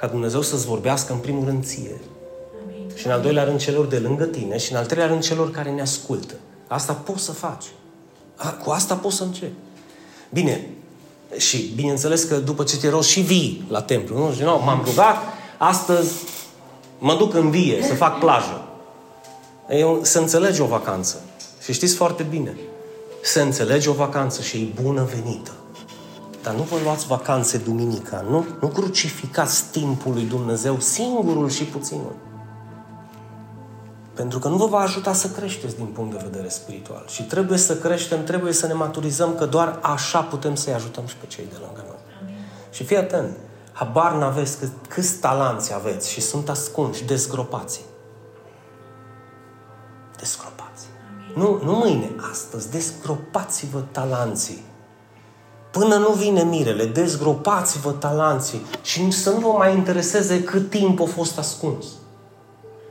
ca 0.00 0.06
Dumnezeu 0.06 0.42
să-ți 0.42 0.66
vorbească 0.66 1.12
în 1.12 1.18
primul 1.18 1.44
rând 1.44 1.64
ție. 1.64 2.00
Amin. 2.64 2.90
Și 2.94 3.06
în 3.06 3.12
al 3.12 3.20
doilea 3.20 3.44
rând 3.44 3.58
celor 3.58 3.86
de 3.86 3.98
lângă 3.98 4.24
tine 4.24 4.58
și 4.58 4.72
în 4.72 4.78
al 4.78 4.86
treilea 4.86 5.08
rând 5.08 5.22
celor 5.22 5.50
care 5.50 5.70
ne 5.70 5.80
ascultă. 5.80 6.34
Asta 6.66 6.92
poți 6.92 7.24
să 7.24 7.32
faci. 7.32 7.64
Cu 8.64 8.70
asta 8.70 8.94
poți 8.94 9.16
să 9.16 9.22
începi. 9.22 9.52
Bine, 10.30 10.68
și 11.36 11.72
bineînțeles 11.74 12.22
că 12.22 12.36
după 12.36 12.64
ce 12.64 12.78
te 12.78 12.88
rogi 12.88 13.08
și 13.08 13.20
vii 13.20 13.64
la 13.68 13.82
templu, 13.82 14.18
nu? 14.18 14.32
Și, 14.32 14.42
nu 14.42 14.60
m-am 14.64 14.82
rugat, 14.84 15.16
astăzi 15.58 16.12
mă 16.98 17.14
duc 17.14 17.34
în 17.34 17.50
vie 17.50 17.82
să 17.82 17.94
fac 17.94 18.18
plajă. 18.18 18.64
Eu, 19.68 20.00
să 20.02 20.18
înțelegi 20.18 20.60
o 20.60 20.66
vacanță. 20.66 21.20
Și 21.62 21.72
știți 21.72 21.94
foarte 21.94 22.22
bine, 22.22 22.56
să 23.22 23.40
înțelegi 23.40 23.88
o 23.88 23.92
vacanță 23.92 24.42
și 24.42 24.56
e 24.56 24.82
bună 24.82 25.08
venită. 25.14 25.50
Dar 26.42 26.54
nu 26.54 26.62
vă 26.62 26.76
luați 26.84 27.06
vacanțe 27.06 27.58
duminica, 27.58 28.24
nu, 28.28 28.46
nu 28.60 28.68
crucificați 28.68 29.64
timpul 29.70 30.12
lui 30.12 30.24
Dumnezeu 30.24 30.80
singurul 30.80 31.48
și 31.48 31.64
puținul. 31.64 32.14
Pentru 34.14 34.38
că 34.38 34.48
nu 34.48 34.56
vă 34.56 34.66
va 34.66 34.78
ajuta 34.78 35.12
să 35.12 35.28
creșteți 35.28 35.76
din 35.76 35.86
punct 35.86 36.12
de 36.12 36.28
vedere 36.30 36.48
spiritual. 36.48 37.04
Și 37.08 37.22
trebuie 37.22 37.58
să 37.58 37.76
creștem, 37.76 38.24
trebuie 38.24 38.52
să 38.52 38.66
ne 38.66 38.72
maturizăm, 38.72 39.34
că 39.34 39.46
doar 39.46 39.78
așa 39.82 40.20
putem 40.20 40.54
să-i 40.54 40.72
ajutăm 40.72 41.06
și 41.06 41.16
pe 41.16 41.26
cei 41.26 41.44
de 41.50 41.56
lângă 41.60 41.84
noi. 41.86 41.98
Amin. 42.22 42.36
Și 42.70 42.84
fii 42.84 42.96
atent, 42.96 43.36
habar 43.72 44.12
n-aveți 44.12 44.58
cât, 44.58 44.70
câți 44.88 45.14
talanți 45.14 45.74
aveți 45.74 46.10
și 46.10 46.20
sunt 46.20 46.48
ascunși, 46.48 47.04
dezgropați. 47.04 47.84
Desgropați. 50.16 50.86
Nu, 51.34 51.60
nu 51.64 51.72
mâine, 51.72 52.10
astăzi, 52.30 52.70
desgropați-vă 52.70 53.80
talanții. 53.90 54.68
Până 55.70 55.96
nu 55.96 56.12
vine 56.12 56.42
mirele, 56.42 56.84
dezgropați-vă 56.84 57.90
talanții 57.90 58.66
și 58.82 59.10
să 59.10 59.30
nu 59.30 59.38
vă 59.38 59.54
mai 59.56 59.74
intereseze 59.74 60.42
cât 60.42 60.70
timp 60.70 61.00
a 61.00 61.04
fost 61.04 61.38
ascuns 61.38 61.84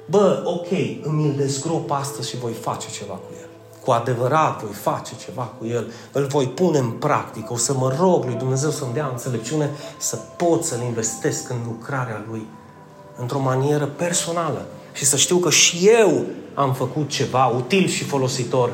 bă, 0.10 0.42
ok, 0.44 0.68
îmi 1.02 1.24
îl 1.24 1.34
desgrop 1.36 1.92
astăzi 1.92 2.30
și 2.30 2.38
voi 2.38 2.54
face 2.54 2.88
ceva 2.92 3.14
cu 3.14 3.34
el. 3.40 3.48
Cu 3.86 3.92
adevărat 3.92 4.64
voi 4.64 4.74
face 4.74 5.14
ceva 5.26 5.42
cu 5.42 5.66
el, 5.66 5.92
îl 6.12 6.26
voi 6.26 6.48
pune 6.48 6.78
în 6.78 6.90
practică, 6.90 7.54
o 7.54 7.58
să 7.58 7.74
mă 7.74 7.96
rog 8.00 8.24
lui 8.24 8.36
Dumnezeu 8.36 8.70
să-mi 8.70 8.94
dea 8.94 9.10
înțelepciune 9.12 9.70
să 9.98 10.16
pot 10.38 10.64
să-l 10.64 10.82
investesc 10.82 11.50
în 11.50 11.58
lucrarea 11.66 12.26
lui 12.30 12.48
într-o 13.18 13.40
manieră 13.40 13.86
personală 13.86 14.66
și 14.94 15.06
să 15.06 15.18
știu 15.18 15.38
că 15.38 15.50
și 15.50 15.90
eu 16.02 16.26
am 16.54 16.74
făcut 16.74 17.10
ceva 17.10 17.46
util 17.46 17.88
și 17.88 18.04
folositor 18.04 18.72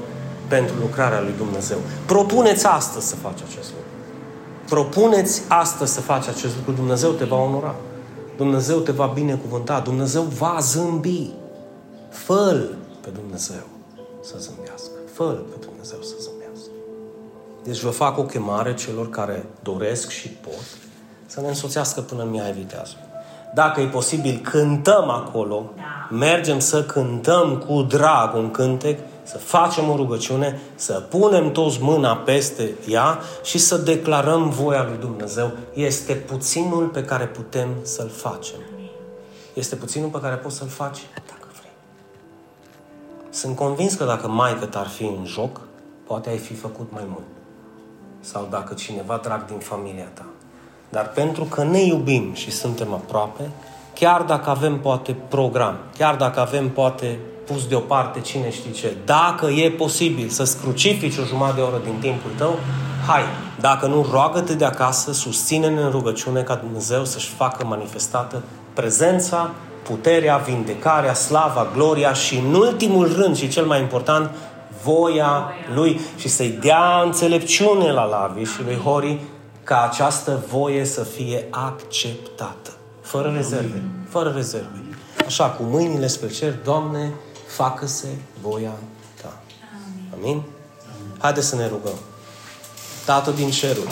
pentru 0.48 0.76
lucrarea 0.82 1.22
lui 1.22 1.34
Dumnezeu. 1.38 1.78
Propuneți 2.06 2.66
astăzi 2.66 3.08
să 3.08 3.16
faci 3.16 3.40
acest 3.50 3.70
lucru. 3.70 3.75
Propuneți 4.70 5.42
astăzi 5.48 5.94
să 5.94 6.02
faci 6.02 6.28
acest 6.28 6.56
lucru. 6.56 6.72
Dumnezeu 6.72 7.12
te 7.12 7.24
va 7.24 7.36
onora. 7.36 7.76
Dumnezeu 8.38 8.80
te 8.80 8.92
va 8.92 9.06
binecuvânta, 9.06 9.80
Dumnezeu 9.80 10.22
va 10.22 10.58
zâmbi. 10.62 11.32
fă 12.10 12.68
pe 13.02 13.10
Dumnezeu 13.10 13.64
să 14.22 14.36
zâmbească. 14.38 14.92
fă 15.14 15.24
pe 15.24 15.66
Dumnezeu 15.66 15.98
să 16.02 16.14
zâmbească. 16.20 16.70
Deci 17.64 17.80
vă 17.80 17.90
fac 17.90 18.18
o 18.18 18.24
chemare 18.24 18.74
celor 18.74 19.10
care 19.10 19.46
doresc 19.64 20.10
și 20.10 20.28
pot 20.28 20.66
să 21.26 21.42
ne 21.42 21.48
însoțească 21.48 22.02
până 22.02 22.24
în 22.24 22.30
Mihai 22.30 22.52
Viteazul. 22.52 22.98
Dacă 23.54 23.82
e 23.82 23.86
posibil, 23.86 24.40
cântăm 24.44 25.10
acolo, 25.10 25.72
da. 25.76 26.16
mergem 26.16 26.60
să 26.60 26.84
cântăm 26.84 27.58
cu 27.68 27.82
drag 27.82 28.36
un 28.36 28.52
cântec 28.52 29.00
să 29.26 29.38
facem 29.38 29.90
o 29.90 29.96
rugăciune, 29.96 30.60
să 30.76 30.94
punem 30.94 31.52
toți 31.52 31.78
mâna 31.82 32.16
peste 32.16 32.74
ea 32.88 33.20
și 33.44 33.58
să 33.58 33.78
declarăm 33.78 34.50
voia 34.50 34.84
lui 34.84 34.98
Dumnezeu. 34.98 35.52
Este 35.74 36.14
puținul 36.14 36.88
pe 36.88 37.04
care 37.04 37.26
putem 37.26 37.70
să-l 37.82 38.10
facem. 38.10 38.60
Este 39.54 39.76
puținul 39.76 40.10
pe 40.10 40.20
care 40.20 40.36
poți 40.36 40.56
să-l 40.56 40.68
faci 40.68 41.00
dacă 41.28 41.48
vrei. 41.60 41.72
Sunt 43.30 43.56
convins 43.56 43.94
că 43.94 44.04
dacă 44.04 44.28
maică 44.28 44.70
ar 44.74 44.88
fi 44.88 45.04
în 45.04 45.26
joc, 45.26 45.62
poate 46.08 46.30
ai 46.30 46.38
fi 46.38 46.54
făcut 46.54 46.92
mai 46.92 47.04
mult. 47.08 47.26
Sau 48.20 48.48
dacă 48.50 48.74
cineva 48.74 49.20
drag 49.24 49.46
din 49.46 49.58
familia 49.58 50.10
ta. 50.14 50.26
Dar 50.90 51.10
pentru 51.10 51.44
că 51.44 51.64
ne 51.64 51.82
iubim 51.82 52.34
și 52.34 52.52
suntem 52.52 52.94
aproape, 52.94 53.52
chiar 53.94 54.22
dacă 54.22 54.50
avem 54.50 54.80
poate 54.80 55.16
program, 55.28 55.78
chiar 55.98 56.16
dacă 56.16 56.40
avem 56.40 56.70
poate 56.70 57.20
pus 57.46 57.68
deoparte 57.68 58.20
cine 58.20 58.52
știe 58.52 58.72
ce. 58.72 58.96
Dacă 59.06 59.46
e 59.46 59.72
posibil 59.72 60.30
să-ți 60.30 60.58
crucifici 60.62 61.18
o 61.18 61.24
jumătate 61.24 61.56
de 61.56 61.62
oră 61.62 61.82
din 61.84 61.96
timpul 62.00 62.32
tău, 62.38 62.60
hai. 63.08 63.22
Dacă 63.60 63.88
nu, 63.88 64.08
roagă-te 64.12 64.54
de 64.54 64.66
acasă, 64.66 65.14
susține-ne 65.14 65.82
în 65.82 65.90
rugăciune 65.90 66.42
ca 66.42 66.56
Dumnezeu 66.56 67.06
să-și 67.06 67.30
facă 67.30 67.66
manifestată 67.66 68.44
prezența, 68.74 69.52
puterea, 69.84 70.38
vindecarea, 70.38 71.14
slava, 71.14 71.68
gloria 71.74 72.14
și 72.14 72.36
în 72.36 72.54
ultimul 72.54 73.14
rând 73.14 73.36
și 73.36 73.48
cel 73.48 73.66
mai 73.66 73.82
important, 73.82 74.30
voia 74.84 75.52
Lui 75.74 76.00
și 76.18 76.28
să-i 76.28 76.58
dea 76.62 77.02
înțelepciune 77.04 77.92
la 77.92 78.06
Lavi 78.06 78.44
și 78.44 78.64
lui 78.66 78.78
Hori 78.78 79.20
ca 79.64 79.88
această 79.92 80.44
voie 80.50 80.86
să 80.86 81.04
fie 81.04 81.48
acceptată. 81.50 82.70
Fără 83.02 83.34
rezerve. 83.36 83.82
Fără 84.10 84.32
rezerve. 84.36 84.84
Așa, 85.26 85.46
cu 85.46 85.64
mâinile 85.64 86.08
spre 86.08 86.30
cer, 86.30 86.54
Doamne, 86.64 87.14
facă-se 87.56 88.08
voia 88.42 88.74
ta. 89.22 89.40
Amin? 90.18 90.42
Haideți 91.18 91.48
să 91.48 91.56
ne 91.56 91.68
rugăm. 91.68 91.98
Tată 93.06 93.32
din 93.32 93.50
cerul, 93.50 93.88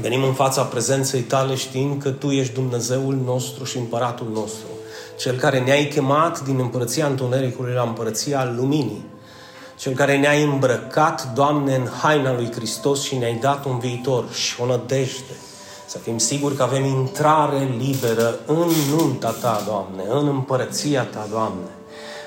venim 0.00 0.22
în 0.22 0.32
fața 0.32 0.62
prezenței 0.62 1.20
tale 1.20 1.54
știind 1.54 2.02
că 2.02 2.10
Tu 2.10 2.30
ești 2.30 2.54
Dumnezeul 2.54 3.14
nostru 3.24 3.64
și 3.64 3.78
împăratul 3.78 4.26
nostru. 4.32 4.66
Cel 5.18 5.36
care 5.36 5.60
ne-ai 5.60 5.88
chemat 5.88 6.44
din 6.44 6.58
împărăția 6.58 7.06
întunericului 7.06 7.72
la 7.72 7.82
împărăția 7.82 8.52
luminii. 8.56 9.04
Cel 9.78 9.94
care 9.94 10.18
ne-ai 10.18 10.42
îmbrăcat, 10.42 11.32
Doamne, 11.34 11.74
în 11.74 11.88
haina 12.00 12.32
lui 12.32 12.52
Hristos 12.52 13.02
și 13.02 13.16
ne-ai 13.16 13.34
dat 13.34 13.64
un 13.64 13.78
viitor 13.78 14.32
și 14.32 14.60
o 14.60 14.66
nădejde. 14.66 15.36
Să 15.86 15.98
fim 15.98 16.18
siguri 16.18 16.56
că 16.56 16.62
avem 16.62 16.84
intrare 16.84 17.68
liberă 17.78 18.38
în 18.46 18.68
nunta 18.90 19.30
Ta, 19.30 19.62
Doamne, 19.66 20.02
în 20.08 20.28
împărăția 20.28 21.02
Ta, 21.02 21.26
Doamne. 21.30 21.68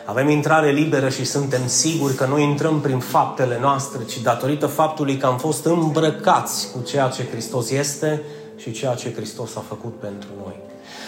Avem 0.05 0.29
intrare 0.29 0.71
liberă 0.71 1.09
și 1.09 1.25
suntem 1.25 1.61
siguri 1.65 2.13
că 2.13 2.25
nu 2.25 2.39
intrăm 2.39 2.79
prin 2.79 2.99
faptele 2.99 3.57
noastre, 3.61 4.03
ci 4.03 4.21
datorită 4.21 4.65
faptului 4.65 5.17
că 5.17 5.25
am 5.25 5.37
fost 5.37 5.65
îmbrăcați 5.65 6.71
cu 6.71 6.81
ceea 6.87 7.07
ce 7.07 7.27
Hristos 7.31 7.69
este 7.69 8.21
și 8.57 8.71
ceea 8.71 8.93
ce 8.93 9.13
Hristos 9.13 9.55
a 9.55 9.63
făcut 9.67 9.93
pentru 9.99 10.29
noi. 10.43 10.55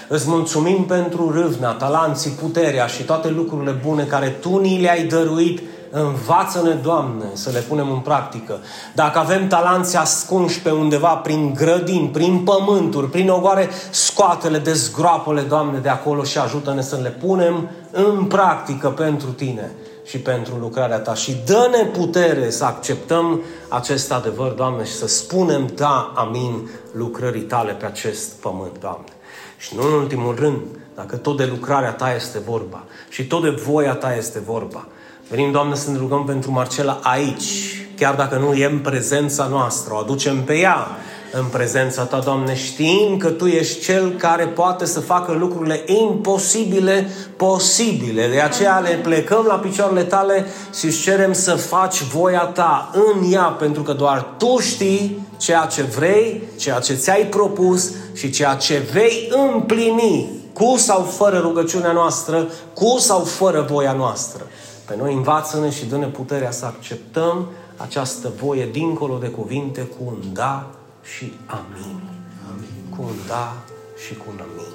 Îți 0.07 0.29
mulțumim 0.29 0.83
pentru 0.85 1.31
râvna, 1.31 1.71
talanții, 1.71 2.31
puterea 2.31 2.87
și 2.87 3.03
toate 3.03 3.29
lucrurile 3.29 3.71
bune 3.71 4.03
care 4.03 4.27
Tu 4.27 4.59
ni 4.59 4.81
le-ai 4.81 5.05
dăruit 5.05 5.61
Învață-ne, 5.89 6.73
Doamne, 6.73 7.25
să 7.33 7.49
le 7.49 7.59
punem 7.59 7.91
în 7.91 7.99
practică. 7.99 8.59
Dacă 8.95 9.19
avem 9.19 9.47
talanți 9.47 9.97
ascunși 9.97 10.61
pe 10.61 10.71
undeva, 10.71 11.15
prin 11.15 11.53
grădini, 11.53 12.09
prin 12.09 12.43
pământuri, 12.43 13.09
prin 13.09 13.29
ogoare, 13.29 13.69
scoate-le, 13.89 14.57
dezgroapă-le, 14.57 15.41
Doamne, 15.41 15.79
de 15.79 15.89
acolo 15.89 16.23
și 16.23 16.37
ajută-ne 16.37 16.81
să 16.81 16.99
le 17.01 17.09
punem 17.09 17.69
în 17.91 18.25
practică 18.25 18.89
pentru 18.89 19.29
Tine 19.29 19.71
și 20.05 20.19
pentru 20.19 20.55
lucrarea 20.59 20.99
Ta. 20.99 21.13
Și 21.13 21.37
dă-ne 21.45 21.83
putere 21.83 22.49
să 22.49 22.65
acceptăm 22.65 23.41
acest 23.69 24.11
adevăr, 24.11 24.51
Doamne, 24.51 24.83
și 24.83 24.93
să 24.93 25.07
spunem 25.07 25.67
da, 25.75 26.13
amin, 26.15 26.69
lucrării 26.91 27.41
Tale 27.41 27.71
pe 27.71 27.85
acest 27.85 28.31
pământ, 28.31 28.79
Doamne. 28.79 29.11
Și 29.57 29.75
nu 29.75 29.87
în 29.87 29.93
ultimul 29.93 30.35
rând, 30.35 30.61
dacă 30.95 31.15
tot 31.15 31.37
de 31.37 31.45
lucrarea 31.45 31.91
Ta 31.91 32.13
este 32.13 32.39
vorba 32.39 32.83
și 33.09 33.27
tot 33.27 33.41
de 33.41 33.49
voia 33.49 33.93
Ta 33.93 34.15
este 34.15 34.39
vorba, 34.39 34.87
Venim, 35.29 35.51
Doamne, 35.51 35.75
să 35.75 35.91
ne 35.91 35.97
rugăm 35.97 36.23
pentru 36.25 36.51
Marcela 36.51 36.99
aici, 37.03 37.85
chiar 37.97 38.15
dacă 38.15 38.37
nu 38.37 38.53
e 38.53 38.65
în 38.65 38.79
prezența 38.79 39.47
noastră, 39.47 39.93
o 39.93 39.97
aducem 39.97 40.43
pe 40.43 40.57
ea 40.57 40.87
în 41.31 41.45
prezența 41.45 42.03
Ta, 42.03 42.19
Doamne, 42.19 42.55
știind 42.55 43.21
că 43.21 43.29
Tu 43.29 43.45
ești 43.45 43.81
Cel 43.81 44.11
care 44.11 44.45
poate 44.45 44.85
să 44.85 44.99
facă 44.99 45.31
lucrurile 45.31 45.83
imposibile 45.85 47.09
posibile. 47.37 48.27
De 48.27 48.39
aceea 48.39 48.79
le 48.79 48.99
plecăm 49.03 49.45
la 49.47 49.55
picioarele 49.55 50.03
Tale 50.03 50.45
și 50.79 50.85
îți 50.85 51.01
cerem 51.01 51.33
să 51.33 51.55
faci 51.55 52.03
voia 52.03 52.45
Ta 52.53 52.91
în 52.93 53.31
ea, 53.31 53.43
pentru 53.43 53.81
că 53.81 53.93
doar 53.93 54.33
Tu 54.37 54.57
știi 54.59 55.27
ceea 55.37 55.65
ce 55.65 55.81
vrei, 55.81 56.43
ceea 56.57 56.79
ce 56.79 56.93
ți-ai 56.93 57.25
propus 57.25 57.91
și 58.13 58.29
ceea 58.29 58.55
ce 58.55 58.87
vei 58.93 59.31
împlini 59.53 60.29
cu 60.53 60.75
sau 60.77 61.01
fără 61.01 61.37
rugăciunea 61.37 61.91
noastră, 61.91 62.47
cu 62.73 62.97
sau 62.99 63.19
fără 63.19 63.65
voia 63.69 63.91
noastră. 63.91 64.41
Pe 64.87 64.95
noi 64.95 65.13
învață-ne 65.13 65.69
și 65.69 65.85
dă-ne 65.85 66.07
puterea 66.07 66.51
să 66.51 66.65
acceptăm 66.65 67.49
această 67.77 68.31
voie 68.37 68.65
dincolo 68.65 69.17
de 69.17 69.27
cuvinte 69.27 69.81
cu 69.81 70.03
un 70.05 70.33
da 70.33 70.71
și 71.03 71.33
amin. 71.45 72.01
amin. 72.49 72.95
Cu 72.95 73.01
un 73.01 73.15
da 73.27 73.57
și 74.05 74.15
cu 74.15 74.23
un 74.27 74.39
amin. 74.51 74.73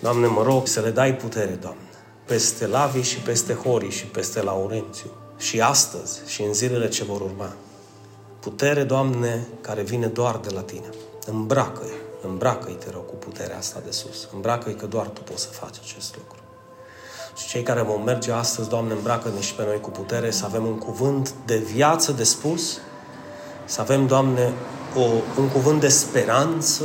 Doamne, 0.00 0.26
mă 0.26 0.42
rog 0.42 0.66
să 0.66 0.80
le 0.80 0.90
dai 0.90 1.16
putere, 1.16 1.58
Doamne, 1.60 1.88
peste 2.26 2.66
Lavi 2.66 3.00
și 3.00 3.16
peste 3.16 3.54
Hori 3.54 3.90
și 3.90 4.06
peste 4.06 4.42
Laurențiu 4.42 5.10
și 5.38 5.60
astăzi 5.60 6.20
și 6.26 6.42
în 6.42 6.54
zilele 6.54 6.88
ce 6.88 7.04
vor 7.04 7.20
urma. 7.20 7.52
Putere, 8.40 8.82
Doamne, 8.82 9.46
care 9.60 9.82
vine 9.82 10.06
doar 10.06 10.36
de 10.36 10.50
la 10.54 10.60
Tine. 10.60 10.88
Îmbracă-i, 11.26 12.26
îmbracă-i, 12.28 12.74
te 12.74 12.90
rog, 12.90 13.06
cu 13.06 13.14
puterea 13.14 13.58
asta 13.58 13.80
de 13.84 13.90
sus. 13.90 14.28
Îmbracă-i 14.34 14.74
că 14.74 14.86
doar 14.86 15.06
Tu 15.06 15.20
poți 15.20 15.42
să 15.42 15.48
faci 15.48 15.76
acest 15.82 16.16
lucru. 16.16 16.41
Și 17.36 17.48
cei 17.48 17.62
care 17.62 17.82
vom 17.82 18.02
merge 18.04 18.32
astăzi, 18.32 18.68
Doamne, 18.68 18.92
îmbracă-ne 18.92 19.40
și 19.40 19.54
pe 19.54 19.64
noi 19.66 19.80
cu 19.80 19.90
putere, 19.90 20.30
să 20.30 20.44
avem 20.44 20.66
un 20.66 20.78
cuvânt 20.78 21.34
de 21.46 21.56
viață 21.56 22.12
de 22.12 22.24
spus, 22.24 22.78
să 23.64 23.80
avem, 23.80 24.06
Doamne, 24.06 24.52
o, 24.96 25.00
un 25.40 25.48
cuvânt 25.48 25.80
de 25.80 25.88
speranță, 25.88 26.84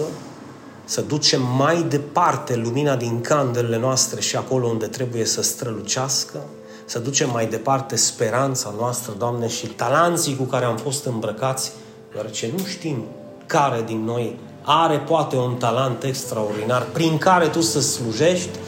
să 0.85 1.01
ducem 1.01 1.41
mai 1.57 1.83
departe 1.83 2.55
lumina 2.55 2.95
din 2.95 3.21
candelele 3.21 3.77
noastre 3.77 4.21
și 4.21 4.35
acolo 4.35 4.67
unde 4.67 4.85
trebuie 4.85 5.25
să 5.25 5.41
strălucească, 5.41 6.39
să 6.85 6.99
ducem 6.99 7.29
mai 7.29 7.47
departe 7.47 7.95
speranța 7.95 8.73
noastră, 8.77 9.13
Doamne, 9.17 9.47
și 9.47 9.67
talanții 9.67 10.35
cu 10.35 10.43
care 10.43 10.65
am 10.65 10.77
fost 10.77 11.05
îmbrăcați, 11.05 11.71
deoarece 12.11 12.51
nu 12.57 12.63
știm 12.65 13.03
care 13.45 13.83
din 13.85 14.03
noi 14.03 14.39
are 14.61 14.97
poate 14.97 15.35
un 15.35 15.55
talent 15.55 16.03
extraordinar 16.03 16.85
prin 16.93 17.17
care 17.17 17.47
Tu 17.47 17.61
să 17.61 17.81
slujești 17.81 18.59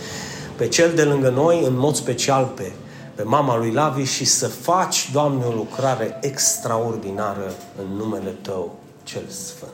pe 0.60 0.68
cel 0.68 0.94
de 0.94 1.04
lângă 1.04 1.30
noi, 1.30 1.64
în 1.66 1.78
mod 1.78 1.96
special 1.96 2.46
pe, 2.56 2.72
pe 3.16 3.24
mama 3.24 3.58
lui 3.58 3.72
Lavi 3.72 4.04
și 4.04 4.26
să 4.26 4.48
faci, 4.48 5.10
Doamne, 5.12 5.46
o 5.46 5.52
lucrare 5.52 6.18
extraordinară 6.22 7.54
în 7.82 7.96
numele 7.96 8.36
Tău 8.42 8.80
cel 9.04 9.22
Sfânt. 9.28 9.72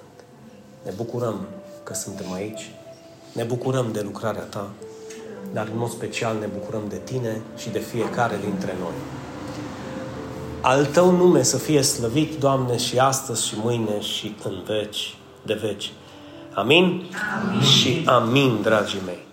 Ne 0.83 0.91
bucurăm 0.95 1.45
că 1.83 1.93
suntem 1.93 2.33
aici, 2.33 2.71
ne 3.31 3.43
bucurăm 3.43 3.85
de 3.91 4.01
lucrarea 4.01 4.41
Ta, 4.41 4.69
dar 5.53 5.67
în 5.71 5.77
mod 5.77 5.89
special 5.89 6.37
ne 6.39 6.45
bucurăm 6.59 6.83
de 6.89 7.01
Tine 7.03 7.41
și 7.57 7.69
de 7.69 7.79
fiecare 7.79 8.35
dintre 8.41 8.75
noi. 8.79 8.95
Al 10.61 10.85
Tău 10.85 11.11
nume 11.11 11.43
să 11.43 11.57
fie 11.57 11.81
slăvit, 11.81 12.39
Doamne, 12.39 12.77
și 12.77 12.97
astăzi 12.97 13.47
și 13.47 13.55
mâine 13.63 13.99
și 14.01 14.35
în 14.43 14.63
veci 14.65 15.17
de 15.45 15.53
veci. 15.53 15.93
Amin? 16.53 16.83
amin. 16.83 17.61
Și 17.61 18.03
amin, 18.05 18.61
dragii 18.61 19.01
mei. 19.05 19.24